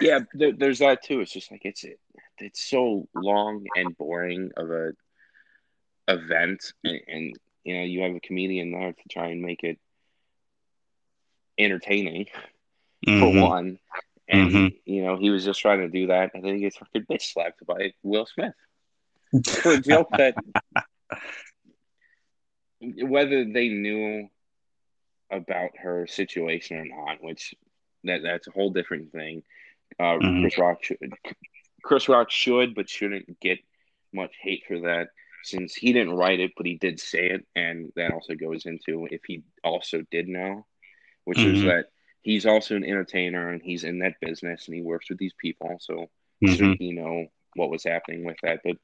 yeah 0.00 0.20
there, 0.34 0.52
there's 0.52 0.80
that 0.80 1.02
too 1.02 1.20
it's 1.20 1.32
just 1.32 1.50
like 1.50 1.62
it's 1.64 1.84
it, 1.84 1.98
it's 2.38 2.62
so 2.68 3.08
long 3.14 3.64
and 3.76 3.96
boring 3.96 4.50
of 4.56 4.70
a 4.70 4.92
event 6.08 6.72
and, 6.84 7.00
and 7.08 7.36
you 7.64 7.74
know 7.76 7.82
you 7.84 8.02
have 8.02 8.14
a 8.14 8.20
comedian 8.20 8.72
there 8.72 8.92
to 8.92 9.08
try 9.10 9.28
and 9.28 9.40
make 9.40 9.62
it 9.62 9.78
entertaining 11.58 12.26
for 13.06 13.28
Mhm. 13.32 13.40
one 13.40 13.78
and 14.28 14.50
Mhm. 14.52 14.78
you 14.84 15.02
know 15.02 15.16
he 15.16 15.30
was 15.30 15.44
just 15.44 15.60
trying 15.60 15.80
to 15.80 15.88
do 15.88 16.08
that 16.08 16.30
and 16.34 16.44
then 16.44 16.54
he 16.54 16.60
gets 16.60 16.76
fucking 16.76 17.04
bitch 17.06 17.32
slapped 17.32 17.64
by 17.66 17.92
will 18.02 18.26
smith 18.26 18.54
for 19.62 19.72
a 19.74 19.80
joke 19.80 20.08
that 20.16 20.36
whether 22.80 23.44
they 23.44 23.68
knew 23.68 24.28
about 25.30 25.76
her 25.78 26.06
situation 26.06 26.78
or 26.78 26.84
not, 26.84 27.22
which 27.22 27.54
that 28.04 28.22
that's 28.22 28.48
a 28.48 28.52
whole 28.52 28.70
different 28.70 29.12
thing. 29.12 29.42
Uh, 29.98 30.18
Mhm. 30.18 30.40
Chris 30.40 30.58
Rock 30.58 30.84
should 30.84 31.14
Chris 31.82 32.08
Rock 32.08 32.30
should 32.30 32.74
but 32.74 32.88
shouldn't 32.88 33.38
get 33.40 33.58
much 34.12 34.34
hate 34.40 34.64
for 34.66 34.80
that 34.80 35.08
since 35.42 35.74
he 35.74 35.92
didn't 35.92 36.14
write 36.14 36.40
it, 36.40 36.52
but 36.56 36.66
he 36.66 36.76
did 36.76 37.00
say 37.00 37.30
it, 37.30 37.46
and 37.54 37.92
that 37.96 38.12
also 38.12 38.34
goes 38.34 38.66
into 38.66 39.06
if 39.10 39.22
he 39.26 39.42
also 39.64 40.02
did 40.10 40.28
know, 40.28 40.66
which 41.24 41.38
is 41.38 41.62
Mhm. 41.62 41.66
that 41.66 41.86
he's 42.22 42.44
also 42.44 42.76
an 42.76 42.84
entertainer 42.84 43.50
and 43.50 43.62
he's 43.62 43.84
in 43.84 44.00
that 44.00 44.20
business 44.20 44.66
and 44.66 44.74
he 44.74 44.82
works 44.82 45.08
with 45.08 45.18
these 45.18 45.32
people, 45.34 45.78
so 45.80 46.10
Mhm. 46.42 46.56
should 46.56 46.78
he 46.78 46.92
know 46.92 47.28
what 47.54 47.70
was 47.70 47.84
happening 47.84 48.24
with 48.24 48.36
that? 48.42 48.60
But 48.62 48.76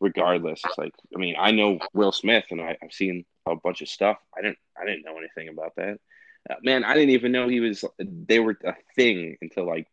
regardless, 0.00 0.60
it's 0.64 0.78
like 0.78 0.94
I 1.14 1.18
mean, 1.18 1.34
I 1.38 1.50
know 1.50 1.78
Will 1.92 2.12
Smith 2.12 2.44
and 2.50 2.60
I, 2.60 2.76
I've 2.82 2.92
seen 2.92 3.24
a 3.46 3.56
bunch 3.56 3.82
of 3.82 3.88
stuff. 3.88 4.18
I 4.36 4.42
didn't 4.42 4.58
I 4.80 4.84
didn't 4.84 5.04
know 5.04 5.18
anything 5.18 5.48
about 5.48 5.76
that. 5.76 5.98
Uh, 6.48 6.56
man, 6.62 6.84
I 6.84 6.94
didn't 6.94 7.10
even 7.10 7.32
know 7.32 7.48
he 7.48 7.60
was 7.60 7.84
they 7.98 8.38
were 8.38 8.56
a 8.64 8.74
thing 8.96 9.36
until 9.40 9.66
like 9.66 9.86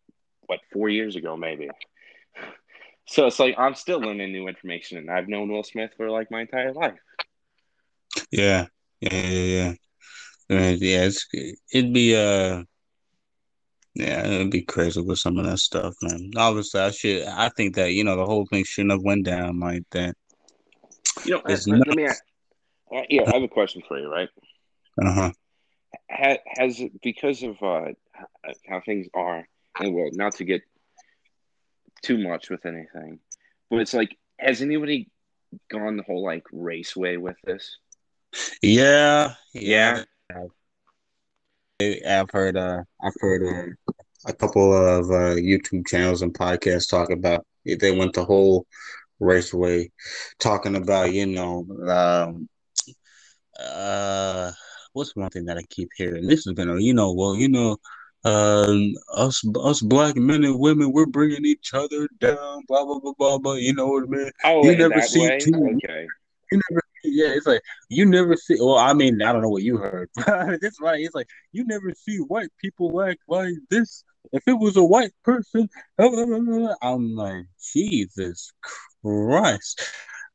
what 0.48 0.60
four 0.72 0.90
years 0.90 1.16
ago 1.16 1.38
maybe. 1.38 1.70
So 3.08 3.28
it's 3.28 3.40
like 3.40 3.56
I'm 3.58 3.76
still 3.76 4.00
learning 4.00 4.32
new 4.32 4.48
information, 4.48 4.98
and 4.98 5.10
I've 5.10 5.28
known 5.28 5.52
Will 5.52 5.64
Smith 5.64 5.92
for 5.98 6.10
like 6.10 6.32
my 6.32 6.42
entire 6.42 6.74
life. 6.74 7.00
Yeah, 8.32 8.68
yeah, 9.00 9.28
yeah, 9.28 9.74
yeah. 10.50 10.76
Yeah, 10.82 11.10
it'd 11.74 11.94
be 11.94 12.14
uh, 12.14 12.64
yeah, 13.93 14.25
it'd 14.25 14.51
be 14.51 14.62
crazy 14.62 15.01
with 15.01 15.19
some 15.19 15.38
of 15.38 15.45
that 15.45 15.60
stuff, 15.60 15.93
man. 16.01 16.32
Obviously, 16.36 16.82
I 16.82 16.91
should. 16.91 17.23
I 17.27 17.49
think 17.49 17.75
that 17.75 17.91
you 17.91 18.04
know 18.04 18.15
the 18.15 18.25
whole 18.25 18.45
thing 18.45 18.63
shouldn't 18.63 18.91
have 18.91 19.04
went 19.04 19.25
down 19.25 19.60
like 19.60 19.84
that. 19.91 20.15
You 21.25 21.34
know, 21.34 21.41
It's 21.47 21.67
uh, 21.67 21.75
let 21.86 21.95
me. 21.95 22.06
ask- 22.06 22.23
Uh, 22.93 23.04
yeah, 23.10 23.23
I 23.27 23.34
have 23.34 23.43
a 23.43 23.47
question 23.47 23.82
for 23.88 23.97
you. 23.99 24.12
Right? 24.12 24.30
Uh 25.01 25.13
huh. 25.13 25.32
Ha, 26.10 26.38
has 26.58 26.80
it 26.80 26.91
because 27.01 27.43
of 27.43 27.62
uh, 27.62 27.91
how 28.67 28.82
things 28.82 29.08
are, 29.13 29.47
and 29.80 29.93
well, 29.93 30.10
not 30.13 30.36
to 30.36 30.45
get 30.45 30.62
too 32.01 32.17
much 32.17 32.49
with 32.49 32.65
anything, 32.65 33.19
but 33.69 33.77
it's 33.80 33.93
like, 33.93 34.17
has 34.39 34.62
anybody 34.62 35.10
gone 35.69 35.97
the 35.97 36.04
whole 36.04 36.23
like 36.23 36.45
race 36.51 36.95
way 36.95 37.17
with 37.17 37.38
this? 37.45 37.77
Yeah, 38.62 39.36
Yeah. 39.54 40.04
I've 42.08 42.30
heard. 42.32 42.58
Uh, 42.58 42.82
I've 43.04 43.13
heard 43.20 43.41
uh, 43.48 43.91
a 44.26 44.34
couple 44.34 44.74
of 44.74 45.06
uh, 45.10 45.36
YouTube 45.36 45.88
channels 45.88 46.22
and 46.22 46.34
podcasts 46.34 46.89
talk 46.89 47.10
about 47.12 47.46
it. 47.65 47.80
They 47.80 47.91
went 47.91 48.13
the 48.13 48.26
whole 48.26 48.65
raceway, 49.20 49.91
talking 50.39 50.76
about 50.76 51.13
you 51.13 51.26
know, 51.28 51.65
um, 51.88 52.50
uh, 53.60 54.52
what's 54.94 55.15
one 55.15 55.30
thing 55.30 55.46
that 55.46 55.58
I 55.58 55.63
keep 55.70 55.89
hearing? 55.96 56.28
This 56.28 56.46
has 56.46 56.54
been 56.54 56.70
a 56.70 56.80
you 56.80 56.94
know, 56.94 57.13
well, 57.13 57.36
you 57.36 57.50
know, 57.50 57.78
um, 58.24 58.94
us 59.13 59.44
us 59.56 59.82
black 59.82 60.15
men 60.15 60.44
and 60.44 60.60
women, 60.60 60.91
we're 60.91 61.06
bringing 61.06 61.46
each 61.46 61.74
other 61.74 62.08
down. 62.20 62.63
Blah 62.67 62.86
blah 62.86 63.00
blah 63.00 63.13
blah 63.17 63.38
blah. 63.39 63.54
You 63.54 63.74
know 63.74 63.88
what 63.88 64.04
I 64.04 64.08
mean? 64.08 64.32
Oh, 64.44 64.63
You 64.63 64.76
never 64.78 65.02
see 65.02 65.20
way. 65.20 65.39
two- 65.39 65.80
Okay. 65.84 66.08
You 66.52 66.60
never, 66.70 66.81
yeah, 67.04 67.30
it's 67.30 67.48
like 67.48 67.62
you 67.90 68.06
never 68.06 68.36
see. 68.36 68.58
Well, 68.60 68.78
I 68.78 68.94
mean, 68.94 69.22
I 69.22 69.32
don't 69.32 69.42
know 69.42 69.50
what 69.50 69.64
you 69.64 69.78
heard. 69.78 70.10
That's 70.16 70.80
right. 70.82 71.00
It's 71.00 71.16
like 71.16 71.28
you 71.52 71.64
never 71.66 71.92
see 71.96 72.18
white 72.18 72.50
people 72.60 72.92
like 72.92 73.18
like 73.28 73.54
this. 73.70 74.04
If 74.32 74.44
it 74.48 74.54
was 74.54 74.78
a 74.78 74.84
white 74.84 75.12
person, 75.24 75.68
I'm 76.00 77.16
like, 77.16 77.46
Jesus 77.74 78.54
Christ. 79.04 79.82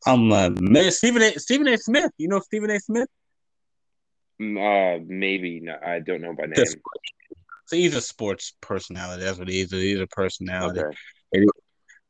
I'm 0.06 0.28
like, 0.28 0.60
man, 0.60 0.90
Stephen 0.90 1.22
A. 1.22 1.38
Stephen 1.38 1.68
A. 1.68 1.78
Smith. 1.78 2.10
You 2.18 2.28
know 2.28 2.40
Stephen 2.40 2.70
A. 2.70 2.78
Smith? 2.78 3.08
Mm, 4.40 4.58
Uh, 4.58 5.04
maybe 5.06 5.60
not. 5.60 5.82
I 5.82 6.00
don't 6.00 6.20
know 6.20 6.34
by 6.34 6.46
name. 6.46 6.64
So 7.66 7.76
he's 7.76 7.96
a 7.96 8.00
sports 8.00 8.54
personality. 8.60 9.24
That's 9.24 9.38
what 9.38 9.48
he 9.48 9.60
is. 9.60 9.70
He's 9.70 9.98
a 9.98 10.06
personality. 10.06 10.80
Okay. 10.80 11.46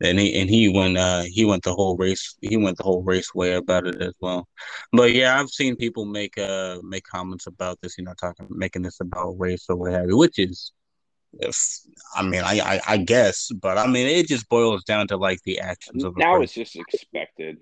And 0.03 0.19
he 0.19 0.39
and 0.41 0.51
he 0.51 0.69
went 0.69 0.97
uh 0.99 1.23
he 1.23 1.45
went 1.45 1.63
the 1.63 1.73
whole 1.73 1.97
race 1.97 2.37
he 2.41 2.57
went 2.57 2.77
the 2.77 2.83
whole 2.83 3.03
race 3.03 3.35
way 3.35 3.55
about 3.55 3.87
it 3.87 4.01
as 4.03 4.13
well 4.21 4.47
but 4.93 5.13
yeah 5.13 5.41
i've 5.41 5.49
seen 5.49 5.75
people 5.77 6.05
make 6.05 6.37
uh 6.39 6.79
make 6.83 7.05
comments 7.05 7.47
about 7.47 7.81
this 7.81 7.97
you 7.97 8.05
know 8.05 8.15
talking 8.15 8.47
making 8.51 8.83
this 8.83 9.01
about 9.01 9.35
race 9.39 9.65
or 9.69 9.77
what 9.77 9.93
have 9.93 10.07
you 10.09 10.17
which 10.17 10.39
is 10.39 10.73
if 11.41 11.57
i 12.15 12.23
mean 12.23 12.43
I, 12.43 12.61
I 12.61 12.81
i 12.89 12.97
guess 12.99 13.51
but 13.61 13.79
i 13.79 13.87
mean 13.87 14.07
it 14.07 14.29
just 14.29 14.49
boils 14.49 14.85
down 14.85 15.09
to 15.09 15.17
like 15.17 15.41
the 15.43 15.61
actions 15.61 16.05
of 16.05 16.17
Now 16.17 16.41
it's 16.41 16.53
just 16.53 16.77
expected. 16.77 17.59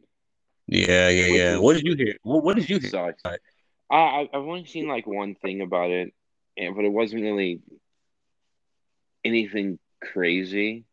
yeah 0.67 1.09
yeah 1.09 1.27
yeah 1.27 1.59
what 1.59 1.75
did 1.75 1.87
you 1.87 1.95
hear 1.95 2.15
what, 2.23 2.45
what 2.45 2.57
did 2.57 2.69
you 2.69 2.79
hear. 2.79 3.15
I, 3.25 3.97
I 3.97 4.21
I've 4.33 4.43
only 4.43 4.65
seen 4.65 4.89
like 4.89 5.07
one 5.07 5.35
thing 5.35 5.61
about 5.61 5.91
it, 5.91 6.13
and 6.57 6.75
but 6.75 6.85
it 6.85 6.93
wasn't 6.93 7.23
really 7.23 7.61
anything 9.25 9.79
crazy. 10.03 10.85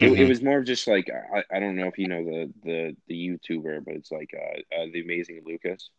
It, 0.00 0.12
it 0.12 0.28
was 0.28 0.42
more 0.42 0.58
of 0.58 0.66
just 0.66 0.86
like 0.88 1.08
I, 1.10 1.56
I 1.56 1.60
don't 1.60 1.76
know 1.76 1.86
if 1.86 1.98
you 1.98 2.08
know 2.08 2.24
the 2.24 2.52
the 2.64 2.96
the 3.06 3.14
YouTuber, 3.14 3.84
but 3.84 3.94
it's 3.94 4.10
like 4.10 4.34
uh, 4.34 4.74
uh 4.74 4.86
the 4.92 5.02
Amazing 5.02 5.42
Lucas. 5.46 5.90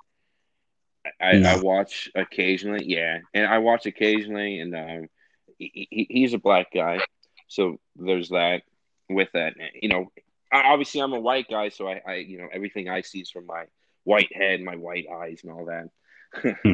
I, 1.22 1.38
I, 1.38 1.54
I 1.54 1.56
watch 1.58 2.10
occasionally, 2.16 2.86
yeah, 2.88 3.20
and 3.34 3.46
I 3.46 3.60
watch 3.60 3.86
occasionally, 3.86 4.60
and 4.60 4.76
um, 4.76 5.08
he, 5.60 5.88
he, 5.92 6.08
he's 6.10 6.34
a 6.34 6.40
black 6.40 6.72
guy, 6.74 7.00
so 7.48 7.80
there's 7.96 8.30
that. 8.30 8.64
with 9.10 9.30
that. 9.34 9.54
You 9.82 9.90
know, 9.90 10.12
obviously 10.52 11.02
I'm 11.02 11.14
a 11.14 11.20
white 11.20 11.48
guy, 11.50 11.70
so 11.70 11.88
I, 11.88 12.02
I 12.08 12.16
you 12.16 12.38
know 12.38 12.48
everything 12.52 12.90
I 12.90 13.02
see 13.02 13.20
is 13.20 13.32
from 13.32 13.46
my 13.46 13.66
white 14.04 14.34
head, 14.36 14.62
my 14.62 14.76
white 14.76 15.06
eyes, 15.12 15.42
and 15.44 15.52
all 15.52 15.66
that. 15.66 15.90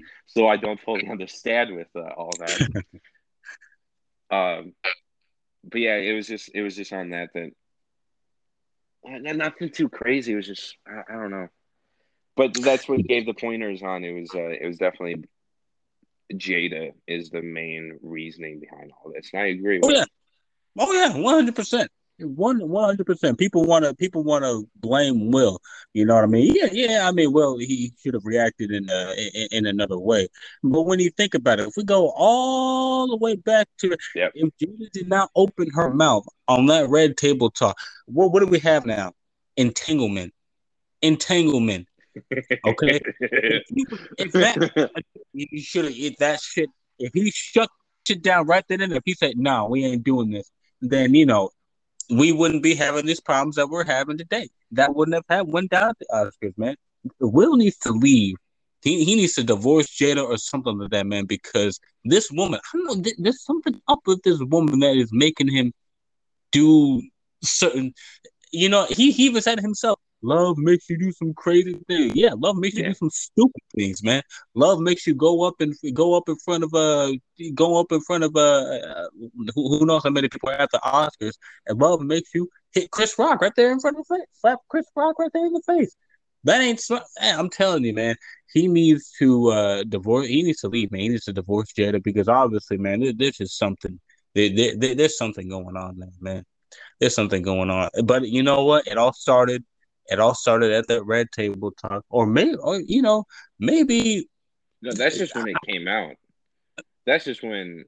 so 0.25 0.47
I 0.47 0.57
don't 0.57 0.79
fully 0.79 1.07
understand 1.07 1.75
with 1.75 1.88
uh, 1.95 2.10
all 2.17 2.31
that. 2.39 2.84
um, 4.31 4.73
but 5.63 5.82
yeah, 5.82 5.95
it 5.95 6.13
was 6.13 6.28
just 6.28 6.52
it 6.54 6.62
was 6.62 6.76
just 6.76 6.93
on 6.93 7.10
that 7.12 7.30
that 7.34 7.52
nothing 9.36 9.69
too 9.69 9.89
crazy. 9.89 10.34
It 10.34 10.38
was 10.38 10.47
just 10.47 10.76
I, 10.88 11.13
I 11.13 11.17
don't 11.17 11.32
know, 11.32 11.47
but 12.36 12.54
that's 12.54 12.88
what 12.88 13.04
gave 13.04 13.26
the 13.26 13.34
pointers 13.34 13.82
on. 13.84 14.04
It 14.04 14.13
was 14.13 14.32
uh, 14.34 14.50
it 14.50 14.65
was 14.65 14.78
definitely 14.78 15.24
Jada 16.34 16.93
is 17.08 17.30
the 17.30 17.41
main 17.41 18.00
reasoning 18.02 18.60
behind 18.60 18.91
all 19.04 19.12
this, 19.12 19.30
and 19.34 19.41
I 19.41 19.47
agree. 19.47 19.80
Oh 19.84 19.89
yeah, 19.89 20.06
oh 20.78 20.93
yeah, 20.93 21.17
one 21.17 21.36
hundred 21.36 21.56
percent. 21.56 21.91
One 22.23 22.67
one 22.69 22.86
hundred 22.86 23.05
percent. 23.05 23.38
People 23.38 23.63
want 23.63 23.86
to 23.86 23.93
people 23.93 24.23
want 24.23 24.43
to 24.43 24.67
blame 24.75 25.31
Will. 25.31 25.60
You 25.93 26.05
know 26.05 26.15
what 26.15 26.23
I 26.23 26.27
mean? 26.27 26.53
Yeah, 26.55 26.69
yeah. 26.71 27.07
I 27.07 27.12
mean, 27.12 27.31
well, 27.31 27.57
he 27.57 27.91
should 28.01 28.13
have 28.13 28.25
reacted 28.25 28.71
in, 28.71 28.89
uh, 28.89 29.13
in 29.34 29.47
in 29.51 29.65
another 29.65 29.97
way. 29.97 30.27
But 30.63 30.84
when 30.84 30.99
you 30.99 31.10
think 31.12 31.34
about 31.34 31.60
it, 31.60 31.67
if 31.67 31.73
we 31.77 31.84
go 31.84 32.12
all 32.15 33.07
the 33.07 33.17
way 33.17 33.36
back 33.36 33.67
to 33.79 33.97
yep. 34.15 34.31
if 34.36 34.49
Jada 34.57 34.91
did 34.91 35.07
not 35.07 35.29
open 35.36 35.69
her 35.73 35.93
mouth 35.93 36.25
on 36.47 36.65
that 36.67 36.89
red 36.89 37.17
table 37.17 37.49
talk, 37.49 37.77
what 38.05 38.31
what 38.31 38.39
do 38.41 38.47
we 38.47 38.60
have 38.60 38.86
now? 38.86 39.13
Entanglement, 39.57 40.34
entanglement. 41.01 41.88
Okay, 42.67 42.99
if, 43.21 43.63
if 44.17 44.31
that 44.34 44.91
you 45.31 45.62
should 45.62 45.86
have 45.86 45.93
if 45.95 46.17
that 46.17 46.41
shit 46.41 46.69
if 46.99 47.13
he 47.13 47.31
shut 47.31 47.69
shit 48.05 48.21
down 48.21 48.45
right 48.47 48.65
then 48.67 48.81
and 48.81 48.91
if 48.91 49.03
he 49.05 49.13
said 49.13 49.38
no, 49.38 49.67
we 49.67 49.86
ain't 49.86 50.03
doing 50.03 50.29
this, 50.29 50.51
then 50.81 51.13
you 51.15 51.25
know 51.25 51.51
we 52.12 52.32
wouldn't 52.32 52.62
be 52.62 52.76
having 52.76 53.06
these 53.06 53.21
problems 53.21 53.56
that 53.56 53.69
we're 53.69 53.86
having 53.86 54.17
today. 54.17 54.50
That 54.71 54.93
wouldn't 54.93 55.15
have 55.15 55.26
had 55.30 55.47
went 55.47 55.71
down 55.71 55.93
the 56.00 56.06
Oscars, 56.13 56.58
man. 56.58 56.76
Will 57.19 57.56
needs 57.56 57.78
to 57.80 57.91
leave. 57.91 58.36
He, 58.84 59.06
he 59.06 59.15
needs 59.15 59.34
to 59.36 59.43
divorce 59.43 59.88
Jada 59.88 60.24
or 60.24 60.38
something 60.38 60.78
like 60.78 60.89
that, 60.89 61.06
man, 61.06 61.26
because 61.26 61.80
this 62.04 62.30
woman, 62.32 62.60
I 62.60 62.78
don't 62.78 63.04
know, 63.04 63.12
there's 63.17 63.43
something 63.43 63.80
up 63.88 64.00
with 64.06 64.24
this 64.24 64.39
woman 64.39 64.80
that 64.80 64.97
is 64.97 65.10
making 65.12 65.50
him 65.50 65.71
do 66.52 67.02
certain, 67.41 67.93
you 68.52 68.67
know, 68.67 68.88
he, 68.89 69.12
he 69.12 69.26
even 69.28 69.41
said 69.41 69.60
himself, 69.60 70.00
Love 70.23 70.57
makes 70.57 70.89
you 70.89 70.97
do 70.97 71.12
some 71.12 71.34
crazy 71.34 71.75
things. 71.88 72.13
Yeah, 72.15 72.31
love 72.38 72.57
makes 72.57 72.75
you 72.75 72.84
yeah. 72.84 72.89
do 72.89 72.95
some 72.95 73.10
stupid 73.10 73.62
things, 73.75 74.03
man. 74.03 74.21
Love 74.53 74.79
makes 74.79 75.07
you 75.07 75.15
go 75.15 75.43
up 75.43 75.55
and 75.60 75.73
go 75.93 76.15
up 76.15 76.29
in 76.29 76.36
front 76.38 76.63
of 76.63 76.73
uh 76.73 77.12
go 77.55 77.79
up 77.79 77.91
in 77.91 78.01
front 78.01 78.23
of 78.23 78.36
uh, 78.36 78.39
uh 78.39 79.07
who, 79.55 79.79
who, 79.79 79.86
knows 79.86 80.03
how 80.03 80.12
many 80.12 80.29
people 80.29 80.49
are 80.49 80.55
at 80.55 80.69
the 80.71 80.79
Oscars, 80.79 81.34
and 81.65 81.79
love 81.79 82.01
makes 82.01 82.36
you 82.36 82.47
hit 82.71 82.91
Chris 82.91 83.17
Rock 83.17 83.41
right 83.41 83.53
there 83.55 83.71
in 83.71 83.79
front 83.79 83.97
of 83.97 84.05
the 84.07 84.15
face, 84.15 84.27
slap 84.34 84.60
Chris 84.69 84.86
Rock 84.95 85.17
right 85.17 85.31
there 85.34 85.45
in 85.45 85.53
the 85.53 85.63
face. 85.65 85.95
That 86.43 86.62
ain't 86.62 86.81
I'm 87.21 87.49
telling 87.49 87.84
you, 87.84 87.93
man. 87.93 88.15
He 88.53 88.67
needs 88.67 89.12
to 89.19 89.49
uh 89.49 89.84
divorce. 89.84 90.27
He 90.27 90.43
needs 90.43 90.62
to 90.62 90.69
leave, 90.69 90.91
man. 90.91 91.01
He 91.01 91.10
needs 91.10 91.25
to 91.25 91.34
divorce 91.34 91.73
Jada 91.73 92.01
because 92.01 92.27
obviously, 92.27 92.77
man, 92.77 92.99
this, 92.99 93.15
this 93.17 93.41
is 93.41 93.57
something. 93.57 93.99
There, 94.36 94.75
there, 94.77 94.95
there's 94.95 95.17
something 95.17 95.49
going 95.49 95.75
on 95.75 95.97
there, 95.97 96.10
man. 96.19 96.45
There's 96.99 97.15
something 97.15 97.41
going 97.41 97.69
on. 97.69 97.89
But 98.03 98.27
you 98.27 98.43
know 98.43 98.63
what? 98.63 98.88
It 98.88 98.97
all 98.97 99.13
started 99.13 99.63
it 100.07 100.19
all 100.19 100.35
started 100.35 100.71
at 100.71 100.87
that 100.87 101.05
red 101.05 101.31
table 101.31 101.71
talk, 101.71 102.03
or 102.09 102.25
maybe, 102.25 102.55
or 102.55 102.79
you 102.79 103.01
know, 103.01 103.25
maybe. 103.59 104.27
No, 104.81 104.91
that's 104.93 105.17
just 105.17 105.35
when 105.35 105.47
it 105.47 105.57
came 105.67 105.87
out. 105.87 106.15
That's 107.05 107.25
just 107.25 107.43
when 107.43 107.85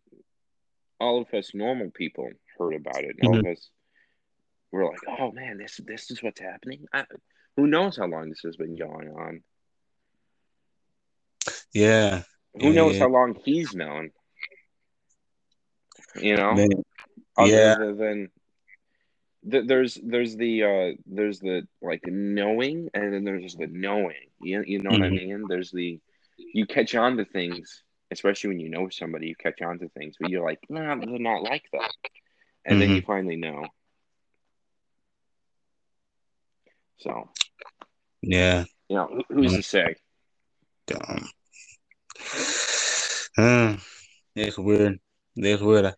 all 1.00 1.22
of 1.22 1.34
us 1.34 1.52
normal 1.54 1.90
people 1.92 2.30
heard 2.58 2.76
about 2.76 3.04
it. 3.04 3.16
All 3.24 3.32
mm-hmm. 3.32 3.48
of 3.48 3.54
us 3.54 3.70
were 4.72 4.86
like, 4.86 5.00
"Oh 5.20 5.32
man, 5.32 5.58
this 5.58 5.80
this 5.86 6.12
is 6.12 6.22
what's 6.22 6.40
happening." 6.40 6.86
I, 6.94 7.06
who 7.58 7.68
knows 7.68 7.98
how 7.98 8.06
long 8.06 8.30
this 8.30 8.42
has 8.44 8.58
been 8.58 8.76
going 8.76 9.10
on? 9.10 9.44
Yeah. 11.74 12.24
Who 12.60 12.68
yeah, 12.68 12.74
knows 12.74 12.94
yeah. 12.96 13.00
how 13.02 13.10
long 13.10 13.36
he's 13.44 13.74
known? 13.74 14.12
You 16.16 16.36
know. 16.38 16.54
Man, 16.54 16.70
yeah. 17.40 17.76
Other 17.80 18.30
than 19.46 19.68
there's 19.68 19.98
there's 20.04 20.36
the 20.36 20.64
uh 20.64 20.92
there's 21.06 21.40
the 21.40 21.68
like 21.82 22.02
knowing 22.06 22.90
and 22.94 23.14
then 23.14 23.24
there's 23.24 23.56
the 23.56 23.68
knowing 23.68 24.16
you, 24.42 24.64
you 24.66 24.82
know 24.82 24.92
mm-hmm. 24.92 25.02
what 25.02 25.08
i 25.08 25.12
mm-hmm. 25.12 25.28
mean 25.30 25.46
there's 25.48 25.72
the 25.72 26.00
you 26.38 26.66
catch 26.66 26.96
on 26.96 27.18
to 27.18 27.26
things 27.26 27.84
especially 28.12 28.50
when 28.50 28.60
you 28.60 28.70
know 28.70 28.90
somebody 28.90 29.28
you 29.28 29.36
catch 29.36 29.62
on 29.62 29.80
to 29.80 29.90
things 29.90 30.16
but 30.20 30.30
you're 30.30 30.46
like 30.46 30.60
nah 30.70 30.96
they're 30.96 31.20
not 31.20 31.44
like 31.44 31.66
that 31.74 31.92
and 32.66 32.74
mm-hmm. 32.74 32.80
then 32.80 32.90
you 32.90 33.02
mm-hmm. 33.02 33.12
finally 33.12 33.36
know 33.36 33.66
so 36.98 37.30
yeah 38.22 38.64
you 38.90 38.96
know 38.96 39.22
who's 39.30 39.48
mm-hmm. 39.48 39.56
to 39.58 39.64
say 39.64 39.96
Dumb. 40.86 41.30
Uh, 43.38 43.78
it's 44.36 44.58
weird 44.58 45.00
it's 45.36 45.62
weird 45.62 45.94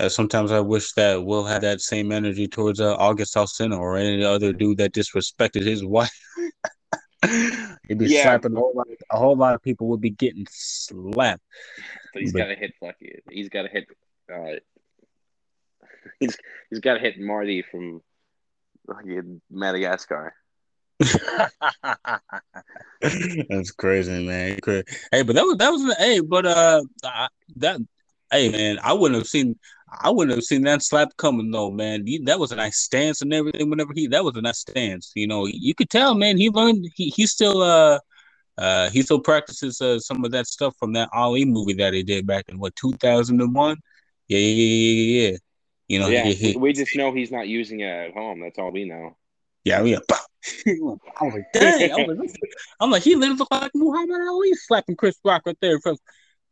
uh, 0.00 0.08
sometimes 0.08 0.50
I 0.50 0.60
wish 0.60 0.92
that 0.92 1.24
Will 1.24 1.44
had 1.44 1.62
that 1.62 1.80
same 1.80 2.10
energy 2.10 2.48
towards 2.48 2.80
uh, 2.80 2.96
August 2.96 3.34
Alsina 3.36 3.78
or 3.78 3.96
any 3.96 4.24
other 4.24 4.52
dude 4.52 4.78
that 4.78 4.92
disrespected 4.92 5.62
his 5.62 5.84
wife. 5.86 6.10
He'd 7.88 7.98
be 7.98 8.06
yeah. 8.06 8.22
slapping 8.22 8.56
a 8.56 8.58
whole 8.58 8.72
lot. 8.74 8.86
A 9.10 9.18
whole 9.18 9.36
lot 9.36 9.54
of 9.54 9.62
people 9.62 9.88
would 9.88 10.00
be 10.00 10.10
getting 10.10 10.46
slapped. 10.50 11.42
So 12.12 12.20
he's 12.20 12.32
got 12.32 12.46
to 12.46 12.54
hit 12.54 12.74
Flucky. 12.82 13.20
He's 13.30 13.48
got 13.48 13.62
to 13.62 13.68
hit. 13.68 13.86
Uh, 14.32 14.58
he's 16.20 16.36
he's 16.70 16.80
got 16.80 16.94
to 16.94 17.00
hit 17.00 17.18
Marty 17.18 17.62
from 17.62 18.02
Madagascar. 19.50 20.34
That's 23.00 23.70
crazy, 23.72 24.26
man. 24.26 24.58
Hey, 25.10 25.22
but 25.22 25.34
that 25.34 25.44
was 25.44 25.56
that 25.58 25.70
was 25.70 25.96
hey, 25.98 26.20
but 26.20 26.46
uh, 26.46 26.82
that 27.56 27.80
hey 28.30 28.48
man, 28.50 28.78
I 28.82 28.92
wouldn't 28.92 29.18
have 29.18 29.26
seen 29.26 29.58
I 30.00 30.10
wouldn't 30.10 30.36
have 30.36 30.44
seen 30.44 30.62
that 30.62 30.82
slap 30.82 31.16
coming 31.16 31.50
though, 31.50 31.70
man. 31.70 32.06
He, 32.06 32.18
that 32.24 32.38
was 32.38 32.52
a 32.52 32.56
nice 32.56 32.78
stance 32.78 33.22
and 33.22 33.32
everything. 33.32 33.70
Whenever 33.70 33.92
he, 33.94 34.06
that 34.08 34.24
was 34.24 34.36
a 34.36 34.42
nice 34.42 34.58
stance. 34.58 35.12
You 35.14 35.26
know, 35.26 35.46
you 35.46 35.74
could 35.74 35.90
tell, 35.90 36.14
man. 36.14 36.36
He 36.38 36.50
learned. 36.50 36.86
He 36.94 37.10
he 37.10 37.26
still 37.26 37.62
uh 37.62 37.98
uh 38.58 38.90
he 38.90 39.02
still 39.02 39.20
practices 39.20 39.80
uh, 39.80 39.98
some 39.98 40.24
of 40.24 40.30
that 40.32 40.46
stuff 40.46 40.74
from 40.78 40.92
that 40.94 41.08
Ali 41.12 41.44
movie 41.44 41.74
that 41.74 41.94
he 41.94 42.02
did 42.02 42.26
back 42.26 42.44
in 42.48 42.58
what 42.58 42.74
two 42.76 42.92
thousand 42.94 43.40
and 43.40 43.54
one. 43.54 43.76
Yeah, 44.28 44.38
yeah, 44.38 44.64
yeah, 44.64 44.92
yeah, 44.92 45.30
yeah. 45.30 45.36
You 45.88 45.98
know, 45.98 46.08
yeah. 46.08 46.24
He, 46.24 46.52
he, 46.52 46.56
we 46.56 46.72
just 46.72 46.96
know 46.96 47.12
he's 47.12 47.30
not 47.30 47.46
using 47.46 47.80
it 47.80 47.86
at 47.86 48.14
home. 48.14 48.40
That's 48.40 48.58
all 48.58 48.72
we 48.72 48.84
know. 48.84 49.16
Yeah, 49.64 49.82
yeah. 49.82 49.98
I 50.66 51.24
was 51.24 51.34
like, 51.34 51.52
dang. 51.52 51.90
I 51.90 52.04
was 52.04 52.18
like, 52.18 52.52
I'm 52.80 52.90
like, 52.90 53.02
he 53.02 53.16
literally 53.16 53.38
looked 53.38 53.52
like 53.52 53.70
Muhammad 53.74 54.20
Ali 54.28 54.54
slapping 54.54 54.96
Chris 54.96 55.16
Rock 55.24 55.42
right 55.46 55.56
there 55.60 55.74
in 55.74 55.80
front 55.80 56.00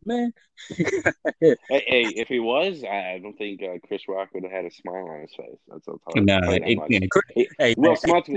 man. 0.05 0.33
hey, 0.69 1.57
hey, 1.69 2.07
if 2.17 2.29
he 2.29 2.41
was, 2.41 2.85
I 2.85 3.19
don't 3.23 3.37
think 3.37 3.63
uh, 3.63 3.79
Chris 3.87 4.03
Rock 4.09 4.29
would 4.35 4.45
have 4.45 4.53
had 4.53 4.65
a 4.65 4.71
smile 4.71 5.09
on 5.09 5.21
his 5.21 5.35
face. 5.37 5.59
That's 5.69 5.89
all. 5.89 6.01
No, 6.17 6.39
it, 6.45 6.79
yeah, 6.89 7.01
Chris, 7.11 7.25
hey, 7.35 7.49
hey, 7.59 7.75
Will 7.77 7.97
Smith, 7.97 8.29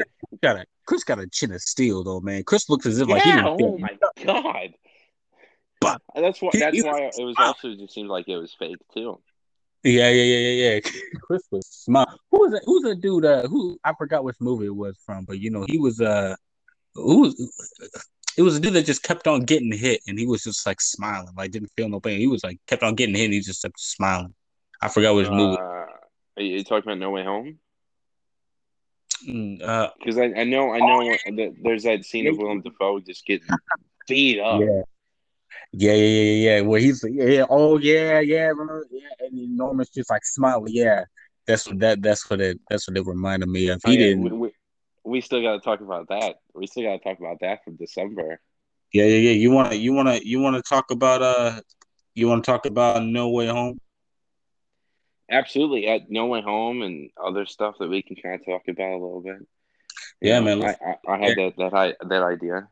got 0.41 0.57
a 0.57 0.65
Chris 0.85 1.03
got 1.03 1.19
a 1.19 1.27
chin 1.27 1.51
of 1.51 1.61
steel 1.61 2.03
though, 2.03 2.19
man. 2.19 2.43
Chris 2.43 2.69
looks 2.69 2.85
as 2.85 2.99
if 2.99 3.07
yeah, 3.07 3.13
like 3.13 3.23
he 3.23 3.31
didn't. 3.31 3.61
Oh 3.61 3.77
my 3.77 3.97
god! 4.23 4.69
But 5.81 6.01
that's 6.15 6.41
why. 6.41 6.49
That's 6.53 6.75
he, 6.75 6.83
why 6.83 7.11
it 7.15 7.23
was 7.23 7.35
also 7.37 7.75
just 7.75 7.93
seemed 7.93 8.09
like 8.09 8.27
it 8.27 8.37
was 8.37 8.55
fake 8.57 8.77
too. 8.93 9.19
Yeah, 9.83 10.09
yeah, 10.09 10.23
yeah, 10.23 10.37
yeah, 10.37 10.73
yeah. 10.73 10.79
Chris 11.21 11.43
was 11.51 11.67
smart. 11.67 12.09
Who 12.31 12.39
was 12.39 12.51
that? 12.53 12.63
Who's 12.65 12.83
the 12.83 12.95
dude? 12.95 13.25
Uh, 13.25 13.47
who 13.47 13.77
I 13.83 13.93
forgot 13.93 14.23
which 14.23 14.37
movie 14.39 14.65
it 14.65 14.75
was 14.75 14.97
from, 15.05 15.25
but 15.25 15.39
you 15.39 15.51
know 15.51 15.65
he 15.67 15.77
was 15.77 16.01
uh, 16.01 16.35
who 16.95 17.21
was 17.21 17.51
it 18.37 18.41
was 18.41 18.57
a 18.57 18.59
dude 18.59 18.73
that 18.73 18.85
just 18.85 19.03
kept 19.03 19.27
on 19.27 19.41
getting 19.41 19.71
hit, 19.71 20.01
and 20.07 20.19
he 20.19 20.27
was 20.27 20.43
just 20.43 20.65
like 20.65 20.81
smiling, 20.81 21.33
like 21.37 21.51
didn't 21.51 21.71
feel 21.75 21.89
no 21.89 21.99
pain. 21.99 22.19
He 22.19 22.27
was 22.27 22.43
like 22.43 22.59
kept 22.67 22.83
on 22.83 22.95
getting 22.95 23.15
hit, 23.15 23.25
and 23.25 23.33
he 23.33 23.39
just 23.39 23.61
kept 23.61 23.79
smiling. 23.79 24.33
I 24.81 24.89
forgot 24.89 25.15
which 25.15 25.27
uh, 25.27 25.31
movie. 25.31 25.57
Are 25.57 26.43
you 26.43 26.63
talking 26.63 26.91
about 26.91 26.99
No 26.99 27.11
Way 27.11 27.23
Home? 27.23 27.59
Because 29.25 29.35
mm, 29.35 29.61
uh, 29.63 30.37
I, 30.37 30.41
I 30.41 30.43
know 30.43 30.73
I 30.73 30.79
know 30.79 31.01
oh, 31.01 31.35
that 31.37 31.55
there's 31.61 31.83
that 31.83 32.03
scene 32.03 32.27
of 32.27 32.37
Willem 32.37 32.61
Dafoe 32.61 32.99
just 32.99 33.25
getting 33.25 33.47
beat 34.07 34.39
up. 34.39 34.61
Yeah. 34.61 34.81
Yeah, 35.71 35.93
yeah, 35.93 36.21
yeah, 36.21 36.49
yeah. 36.49 36.61
Where 36.61 36.79
he's 36.79 37.03
yeah, 37.09 37.25
yeah, 37.25 37.45
oh 37.49 37.77
yeah, 37.77 38.19
yeah, 38.19 38.51
yeah, 38.91 39.09
and 39.19 39.57
Norman's 39.57 39.89
just 39.89 40.09
like 40.09 40.25
smiling. 40.25 40.73
Yeah, 40.73 41.03
that's 41.45 41.67
what 41.67 41.79
that 41.79 42.01
that's 42.01 42.29
what 42.29 42.39
it 42.41 42.59
that's 42.69 42.87
what 42.87 42.97
it 42.97 43.05
reminded 43.05 43.49
me 43.49 43.67
of. 43.69 43.81
He 43.83 43.91
oh, 43.91 43.93
yeah. 43.93 43.97
didn't. 43.97 44.39
We, 44.39 44.51
we, 45.05 45.21
still 45.21 45.41
got 45.41 45.53
to 45.53 45.59
talk 45.59 45.81
about 45.81 46.09
that. 46.09 46.35
We 46.53 46.67
still 46.67 46.83
got 46.83 46.97
to 46.97 47.03
talk 47.03 47.19
about 47.19 47.39
that 47.41 47.63
from 47.63 47.75
December. 47.75 48.39
Yeah, 48.91 49.05
yeah, 49.05 49.29
yeah. 49.29 49.31
You 49.31 49.51
want 49.51 49.71
to, 49.71 49.77
you 49.77 49.93
want 49.93 50.07
to, 50.09 50.27
you 50.27 50.39
want 50.39 50.55
to 50.55 50.61
talk 50.61 50.91
about 50.91 51.21
uh, 51.21 51.61
you 52.15 52.29
want 52.29 52.43
to 52.43 52.51
talk 52.51 52.65
about 52.65 53.03
No 53.03 53.29
Way 53.29 53.47
Home? 53.47 53.79
Absolutely, 55.29 55.87
at 55.87 56.09
No 56.09 56.27
Way 56.27 56.41
Home 56.41 56.81
and 56.81 57.09
other 57.21 57.45
stuff 57.45 57.75
that 57.79 57.89
we 57.89 58.01
can 58.01 58.15
kind 58.15 58.39
of 58.39 58.45
talk 58.45 58.61
about 58.67 58.91
a 58.91 58.93
little 58.93 59.21
bit. 59.21 59.39
You 60.21 60.29
yeah, 60.29 60.39
know, 60.39 60.57
man. 60.57 60.63
I, 60.63 61.11
I, 61.11 61.13
I, 61.13 61.17
had 61.17 61.37
that 61.37 61.53
that 61.57 61.95
that 62.07 62.23
idea. 62.23 62.67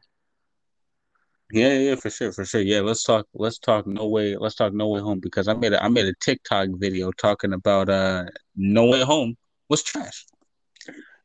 Yeah, 1.52 1.78
yeah, 1.78 1.96
for 1.96 2.10
sure, 2.10 2.32
for 2.32 2.46
sure. 2.46 2.62
Yeah, 2.62 2.80
let's 2.80 3.04
talk. 3.04 3.28
Let's 3.34 3.60
talk. 3.60 3.86
No 3.86 4.08
way. 4.08 4.38
Let's 4.38 4.56
talk. 4.56 4.74
No 4.74 4.88
way 4.88 5.02
home 5.02 5.20
because 5.20 5.48
I 5.48 5.54
made 5.54 5.74
a 5.74 5.84
I 5.84 5.90
made 5.90 6.06
a 6.06 6.14
TikTok 6.22 6.70
video 6.74 7.12
talking 7.12 7.54
about 7.54 7.90
uh 7.90 8.26
No 8.56 8.86
Way 8.86 9.04
Home 9.04 9.36
was 9.68 9.84
trash. 9.84 10.26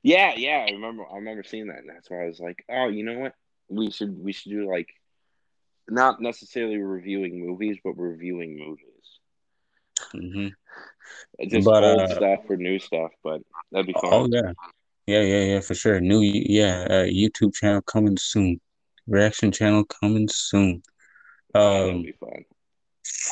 Yeah, 0.02 0.34
yeah, 0.36 0.66
I 0.68 0.72
remember. 0.72 1.04
I 1.10 1.16
remember 1.16 1.42
seeing 1.42 1.68
that, 1.68 1.78
and 1.78 1.88
that's 1.88 2.08
why 2.08 2.22
I 2.22 2.26
was 2.26 2.38
like, 2.40 2.64
"Oh, 2.70 2.88
you 2.88 3.04
know 3.04 3.18
what? 3.18 3.34
We 3.68 3.90
should 3.90 4.16
we 4.18 4.32
should 4.32 4.52
do 4.52 4.70
like 4.70 4.88
not 5.88 6.20
necessarily 6.20 6.78
reviewing 6.78 7.44
movies, 7.44 7.78
but 7.82 7.92
reviewing 7.96 8.58
movies. 8.58 8.84
Mm-hmm. 10.14 11.48
Just 11.48 11.64
But, 11.64 11.84
old 11.84 12.00
uh, 12.00 12.14
stuff 12.14 12.40
or 12.48 12.56
new 12.56 12.78
stuff, 12.78 13.10
but 13.24 13.40
that'd 13.72 13.86
be 13.86 13.92
fun. 13.94 14.04
Oh 14.04 14.28
yeah, 14.30 14.52
yeah, 15.06 15.22
yeah, 15.22 15.44
yeah, 15.44 15.60
for 15.60 15.74
sure. 15.74 16.00
New, 16.00 16.20
yeah, 16.20 16.86
uh, 16.88 17.04
YouTube 17.04 17.54
channel 17.54 17.82
coming 17.82 18.16
soon. 18.16 18.60
Reaction 19.06 19.50
channel 19.50 19.84
coming 19.84 20.28
soon. 20.28 20.82
that'd 21.52 21.94
Um, 21.94 22.02
be 22.02 22.12
fun. 22.12 22.44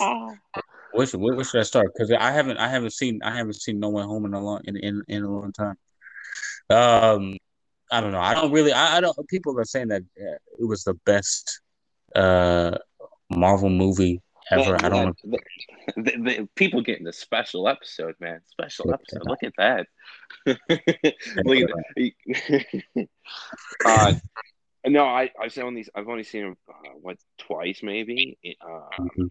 Ah. 0.01 0.35
Where 0.93 1.07
should, 1.07 1.21
where, 1.21 1.35
where 1.35 1.45
should 1.45 1.61
I 1.61 1.65
start? 1.65 1.93
Because 1.95 2.11
I 2.11 2.31
haven't 2.31 2.57
I 2.57 2.69
haven't 2.69 2.93
seen 2.95 3.21
I 3.23 3.37
haven't 3.37 3.55
seen 3.55 3.79
No 3.79 3.91
Way 3.91 4.03
Home 4.03 4.25
in 4.25 4.33
a 4.33 4.41
long 4.41 4.63
in 4.65 4.77
in, 4.77 5.03
in 5.09 5.23
a 5.23 5.31
long 5.31 5.53
time. 5.53 5.77
Um, 6.71 7.37
I 7.91 8.01
don't 8.01 8.13
know. 8.13 8.21
I 8.21 8.35
don't 8.35 8.51
really. 8.53 8.73
I, 8.73 8.97
I 8.97 9.01
don't. 9.01 9.17
People 9.29 9.59
are 9.59 9.65
saying 9.65 9.89
that 9.89 10.03
uh, 10.21 10.39
it 10.59 10.65
was 10.65 10.85
the 10.85 10.95
best 11.05 11.61
uh 12.15 12.77
Marvel 13.31 13.71
movie 13.71 14.21
ever. 14.51 14.73
Man, 14.73 14.85
I 14.85 14.89
don't. 14.89 15.17
the, 15.25 15.39
the, 15.97 16.11
the 16.19 16.49
people 16.57 16.81
getting 16.83 17.05
the 17.05 17.13
special 17.13 17.69
episode, 17.69 18.15
man. 18.21 18.41
Special 18.47 18.93
episode. 18.93 19.23
Look 19.25 19.43
at 19.43 19.53
that. 19.59 19.87
Look 20.47 21.59
at 21.59 21.71
that. 21.97 22.13
uh, 23.85 24.13
no, 24.87 25.05
I 25.05 25.31
I've 25.41 25.57
only 25.59 25.87
I've 25.95 26.09
only 26.09 26.25
seen 26.25 26.45
him 26.45 26.57
uh, 26.69 26.91
what 27.01 27.19
twice 27.39 27.81
maybe. 27.83 28.39
Uh, 28.61 28.81
Mhm. 29.01 29.31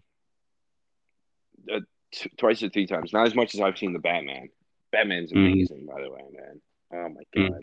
uh, 1.72 1.80
t- 2.12 2.30
twice 2.38 2.62
or 2.62 2.68
three 2.70 2.86
times. 2.86 3.12
Not 3.12 3.26
as 3.26 3.34
much 3.34 3.54
as 3.54 3.60
I've 3.60 3.78
seen 3.78 3.92
the 3.92 3.98
Batman. 3.98 4.48
Batman's 4.92 5.32
Mhm. 5.32 5.46
amazing, 5.50 5.86
by 5.86 6.00
the 6.00 6.10
way, 6.10 6.22
man. 6.30 6.60
Oh 6.92 7.08
my 7.08 7.22
Mhm. 7.36 7.52
god. 7.52 7.62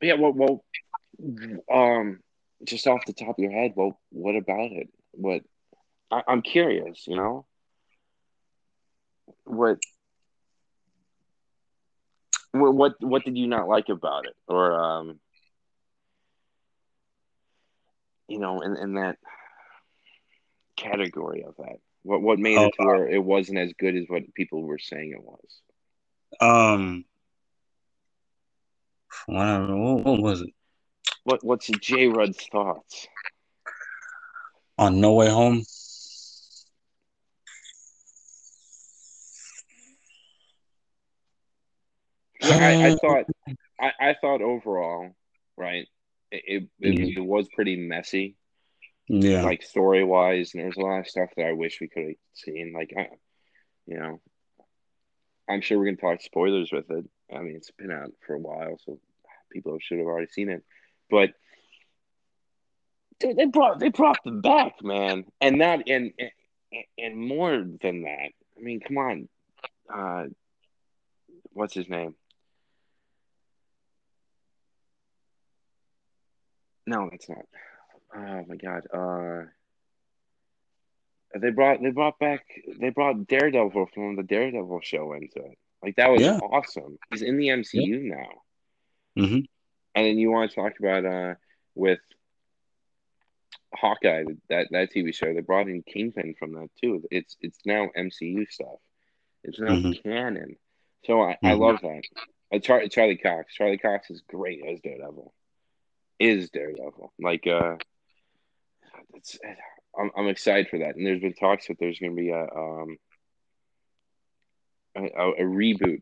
But 0.00 0.06
yeah, 0.06 0.14
well, 0.14 0.32
well, 0.32 0.64
um, 1.70 2.22
just 2.64 2.86
off 2.86 3.04
the 3.06 3.12
top 3.12 3.30
of 3.30 3.38
your 3.38 3.52
head, 3.52 3.72
well, 3.76 3.98
what 4.10 4.36
about 4.36 4.72
it? 4.72 4.88
What 5.12 5.42
I, 6.10 6.22
I'm 6.26 6.42
curious, 6.42 7.06
you 7.06 7.16
know, 7.16 7.46
what, 9.44 9.78
what, 12.52 12.74
what, 12.74 12.94
what 13.00 13.24
did 13.24 13.36
you 13.36 13.46
not 13.46 13.68
like 13.68 13.88
about 13.88 14.26
it, 14.26 14.34
or 14.46 14.72
um, 14.74 15.20
you 18.28 18.38
know, 18.38 18.60
in 18.60 18.76
in 18.76 18.94
that 18.94 19.18
category 20.76 21.42
of 21.42 21.56
that, 21.56 21.78
what 22.02 22.22
what 22.22 22.38
made 22.38 22.62
it 22.62 22.72
to 22.74 22.82
Oh, 22.82 22.86
where 22.86 23.08
it 23.08 23.22
wasn't 23.22 23.58
as 23.58 23.72
good 23.78 23.96
as 23.96 24.04
what 24.08 24.34
people 24.34 24.62
were 24.62 24.78
saying 24.78 25.12
it 25.12 25.22
was? 25.22 25.60
Um, 26.40 27.04
whatever. 29.26 29.76
What, 29.76 30.04
what 30.04 30.20
was 30.22 30.40
it 30.42 30.50
What 31.24 31.44
what's 31.44 31.66
J. 31.66 32.06
Rudd's 32.08 32.46
thoughts? 32.50 33.06
on 34.78 35.00
No 35.00 35.14
Way 35.14 35.28
Home? 35.28 35.64
Yeah, 42.40 42.56
I, 42.56 42.86
I 42.86 42.90
Uh, 42.90 42.96
thought 43.00 43.24
I, 43.80 43.92
I 44.10 44.14
thought 44.20 44.42
overall, 44.42 45.10
right, 45.56 45.86
it 46.30 46.68
it, 46.80 46.94
Mhm. 46.98 47.16
it 47.16 47.20
was 47.20 47.48
pretty 47.48 47.76
messy, 47.76 48.36
yeah. 49.08 49.42
like 49.42 49.62
story 49.62 50.04
wise, 50.04 50.54
and 50.54 50.60
there 50.60 50.68
was 50.68 50.76
a 50.76 50.80
lot 50.80 51.00
of 51.00 51.08
stuff 51.08 51.30
that 51.36 51.46
I 51.46 51.52
wish 51.52 51.80
we 51.80 51.88
could 51.88 52.04
have 52.06 52.16
seen. 52.34 52.72
Like, 52.72 52.92
I, 52.96 53.08
you 53.86 53.98
know, 53.98 54.20
I'm 55.48 55.60
sure 55.60 55.78
we're 55.78 55.86
gonna 55.86 55.96
talk 55.96 56.20
spoilers 56.20 56.70
with 56.72 56.90
it. 56.90 57.04
I 57.34 57.38
mean, 57.40 57.56
it's 57.56 57.70
been 57.70 57.90
out 57.90 58.12
for 58.26 58.34
a 58.34 58.38
while, 58.38 58.78
so 58.84 58.98
people 59.50 59.78
should 59.80 59.98
have 59.98 60.06
already 60.06 60.28
seen 60.28 60.50
it. 60.50 60.62
But 61.10 61.30
dude, 63.18 63.36
they 63.36 63.46
brought 63.46 63.78
they 63.78 63.88
brought 63.88 64.22
them 64.24 64.40
back, 64.40 64.82
man, 64.82 65.24
and 65.40 65.60
that 65.60 65.88
and 65.88 66.12
and, 66.18 66.84
and 66.98 67.16
more 67.16 67.56
than 67.56 68.02
that. 68.02 68.30
I 68.56 68.60
mean, 68.60 68.80
come 68.80 68.98
on, 68.98 69.28
uh, 69.92 70.24
what's 71.52 71.74
his 71.74 71.88
name? 71.88 72.14
No, 76.86 77.08
that's 77.10 77.28
not. 77.28 77.44
Oh 78.14 78.44
my 78.48 78.56
god. 78.56 78.86
Uh 78.92 79.44
they 81.34 81.50
brought 81.50 81.82
they 81.82 81.90
brought 81.90 82.18
back 82.18 82.44
they 82.80 82.90
brought 82.90 83.26
Daredevil 83.26 83.86
from 83.94 84.16
the 84.16 84.22
Daredevil 84.22 84.80
show 84.82 85.12
into 85.12 85.40
it. 85.40 85.58
Like 85.82 85.96
that 85.96 86.10
was 86.10 86.22
Yeah. 86.22 86.38
awesome. 86.38 86.98
He's 87.10 87.22
in 87.22 87.36
the 87.36 87.48
MCU 87.48 88.00
now. 88.02 88.42
hmm 89.16 89.34
And 89.94 90.06
then 90.06 90.18
you 90.18 90.30
want 90.30 90.50
to 90.50 90.54
talk 90.56 90.78
about 90.78 91.04
uh 91.04 91.34
with 91.74 92.00
Hawkeye, 93.74 94.24
that 94.48 94.68
that 94.70 94.92
TV 94.92 95.14
show, 95.14 95.32
they 95.32 95.40
brought 95.40 95.68
in 95.68 95.82
Kingpin 95.82 96.34
from 96.38 96.52
that 96.54 96.70
too. 96.82 97.04
It's 97.10 97.36
it's 97.40 97.58
now 97.66 97.88
MCU 97.96 98.46
stuff. 98.50 98.78
It's 99.44 99.60
now 99.60 99.76
Mhm. 99.76 100.02
canon. 100.02 100.56
So 101.04 101.22
I, 101.22 101.38
I 101.44 101.52
Mhm. 101.52 101.60
love 101.60 101.80
that. 101.82 102.02
Uh, 102.50 102.58
Char- 102.58 102.88
Charlie 102.88 103.18
Cox. 103.18 103.54
Charlie 103.54 103.78
Cox 103.78 104.10
is 104.10 104.22
great 104.22 104.64
as 104.64 104.80
Daredevil. 104.80 105.32
Is 106.18 106.50
Daredevil. 106.50 107.12
Like 107.18 107.46
uh 107.46 107.76
it's 109.14 109.38
I'm 109.98 110.10
I'm 110.16 110.28
excited 110.28 110.68
for 110.68 110.78
that. 110.78 110.96
And 110.96 111.06
there's 111.06 111.20
been 111.20 111.34
talks 111.34 111.66
that 111.68 111.78
there's 111.78 111.98
gonna 111.98 112.14
be 112.14 112.30
a 112.30 112.42
um 112.42 112.96
a, 114.96 115.04
a, 115.04 115.42
reboot 115.42 116.00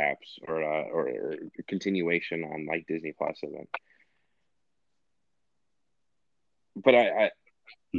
apps 0.00 0.38
or, 0.46 0.62
uh, 0.62 0.84
or 0.84 1.08
or 1.08 1.34
a 1.58 1.62
continuation 1.64 2.44
on 2.44 2.66
like 2.66 2.86
Disney 2.86 3.12
Plus 3.16 3.38
event. 3.42 3.68
But 6.76 6.94
I, 6.94 7.08
I 7.08 7.30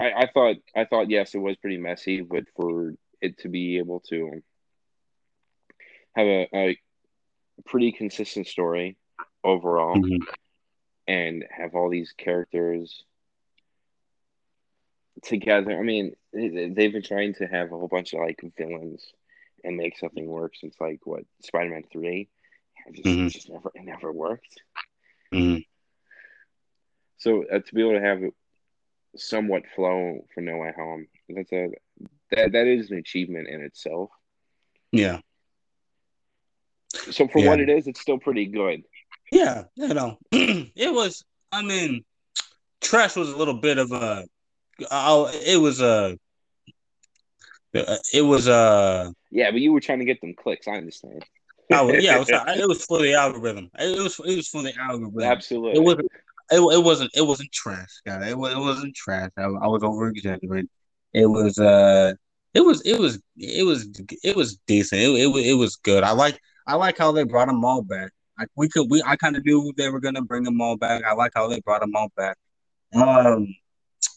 I 0.02 0.12
I 0.24 0.28
thought 0.34 0.56
I 0.76 0.86
thought 0.86 1.10
yes, 1.10 1.36
it 1.36 1.40
was 1.40 1.58
pretty 1.58 1.78
messy, 1.78 2.22
but 2.22 2.46
for 2.56 2.94
it 3.22 3.38
to 3.40 3.50
be 3.50 3.78
able 3.80 4.00
to 4.10 4.42
have 6.16 6.28
a, 6.28 6.48
a 6.54 6.78
pretty 7.66 7.92
consistent 7.92 8.48
story 8.48 8.98
overall 9.44 9.96
Mhm. 9.96 10.20
and 11.08 11.46
have 11.50 11.76
all 11.76 11.90
these 11.90 12.14
characters 12.14 13.04
together. 15.24 15.78
I 15.78 15.84
mean, 15.84 16.16
they- 16.34 16.70
they've 16.70 16.94
been 16.94 17.04
trying 17.04 17.34
to 17.36 17.48
have 17.48 17.68
a 17.72 17.78
whole 17.78 17.88
bunch 17.88 18.14
of 18.14 18.20
like 18.20 18.42
villains 18.58 19.14
and 19.64 19.76
make 19.78 19.98
something 19.98 20.26
work 20.26 20.56
since 20.56 20.76
like 20.80 21.06
what 21.06 21.24
Spider-Man 21.42 21.84
three. 21.92 22.30
It 22.88 22.96
just, 22.96 23.08
Mhm. 23.08 23.28
it 23.28 23.30
just 23.32 23.50
never 23.50 23.72
it 23.76 23.84
never 23.84 24.12
worked. 24.12 24.62
Mhm. 25.34 25.66
So 27.18 27.44
uh, 27.46 27.60
to 27.60 27.76
be 27.76 27.82
able 27.82 27.94
to 27.94 28.02
have 28.02 28.24
it 28.24 28.34
somewhat 29.18 29.68
flow 29.76 30.26
for 30.34 30.42
No 30.42 30.58
Way 30.58 30.72
Home, 30.76 31.08
that's 31.28 31.52
a 31.52 31.72
that 32.32 32.52
that 32.54 32.68
is 32.68 32.92
an 32.92 32.98
achievement 32.98 33.48
in 33.50 33.62
itself. 33.62 34.12
Yeah. 34.92 35.20
So 37.12 37.28
for 37.28 37.40
Yeah. 37.40 37.50
what 37.50 37.60
it 37.60 37.70
is, 37.70 37.88
it's 37.88 38.00
still 38.00 38.20
pretty 38.20 38.46
good. 38.46 38.84
Yeah, 39.32 39.66
you 39.76 39.90
know, 39.90 40.18
it 40.32 40.94
was. 40.94 41.24
I 41.52 41.62
mean, 41.64 42.04
trash 42.82 43.16
was 43.16 43.30
a 43.32 43.38
little 43.38 43.56
bit 43.60 43.78
of 43.78 43.92
a. 43.92 44.26
Oh, 44.92 45.30
it 45.34 45.60
was 45.60 45.82
a. 45.82 46.18
It 47.74 48.22
was 48.22 48.48
a. 48.48 49.14
Yeah, 49.32 49.52
but 49.52 49.62
you 49.62 49.74
were 49.74 49.80
trying 49.80 50.00
to 50.00 50.06
get 50.06 50.22
them 50.22 50.34
clicks. 50.36 50.68
I 50.68 50.74
understand. 50.74 51.26
I 51.72 51.82
was, 51.82 52.04
yeah, 52.04 52.16
it 52.16 52.20
was, 52.20 52.30
it 52.60 52.68
was 52.68 52.86
for 52.86 53.00
the 53.00 53.14
algorithm. 53.14 53.70
It 53.78 54.02
was. 54.02 54.20
It 54.26 54.36
was 54.36 54.48
for 54.48 54.64
the 54.64 54.74
algorithm. 54.80 55.22
Absolutely. 55.22 55.80
It 55.80 55.84
wasn't. 55.84 56.12
It, 56.52 56.60
it 56.60 56.84
wasn't. 56.84 57.12
It 57.14 57.22
wasn't 57.22 57.52
trash, 57.52 58.02
guy. 58.06 58.30
It, 58.30 58.38
was, 58.38 58.54
it 58.54 58.60
wasn't 58.60 58.96
trash. 58.96 59.30
I, 59.38 59.44
I 59.44 59.68
was 59.68 59.84
over 59.84 60.08
exaggerating. 60.10 60.70
It 61.14 61.28
was. 61.28 61.60
Uh. 61.60 62.14
It 62.56 62.62
was. 62.62 62.82
It 62.82 63.00
was. 63.00 63.22
It 63.38 63.66
was. 63.66 63.88
It 64.24 64.36
was 64.36 64.58
decent. 64.66 65.02
It, 65.02 65.10
it, 65.10 65.46
it 65.46 65.54
was 65.54 65.76
good. 65.76 66.04
I 66.04 66.12
like. 66.12 66.40
I 66.66 66.76
like 66.76 66.98
how 66.98 67.12
they 67.12 67.24
brought 67.24 67.48
them 67.48 67.64
all 67.64 67.84
back. 67.84 68.12
Like 68.40 68.50
we 68.56 68.68
could. 68.68 68.90
We. 68.90 69.04
I 69.06 69.16
kind 69.16 69.36
of 69.36 69.46
knew 69.46 69.72
they 69.78 69.90
were 69.90 70.00
gonna 70.00 70.24
bring 70.24 70.44
them 70.44 70.60
all 70.62 70.76
back. 70.76 71.04
I 71.04 71.14
like 71.14 71.34
how 71.36 71.48
they 71.48 71.60
brought 71.60 71.82
them 71.82 71.96
all 71.96 72.12
back. 72.18 72.38
Um. 72.96 73.48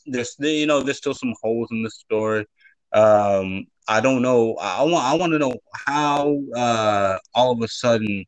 There's. 0.06 0.36
You 0.38 0.66
know. 0.66 0.80
There's 0.82 0.98
still 0.98 1.14
some 1.14 1.34
holes 1.42 1.68
in 1.70 1.82
the 1.82 1.90
story. 1.90 2.46
Um. 2.92 3.66
I 3.88 4.00
don't 4.00 4.22
know. 4.22 4.54
I 4.56 4.82
want. 4.82 5.04
I 5.04 5.14
want 5.14 5.32
to 5.32 5.38
know 5.38 5.54
how. 5.74 6.38
Uh. 6.54 7.18
All 7.34 7.52
of 7.52 7.62
a 7.62 7.68
sudden. 7.68 8.24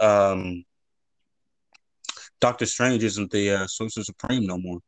Um. 0.00 0.64
Doctor 2.40 2.64
Strange 2.64 3.04
isn't 3.04 3.30
the 3.30 3.50
uh, 3.50 3.66
Sorcerer 3.66 4.02
Supreme 4.02 4.46
no 4.46 4.56
more. 4.56 4.78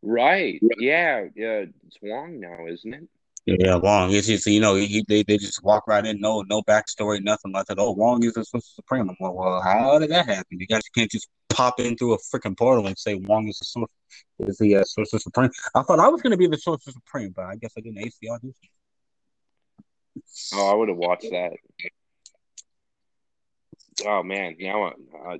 Right. 0.00 0.60
Yeah. 0.78 1.26
Yeah. 1.34 1.64
It's 1.86 1.98
Wong 2.00 2.38
now, 2.38 2.66
isn't 2.68 2.94
it? 2.94 3.08
Yeah, 3.48 3.76
Wong. 3.76 4.12
It's 4.12 4.26
just 4.26 4.46
you 4.46 4.60
know 4.60 4.74
he, 4.74 5.02
they 5.08 5.22
they 5.22 5.38
just 5.38 5.62
walk 5.62 5.86
right 5.86 6.04
in, 6.04 6.20
no 6.20 6.42
no 6.50 6.60
backstory, 6.62 7.22
nothing 7.22 7.52
like 7.52 7.64
that. 7.66 7.78
Oh, 7.78 7.92
Wong 7.92 8.22
is 8.22 8.34
the 8.34 8.44
Sorcerer 8.44 8.60
Supreme. 8.74 9.08
I'm 9.08 9.16
like, 9.18 9.32
well, 9.32 9.62
how 9.62 9.98
did 9.98 10.10
that 10.10 10.26
happen? 10.26 10.58
You 10.60 10.66
guys 10.66 10.82
can't 10.94 11.10
just 11.10 11.28
pop 11.48 11.80
in 11.80 11.96
through 11.96 12.12
a 12.12 12.18
freaking 12.18 12.58
portal 12.58 12.86
and 12.86 12.98
say 12.98 13.14
Wong 13.14 13.48
is 13.48 13.58
the 13.58 13.64
Sorcerer 13.64 13.88
is 14.40 14.58
the 14.58 14.76
uh, 14.76 14.84
Sorcerer 14.84 15.18
Supreme. 15.20 15.50
I 15.74 15.82
thought 15.82 15.98
I 15.98 16.08
was 16.08 16.20
gonna 16.20 16.36
be 16.36 16.46
the 16.46 16.58
Sorcerer 16.58 16.92
Supreme, 16.92 17.32
but 17.34 17.46
I 17.46 17.56
guess 17.56 17.72
I 17.78 17.80
didn't 17.80 18.04
ace 18.04 18.18
the 18.20 18.28
audition. 18.28 18.52
Oh, 20.52 20.70
I 20.70 20.74
would 20.74 20.90
have 20.90 20.98
watched 20.98 21.30
that. 21.30 21.52
Oh 24.04 24.22
man, 24.22 24.56
now 24.60 24.88
uh, 24.88 25.38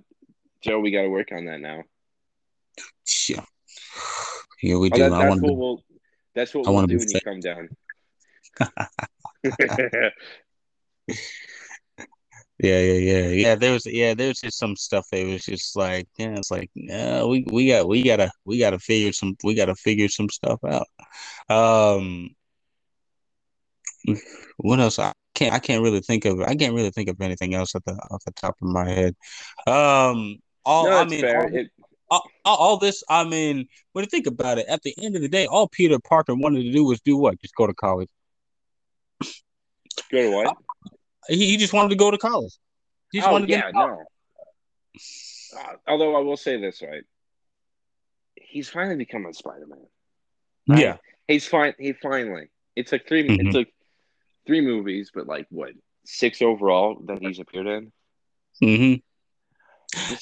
Joe, 0.62 0.80
we 0.80 0.92
got 0.92 1.02
to 1.02 1.10
work 1.10 1.28
on 1.30 1.44
that 1.44 1.60
now. 1.60 1.82
Yeah, 3.28 3.44
yeah, 4.62 4.76
we 4.76 4.88
Oh, 4.90 4.96
do. 4.96 5.02
that, 5.02 5.12
I 5.12 5.28
that's 5.28 5.42
what 5.42 5.56
we'll. 5.58 5.84
That's 6.34 6.54
what 6.54 6.66
I 6.66 6.70
we'll 6.70 6.86
do 6.86 6.98
when 6.98 7.10
you 7.10 7.20
come 7.20 7.40
down. 7.40 7.68
Yeah, 12.60 12.80
yeah, 12.80 12.92
yeah, 12.98 13.26
yeah. 13.28 13.54
There 13.54 13.72
was, 13.72 13.86
yeah, 13.86 14.14
there 14.14 14.28
was 14.28 14.40
just 14.40 14.58
some 14.58 14.74
stuff 14.74 15.06
that 15.12 15.24
was 15.24 15.44
just 15.44 15.76
like, 15.76 16.08
yeah, 16.18 16.34
it's 16.36 16.50
like, 16.50 16.70
yeah, 16.74 17.24
we 17.24 17.46
we 17.52 17.68
got 17.68 17.86
we 17.86 18.02
gotta 18.02 18.32
we 18.44 18.58
gotta 18.58 18.80
figure 18.80 19.12
some 19.12 19.36
we 19.44 19.54
gotta 19.54 19.76
figure 19.76 20.08
some 20.08 20.28
stuff 20.28 20.58
out. 20.64 20.88
Um, 21.48 22.30
what 24.56 24.80
else? 24.80 24.98
I 24.98 25.12
can't 25.34 25.54
I 25.54 25.60
can't 25.60 25.84
really 25.84 26.00
think 26.00 26.24
of 26.24 26.40
I 26.40 26.56
can't 26.56 26.74
really 26.74 26.90
think 26.90 27.08
of 27.08 27.20
anything 27.20 27.54
else 27.54 27.76
at 27.76 27.84
the 27.84 27.92
off 27.92 28.24
the 28.24 28.32
top 28.32 28.56
of 28.60 28.68
my 28.68 28.88
head. 28.88 29.14
Um, 29.68 30.38
all 30.64 30.84
no, 30.86 30.90
I 30.90 31.04
that's 31.04 31.12
mean, 31.12 31.20
fair. 31.20 31.40
all, 31.40 31.56
It, 31.56 31.70
all, 32.10 32.56
all 32.56 32.76
this, 32.78 33.04
I 33.08 33.22
mean, 33.22 33.68
when 33.92 34.02
you 34.04 34.08
think 34.08 34.26
about 34.26 34.58
it, 34.58 34.66
at 34.68 34.82
the 34.82 34.94
end 35.00 35.14
of 35.14 35.22
the 35.22 35.28
day, 35.28 35.46
all 35.46 35.68
Peter 35.68 35.98
Parker 36.00 36.34
wanted 36.34 36.64
to 36.64 36.72
do 36.72 36.84
was 36.84 37.00
do 37.02 37.16
what? 37.16 37.40
Just 37.40 37.54
go 37.54 37.68
to 37.68 37.74
college. 37.74 38.08
Go 40.10 40.22
to 40.22 40.30
what? 40.30 40.56
He, 41.28 41.46
he 41.46 41.56
just 41.56 41.72
wanted 41.72 41.90
to 41.90 41.96
go 41.96 42.10
to 42.10 42.18
college. 42.18 42.52
He 43.12 43.18
just 43.18 43.28
Oh 43.28 43.32
wanted 43.32 43.46
to 43.48 43.52
yeah, 43.52 43.70
no. 43.72 44.04
Uh, 45.56 45.74
although 45.86 46.16
I 46.16 46.20
will 46.20 46.36
say 46.36 46.60
this, 46.60 46.82
right? 46.82 47.02
He's 48.36 48.68
finally 48.68 48.96
becoming 48.96 49.32
Spider-Man. 49.32 49.78
right? 50.68 50.80
Yeah. 50.80 50.96
He's 51.26 51.46
fine. 51.46 51.74
He 51.78 51.92
finally. 51.92 52.48
It 52.76 52.86
took 52.86 53.06
3 53.06 53.28
Mhm. 53.28 53.48
It 53.48 53.52
took 53.52 53.68
three 54.46 54.60
movies, 54.60 55.10
but 55.14 55.26
like 55.26 55.46
what 55.50 55.72
six 56.06 56.40
overall 56.40 57.00
that 57.06 57.20
he's 57.20 57.38
appeared 57.38 57.66
in. 57.66 57.92
hmm 58.60 58.94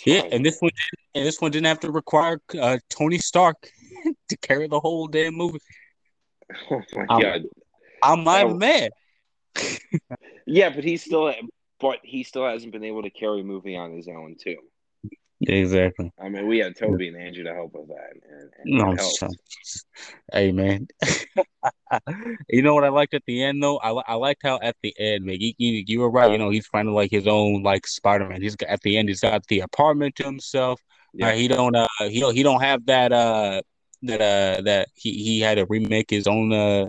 Yeah, 0.04 0.22
and 0.32 0.44
this 0.44 0.58
one, 0.60 0.70
didn't- 0.70 1.06
and 1.14 1.26
this 1.26 1.40
one 1.40 1.50
didn't 1.50 1.66
have 1.66 1.80
to 1.80 1.90
require 1.92 2.40
uh, 2.60 2.78
Tony 2.90 3.18
Stark 3.18 3.70
to 4.28 4.36
carry 4.38 4.66
the 4.68 4.80
whole 4.80 5.06
damn 5.06 5.34
movie. 5.34 5.60
Oh 6.70 6.80
my 6.94 7.06
Um, 7.08 7.22
god. 7.22 7.42
I'm 8.02 8.22
my 8.24 8.44
man. 8.44 8.90
Yeah, 10.46 10.70
but 10.70 10.84
he's 10.84 11.04
still. 11.04 11.32
But 11.78 11.98
he 12.02 12.22
still 12.22 12.46
hasn't 12.46 12.72
been 12.72 12.84
able 12.84 13.02
to 13.02 13.10
carry 13.10 13.40
a 13.40 13.44
movie 13.44 13.76
on 13.76 13.92
his 13.92 14.08
own 14.08 14.36
too. 14.42 14.56
Exactly. 15.42 16.10
I 16.18 16.30
mean, 16.30 16.46
we 16.46 16.58
had 16.58 16.76
Tobey 16.76 17.08
and 17.08 17.16
Andrew 17.16 17.44
to 17.44 17.52
help 17.52 17.74
with 17.74 17.88
that, 17.88 18.12
and, 18.26 18.50
and 18.58 18.96
No, 18.96 19.28
Hey 20.32 20.50
man, 20.50 20.88
you 22.48 22.62
know 22.62 22.74
what 22.74 22.84
I 22.84 22.88
liked 22.88 23.12
at 23.12 23.22
the 23.26 23.42
end 23.42 23.62
though? 23.62 23.78
I 23.78 23.90
I 23.90 24.14
liked 24.14 24.42
how 24.42 24.58
at 24.62 24.76
the 24.82 24.94
end, 24.98 25.24
man, 25.26 25.36
you, 25.38 25.52
you 25.58 25.84
you 25.86 26.00
were 26.00 26.10
right. 26.10 26.32
You 26.32 26.38
know, 26.38 26.48
he's 26.48 26.66
finding 26.66 26.94
like 26.94 27.10
his 27.10 27.26
own 27.26 27.62
like 27.62 27.86
Spider 27.86 28.26
Man. 28.28 28.40
He's 28.40 28.56
got, 28.56 28.70
at 28.70 28.80
the 28.80 28.96
end, 28.96 29.08
he's 29.08 29.20
got 29.20 29.46
the 29.48 29.60
apartment 29.60 30.16
to 30.16 30.24
himself. 30.24 30.80
Yeah. 31.12 31.28
Uh, 31.28 31.32
he 31.32 31.48
don't 31.48 31.76
uh 31.76 31.86
he 32.00 32.20
don't 32.20 32.34
he 32.34 32.42
don't 32.42 32.62
have 32.62 32.86
that 32.86 33.12
uh 33.12 33.60
that 34.02 34.20
uh 34.20 34.62
that 34.62 34.88
he 34.94 35.12
he 35.12 35.40
had 35.40 35.56
to 35.56 35.66
remake 35.66 36.08
his 36.08 36.26
own 36.26 36.52
uh 36.52 36.88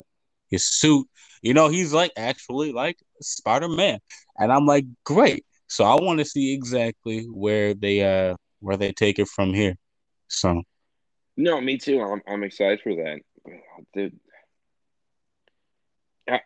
his 0.50 0.66
suit. 0.66 1.08
You 1.48 1.54
know, 1.54 1.70
he's 1.70 1.94
like 1.94 2.12
actually 2.18 2.74
like 2.74 2.98
Spider 3.22 3.70
Man, 3.70 4.00
and 4.38 4.52
I'm 4.52 4.66
like 4.66 4.84
great. 5.06 5.46
So 5.68 5.86
I 5.86 5.96
want 5.96 6.20
to 6.20 6.26
see 6.26 6.54
exactly 6.54 7.24
where 7.24 7.74
they 7.74 8.02
uh 8.04 8.36
where 8.60 8.76
they 8.76 8.92
take 8.92 9.18
it 9.18 9.30
from 9.30 9.54
here. 9.54 9.76
So 10.28 10.64
No, 11.38 11.62
me 11.62 11.78
too. 11.78 12.02
I'm 12.02 12.22
I'm 12.28 12.44
excited 12.44 12.82
for 12.82 12.94
that. 12.96 13.22
Dude. 13.94 14.20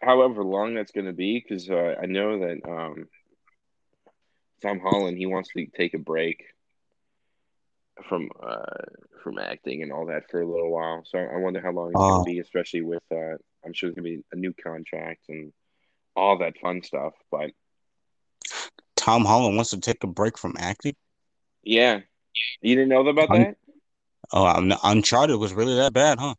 However 0.03 0.43
long 0.43 0.75
that's 0.75 0.91
going 0.91 1.07
to 1.07 1.13
be, 1.13 1.43
because 1.43 1.67
uh, 1.67 1.95
I 1.99 2.05
know 2.05 2.37
that 2.37 2.57
um, 2.69 3.07
Tom 4.61 4.79
Holland 4.79 5.17
he 5.17 5.25
wants 5.25 5.49
to 5.57 5.65
take 5.65 5.95
a 5.95 5.97
break 5.97 6.43
from 8.07 8.29
uh, 8.39 8.85
from 9.23 9.39
acting 9.39 9.81
and 9.81 9.91
all 9.91 10.05
that 10.05 10.29
for 10.29 10.41
a 10.41 10.45
little 10.47 10.69
while. 10.69 11.01
So 11.05 11.17
I 11.17 11.37
wonder 11.37 11.59
how 11.59 11.71
long 11.71 11.87
it's 11.87 11.97
going 11.97 12.13
Oh. 12.13 12.23
to 12.23 12.31
be, 12.31 12.37
especially 12.37 12.83
with 12.83 13.01
uh, 13.11 13.37
I'm 13.65 13.73
sure 13.73 13.89
there's 13.89 13.95
going 13.95 14.11
to 14.11 14.17
be 14.17 14.25
a 14.31 14.35
new 14.35 14.53
contract 14.53 15.21
and 15.29 15.53
all 16.15 16.37
that 16.39 16.57
fun 16.59 16.81
stuff. 16.83 17.13
But 17.31 17.51
Tom 18.95 19.25
Holland 19.25 19.55
wants 19.55 19.71
to 19.71 19.79
take 19.79 20.03
a 20.03 20.07
break 20.07 20.37
from 20.37 20.55
acting. 20.59 20.95
yeah, 21.63 21.99
you 22.61 22.75
didn't 22.75 22.89
know 22.89 23.07
about 23.07 23.31
Un- 23.31 23.39
that? 23.39 23.57
Oh, 24.33 24.45
I'm, 24.45 24.71
Uncharted 24.83 25.37
was 25.37 25.53
really 25.53 25.75
that 25.75 25.93
bad, 25.93 26.19
huh? 26.19 26.35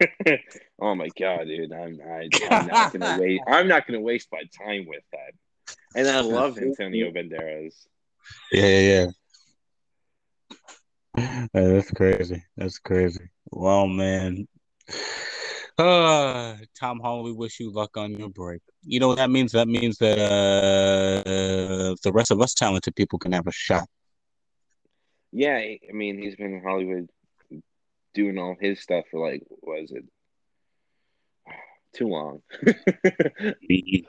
oh 0.80 0.94
my 0.94 1.08
god, 1.18 1.44
dude! 1.44 1.72
I'm 1.72 2.00
I, 2.04 2.28
I'm 2.50 2.66
not 2.66 2.92
gonna 2.92 3.16
wait. 3.20 3.40
I'm 3.46 3.68
not 3.68 3.86
gonna 3.86 4.00
waste 4.00 4.28
my 4.32 4.42
time 4.56 4.86
with 4.86 5.02
that. 5.12 5.32
And 5.94 6.08
I 6.08 6.20
love 6.20 6.58
Antonio 6.58 7.10
Banderas. 7.10 7.74
Yeah, 8.52 8.66
yeah, 8.66 9.06
yeah. 11.16 11.46
That's 11.52 11.90
crazy. 11.90 12.44
That's 12.56 12.78
crazy. 12.78 13.28
Well, 13.50 13.86
man. 13.86 14.46
Uh, 15.78 16.56
Tom 16.78 17.00
Holland, 17.00 17.24
we 17.24 17.32
wish 17.32 17.60
you 17.60 17.72
luck 17.72 17.96
on 17.96 18.12
your 18.12 18.28
break. 18.28 18.62
You 18.82 19.00
know 19.00 19.08
what 19.08 19.18
that 19.18 19.30
means? 19.30 19.52
That 19.52 19.68
means 19.68 19.98
that 19.98 20.18
uh, 20.18 21.94
the 22.02 22.12
rest 22.12 22.30
of 22.30 22.40
us 22.40 22.54
talented 22.54 22.96
people 22.96 23.18
can 23.18 23.32
have 23.32 23.46
a 23.46 23.52
shot. 23.52 23.88
Yeah, 25.30 25.56
I 25.56 25.78
I 25.88 25.92
mean 25.92 26.18
he's 26.18 26.36
been 26.36 26.54
in 26.54 26.62
Hollywood 26.62 27.10
doing 28.14 28.38
all 28.38 28.56
his 28.58 28.80
stuff 28.80 29.04
for 29.10 29.30
like 29.30 29.42
was 29.62 29.92
it? 29.92 30.04
Too 31.94 32.08
long. 32.08 32.42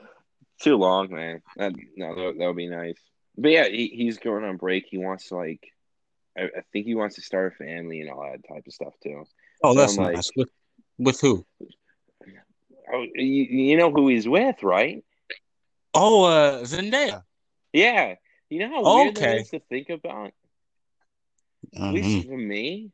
Too 0.60 0.76
long, 0.76 1.12
man. 1.12 1.42
That 1.56 1.72
no, 1.96 2.14
that, 2.14 2.38
that 2.38 2.46
would 2.46 2.56
be 2.56 2.68
nice. 2.68 2.98
But 3.36 3.52
yeah, 3.52 3.68
he, 3.68 3.88
he's 3.88 4.18
going 4.18 4.44
on 4.44 4.56
break. 4.56 4.86
He 4.90 4.98
wants 4.98 5.28
to 5.28 5.36
like, 5.36 5.62
I, 6.36 6.42
I 6.42 6.62
think 6.72 6.86
he 6.86 6.94
wants 6.94 7.14
to 7.16 7.22
start 7.22 7.54
a 7.54 7.56
family 7.56 8.00
and 8.00 8.10
all 8.10 8.22
that 8.22 8.46
type 8.46 8.66
of 8.66 8.72
stuff 8.72 8.92
too. 9.02 9.24
Oh, 9.62 9.72
So 9.72 9.78
that's 9.78 9.96
I'm 9.96 10.04
nice. 10.04 10.30
With 10.36 10.48
with 11.00 11.20
who? 11.20 11.44
Oh, 12.92 13.04
you, 13.14 13.24
you 13.44 13.76
know 13.76 13.90
who 13.90 14.08
he's 14.08 14.28
with, 14.28 14.62
right? 14.62 15.02
Oh, 15.94 16.24
uh, 16.24 16.62
Zendaya. 16.64 17.22
Yeah. 17.72 18.14
You 18.48 18.60
know 18.60 18.68
how 18.84 18.96
weird 18.96 19.16
that 19.16 19.22
Okay. 19.28 19.40
is 19.42 19.48
to 19.50 19.60
think 19.68 19.90
about. 19.90 20.32
At 21.74 21.80
Mhm. 21.82 21.92
least 21.92 22.26
for 22.28 22.36
me. 22.36 22.90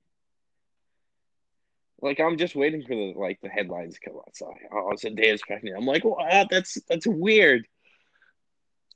Like 2.03 2.21
I'm 2.21 2.37
just 2.37 2.55
waiting 2.55 2.83
for 2.83 2.95
the 2.95 3.14
like 3.16 3.40
the 3.42 3.49
headlines 3.49 3.95
to 3.95 4.01
come 4.01 4.16
out. 4.19 4.37
So 4.37 4.53
oh, 4.73 4.92
Zendaya's 4.97 5.40
pregnant. 5.42 5.77
I'm 5.79 5.87
like, 5.87 6.05
wow, 6.05 6.47
that's 6.51 6.79
that's 6.88 7.07
weird. 7.07 7.66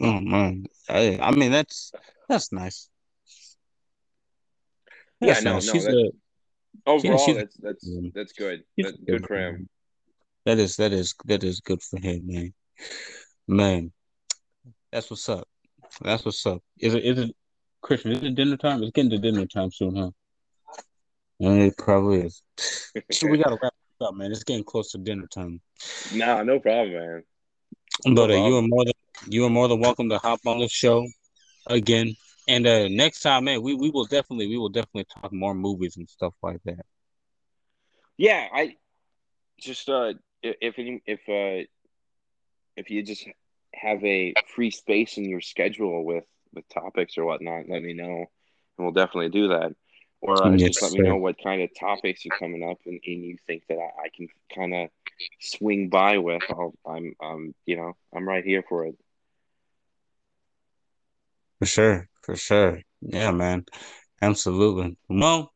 Oh 0.03 0.21
man, 0.21 0.67
I, 0.89 1.19
I 1.21 1.31
mean 1.31 1.51
that's 1.51 1.93
that's 2.29 2.53
nice. 2.53 2.89
Yeah, 5.21 5.41
no, 5.41 5.55
nice. 5.55 5.67
no, 5.67 5.73
She's 5.73 5.85
that- 5.85 5.95
a- 5.95 6.13
Overall, 6.87 7.19
she's- 7.19 7.37
that's 7.37 7.57
that's 7.57 7.89
Mm. 7.89 8.13
that's 8.15 8.33
good. 8.33 8.65
she's 8.77 8.87
That, 8.93 9.07
good 9.07 9.27
for 9.27 9.37
him. 9.37 9.69
That 10.47 10.59
is 10.59 10.77
that 10.77 10.93
is 10.93 11.15
that 11.27 11.45
is 11.45 11.61
good 11.61 11.83
for 11.83 11.99
him, 12.01 12.27
man. 12.27 12.55
Man, 13.47 13.93
that's 14.91 15.11
what's 15.11 15.29
up. 15.29 15.47
That's 16.01 16.25
what's 16.25 16.45
up. 16.47 16.63
Is 16.79 16.95
it 16.95 17.05
is 17.05 17.19
it 17.19 17.37
Christian? 17.83 18.13
Is 18.13 18.23
it 18.23 18.35
dinner 18.35 18.57
time? 18.57 18.83
It's 18.83 18.93
getting 18.93 19.11
to 19.11 19.19
dinner 19.19 19.47
time 19.47 19.71
soon, 19.71 19.97
huh? 19.97 20.11
Yeah, 21.39 21.53
it 21.53 21.77
probably 21.77 22.21
is. 22.23 22.43
So 23.11 23.27
we 23.29 23.39
gotta 23.39 23.59
wrap 23.63 23.73
this 23.73 24.07
up, 24.09 24.15
man. 24.15 24.31
It's 24.31 24.45
getting 24.45 24.65
close 24.65 24.93
to 24.93 24.99
dinner 24.99 25.27
time. 25.27 25.61
Nah, 26.13 26.43
no 26.43 26.61
problem, 26.61 26.93
man. 26.93 27.25
But 28.15 28.31
uh, 28.31 28.35
you 28.35 28.57
are 28.57 28.63
more 28.63 28.85
than 28.85 28.95
you 29.27 29.45
are 29.45 29.51
more 29.51 29.69
than 29.69 29.81
welcome 29.81 30.09
to 30.11 30.19
hop 30.19 30.41
on 30.47 30.59
the 30.61 30.69
show 30.69 31.07
again. 31.67 32.15
And 32.51 32.67
uh, 32.67 32.89
next 32.89 33.21
time, 33.21 33.45
man, 33.45 33.63
we, 33.63 33.75
we 33.75 33.91
will 33.91 34.07
definitely 34.07 34.49
we 34.49 34.59
will 34.59 34.71
definitely 34.71 35.07
talk 35.23 35.33
more 35.33 35.55
movies 35.55 35.97
and 35.97 36.09
stuff 36.09 36.35
like 36.43 36.61
that. 36.65 36.85
Yeah, 38.19 38.49
I 38.53 38.75
just 39.61 39.89
uh 39.89 40.15
if 40.43 40.81
any 40.81 41.01
if 41.07 41.21
uh 41.29 41.65
if 42.77 42.91
you 42.91 43.05
just 43.05 43.29
have 43.73 44.03
a 44.05 44.35
free 44.53 44.73
space 44.73 45.17
in 45.17 45.27
your 45.27 45.41
schedule 45.41 46.05
with 46.05 46.25
with 46.53 46.69
topics 46.69 47.17
or 47.17 47.25
whatnot, 47.25 47.69
let 47.69 47.85
me 47.85 47.93
know, 47.93 48.17
and 48.17 48.27
we'll 48.79 48.91
definitely 48.91 49.29
do 49.29 49.49
that. 49.49 49.73
Or 50.21 50.43
uh, 50.43 50.57
Yes, 50.57 50.71
just 50.71 50.83
let 50.83 50.93
me 50.93 51.09
know 51.09 51.19
what 51.19 51.37
kind 51.41 51.63
of 51.63 51.71
topics 51.79 52.25
you're 52.25 52.37
coming 52.37 52.69
up, 52.69 52.79
and, 52.85 52.99
and 53.07 53.25
you 53.25 53.37
think 53.47 53.63
that 53.69 53.79
I, 53.79 54.07
I 54.07 54.09
can 54.15 54.27
kind 54.53 54.75
of 54.75 54.89
swing 55.39 55.89
by 55.89 56.19
with. 56.19 56.43
I'll, 56.51 56.75
I'm 56.85 57.15
um 57.23 57.55
you 57.65 57.77
know 57.77 57.93
I'm 58.13 58.29
right 58.29 58.45
here 58.45 58.65
for 58.69 58.87
it. 58.87 58.97
For 61.61 61.67
sure, 61.67 62.09
for 62.23 62.37
sure. 62.37 62.81
Yeah, 63.03 63.33
man. 63.33 63.67
Absolutely. 64.23 64.97
Well, 65.09 65.53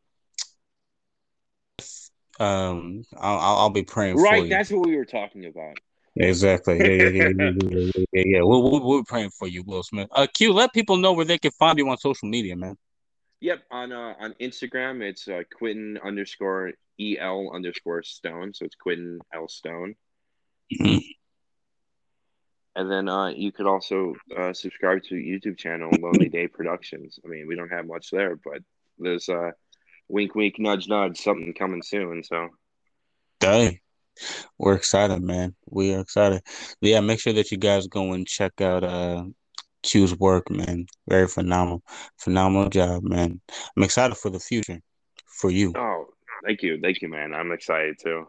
um, 2.38 3.04
I'll 3.16 3.56
I'll, 3.56 3.70
be 3.70 3.84
praying 3.84 4.16
for 4.16 4.22
Right, 4.22 4.50
that's 4.50 4.70
what 4.70 4.86
we 4.86 4.96
were 4.96 5.06
talking 5.06 5.46
about. 5.46 5.78
Exactly. 6.16 6.78
Yeah, 6.78 7.08
yeah, 7.08 7.08
yeah, 7.08 7.28
yeah, 7.38 7.90
yeah, 8.12 8.22
yeah. 8.26 8.40
We're, 8.42 8.80
we're, 8.80 9.02
praying 9.04 9.30
for 9.30 9.48
you, 9.48 9.62
Will 9.62 9.82
Smith. 9.82 10.08
Uh, 10.12 10.26
Q, 10.32 10.52
let 10.52 10.74
people 10.74 10.98
know 10.98 11.14
where 11.14 11.24
they 11.24 11.38
can 11.38 11.52
find 11.52 11.78
you 11.78 11.88
on 11.88 11.96
social 11.96 12.28
media, 12.28 12.54
man. 12.54 12.76
Yep, 13.40 13.62
on 13.70 13.92
uh, 13.92 14.14
on 14.20 14.34
Instagram 14.40 15.02
it's 15.02 15.26
uh, 15.26 15.42
Quentin 15.56 15.98
underscore 16.04 16.72
el 17.00 17.50
underscore 17.52 18.02
Stone, 18.02 18.52
so 18.52 18.66
it's 18.66 18.76
Quentin 18.76 19.20
L 19.34 19.48
Stone. 19.48 19.94
And 22.76 22.90
then 22.90 23.08
uh, 23.08 23.28
you 23.28 23.52
could 23.52 23.66
also 23.66 24.14
uh, 24.36 24.52
subscribe 24.52 25.02
to 25.04 25.14
YouTube 25.14 25.56
channel 25.56 25.90
Lonely 26.00 26.28
Day 26.28 26.48
Productions. 26.48 27.18
I 27.24 27.28
mean, 27.28 27.46
we 27.46 27.54
don't 27.54 27.70
have 27.70 27.86
much 27.86 28.10
there, 28.10 28.36
but 28.36 28.62
there's 28.98 29.28
uh, 29.28 29.52
wink, 30.08 30.34
wink, 30.34 30.58
nudge, 30.58 30.88
nudge, 30.88 31.18
something 31.18 31.54
coming 31.54 31.82
soon. 31.82 32.24
So, 32.24 32.48
Dang. 33.40 33.78
We're 34.58 34.74
excited, 34.74 35.22
man. 35.22 35.54
We 35.68 35.94
are 35.94 36.00
excited. 36.00 36.42
Yeah, 36.80 37.00
make 37.00 37.20
sure 37.20 37.32
that 37.32 37.50
you 37.50 37.58
guys 37.58 37.86
go 37.88 38.12
and 38.12 38.26
check 38.26 38.60
out 38.60 38.84
uh 38.84 39.24
Q's 39.82 40.18
work, 40.18 40.50
man. 40.50 40.86
Very 41.08 41.28
phenomenal. 41.28 41.82
Phenomenal 42.18 42.70
job, 42.70 43.02
man. 43.02 43.40
I'm 43.76 43.82
excited 43.82 44.16
for 44.16 44.30
the 44.30 44.40
future 44.40 44.80
for 45.26 45.50
you. 45.50 45.72
oh, 45.76 46.06
thank 46.44 46.62
you, 46.62 46.80
thank 46.80 47.02
you, 47.02 47.08
man. 47.08 47.34
I'm 47.34 47.52
excited 47.52 47.98
too. 48.02 48.26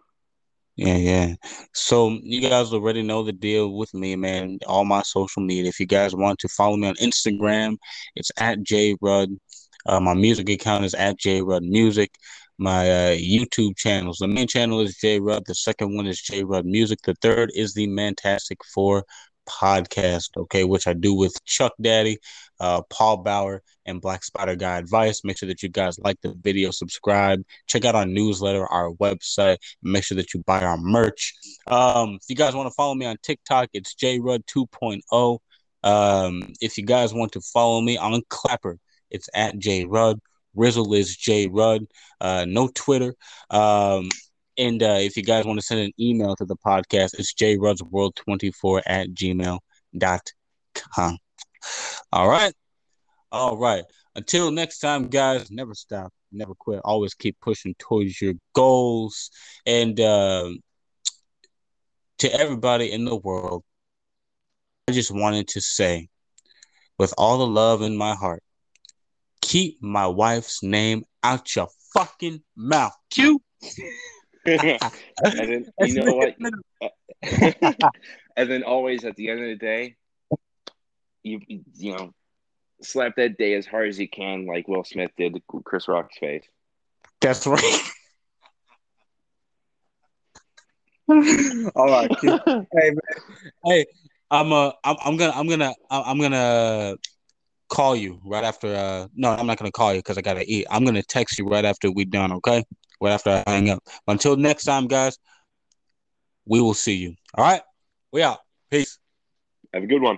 Yeah, 0.78 0.97
yeah. 0.97 1.36
So 1.73 2.09
you 2.21 2.41
guys 2.41 2.73
already 2.73 3.01
know 3.01 3.23
the 3.23 3.32
deal 3.32 3.78
with 3.78 3.93
me, 3.93 4.15
man. 4.17 4.59
All 4.67 4.84
my 4.84 5.03
social 5.03 5.41
media. 5.41 5.69
If 5.69 5.80
you 5.80 5.86
guys 5.86 6.13
want 6.13 6.39
to 6.39 6.49
follow 6.49 6.76
me 6.76 6.88
on 6.89 6.95
Instagram, 6.95 7.78
it's 8.15 8.32
at 8.38 8.61
J 8.61 8.95
Rudd. 9.01 9.30
Uh, 9.86 9.99
my 10.01 10.13
music 10.13 10.49
account 10.49 10.84
is 10.84 10.93
at 10.93 11.17
J 11.17 11.41
Rudd 11.41 11.63
Music. 11.63 12.11
My 12.57 12.89
uh, 12.89 13.15
YouTube 13.15 13.78
channels. 13.78 14.17
The 14.19 14.28
main 14.28 14.47
channel 14.47 14.82
is 14.82 14.97
J 14.97 15.19
Rudd. 15.21 15.43
The 15.45 15.55
second 15.55 15.95
one 15.95 16.07
is 16.07 16.21
J 16.21 16.43
Rudd 16.43 16.65
Music. 16.65 16.99
The 17.03 17.15
third 17.21 17.51
is 17.55 17.73
the 17.73 17.88
Mantastic 17.88 18.57
Four 18.73 19.05
podcast, 19.45 20.29
okay, 20.37 20.63
which 20.63 20.87
I 20.87 20.93
do 20.93 21.13
with 21.13 21.43
Chuck 21.45 21.73
Daddy, 21.81 22.17
uh, 22.59 22.81
Paul 22.89 23.17
Bauer, 23.17 23.61
and 23.85 24.01
Black 24.01 24.23
Spider 24.23 24.55
Guy 24.55 24.77
Advice. 24.77 25.23
Make 25.23 25.37
sure 25.37 25.47
that 25.47 25.63
you 25.63 25.69
guys 25.69 25.99
like 25.99 26.19
the 26.21 26.33
video, 26.41 26.71
subscribe, 26.71 27.43
check 27.67 27.85
out 27.85 27.95
our 27.95 28.05
newsletter, 28.05 28.65
our 28.67 28.91
website, 28.93 29.57
make 29.83 30.03
sure 30.03 30.17
that 30.17 30.33
you 30.33 30.43
buy 30.45 30.61
our 30.61 30.77
merch. 30.77 31.33
Um, 31.67 32.15
if 32.15 32.29
you 32.29 32.35
guys 32.35 32.55
want 32.55 32.67
to 32.67 32.75
follow 32.75 32.95
me 32.95 33.05
on 33.05 33.17
TikTok, 33.21 33.69
it's 33.73 33.95
JRud 33.95 34.43
2.0. 34.45 35.39
Um, 35.83 36.53
if 36.61 36.77
you 36.77 36.85
guys 36.85 37.13
want 37.13 37.31
to 37.33 37.41
follow 37.41 37.81
me 37.81 37.97
on 37.97 38.21
Clapper, 38.29 38.79
it's 39.11 39.29
at 39.33 39.55
JRud. 39.55 40.19
Rizzle 40.55 40.93
is 40.97 41.15
J 41.15 41.47
Rudd. 41.47 41.85
Uh, 42.19 42.45
no 42.47 42.69
Twitter. 42.73 43.15
Um, 43.49 44.09
and 44.58 44.82
uh, 44.82 44.97
if 44.99 45.18
you 45.18 45.24
guys 45.24 45.45
want 45.45 45.60
to 45.60 45.66
send 45.66 45.82
an 45.82 45.91
email 45.99 46.36
to 46.36 46.45
the 46.45 46.56
podcast, 46.56 47.20
it's 47.20 47.34
jrudsworld24 47.34 48.82
at 48.86 49.10
gmail.com. 49.10 49.60
All 52.12 52.30
right. 52.30 52.53
All 53.32 53.58
right. 53.58 53.84
Until 54.16 54.51
next 54.51 54.80
time, 54.80 55.08
guys, 55.08 55.51
never 55.51 55.74
stop, 55.74 56.14
never 56.32 56.53
quit. 56.56 56.80
Always 56.86 57.14
keep 57.14 57.38
pushing 57.41 57.76
towards 57.78 58.22
your 58.22 58.36
goals. 58.53 59.30
And 59.66 59.99
uh, 59.99 60.51
to 62.20 62.34
everybody 62.34 62.91
in 62.91 63.03
the 63.03 63.16
world, 63.16 63.64
I 64.88 64.93
just 64.93 65.12
wanted 65.12 65.49
to 65.49 65.62
say, 65.62 66.08
with 66.97 67.14
all 67.18 67.39
the 67.39 67.47
love 67.47 67.82
in 67.82 67.97
my 67.97 68.16
heart, 68.16 68.41
keep 69.41 69.82
my 69.82 70.08
wife's 70.08 70.64
name 70.64 71.03
out 71.24 71.53
your 71.56 71.68
fucking 71.93 72.41
mouth. 72.56 72.93
Q. 73.10 73.41
and 74.45 74.81
then 75.23 75.65
you 75.79 75.93
know 75.95 76.15
what? 76.15 76.35
and 78.37 78.49
then 78.49 78.63
always 78.67 79.05
at 79.05 79.15
the 79.15 79.29
end 79.29 79.41
of 79.41 79.47
the 79.47 79.55
day, 79.55 79.95
you 81.23 81.39
you 81.47 81.93
know, 81.93 82.13
slap 82.81 83.15
that 83.17 83.37
day 83.37 83.53
as 83.55 83.65
hard 83.65 83.89
as 83.89 83.99
you 83.99 84.07
can, 84.07 84.45
like 84.45 84.67
Will 84.67 84.83
Smith 84.83 85.11
did 85.17 85.33
to 85.33 85.41
Chris 85.63 85.87
Rock's 85.87 86.17
face. 86.17 86.43
That's 87.21 87.47
right. 87.47 87.81
All 91.75 91.87
right, 91.87 92.11
Q. 92.19 92.39
hey 92.47 92.89
man. 92.89 92.99
Hey, 93.63 93.85
I'm 94.31 94.51
uh, 94.51 94.71
I'm, 94.83 94.95
I'm 95.03 95.17
gonna, 95.17 95.33
I'm 95.35 95.47
gonna, 95.47 95.73
I'm 95.89 96.19
gonna 96.19 96.95
call 97.69 97.95
you 97.95 98.19
right 98.25 98.43
after. 98.43 98.75
Uh, 98.75 99.07
no, 99.15 99.29
I'm 99.29 99.47
not 99.47 99.57
gonna 99.57 99.71
call 99.71 99.93
you 99.93 99.99
because 99.99 100.17
I 100.17 100.21
gotta 100.21 100.43
eat. 100.47 100.65
I'm 100.69 100.83
gonna 100.83 101.03
text 101.03 101.37
you 101.39 101.47
right 101.47 101.65
after 101.65 101.91
we 101.91 102.05
done. 102.05 102.31
Okay 102.33 102.63
right 103.01 103.11
after 103.11 103.43
I 103.45 103.49
hang 103.49 103.69
up. 103.69 103.83
Until 104.07 104.35
next 104.35 104.65
time, 104.65 104.87
guys, 104.87 105.17
we 106.45 106.61
will 106.61 106.73
see 106.73 106.95
you. 106.95 107.15
All 107.33 107.43
right, 107.43 107.61
we 108.11 108.21
out. 108.23 108.39
Peace. 108.69 108.99
Have 109.73 109.83
a 109.83 109.87
good 109.87 110.01
one. 110.01 110.17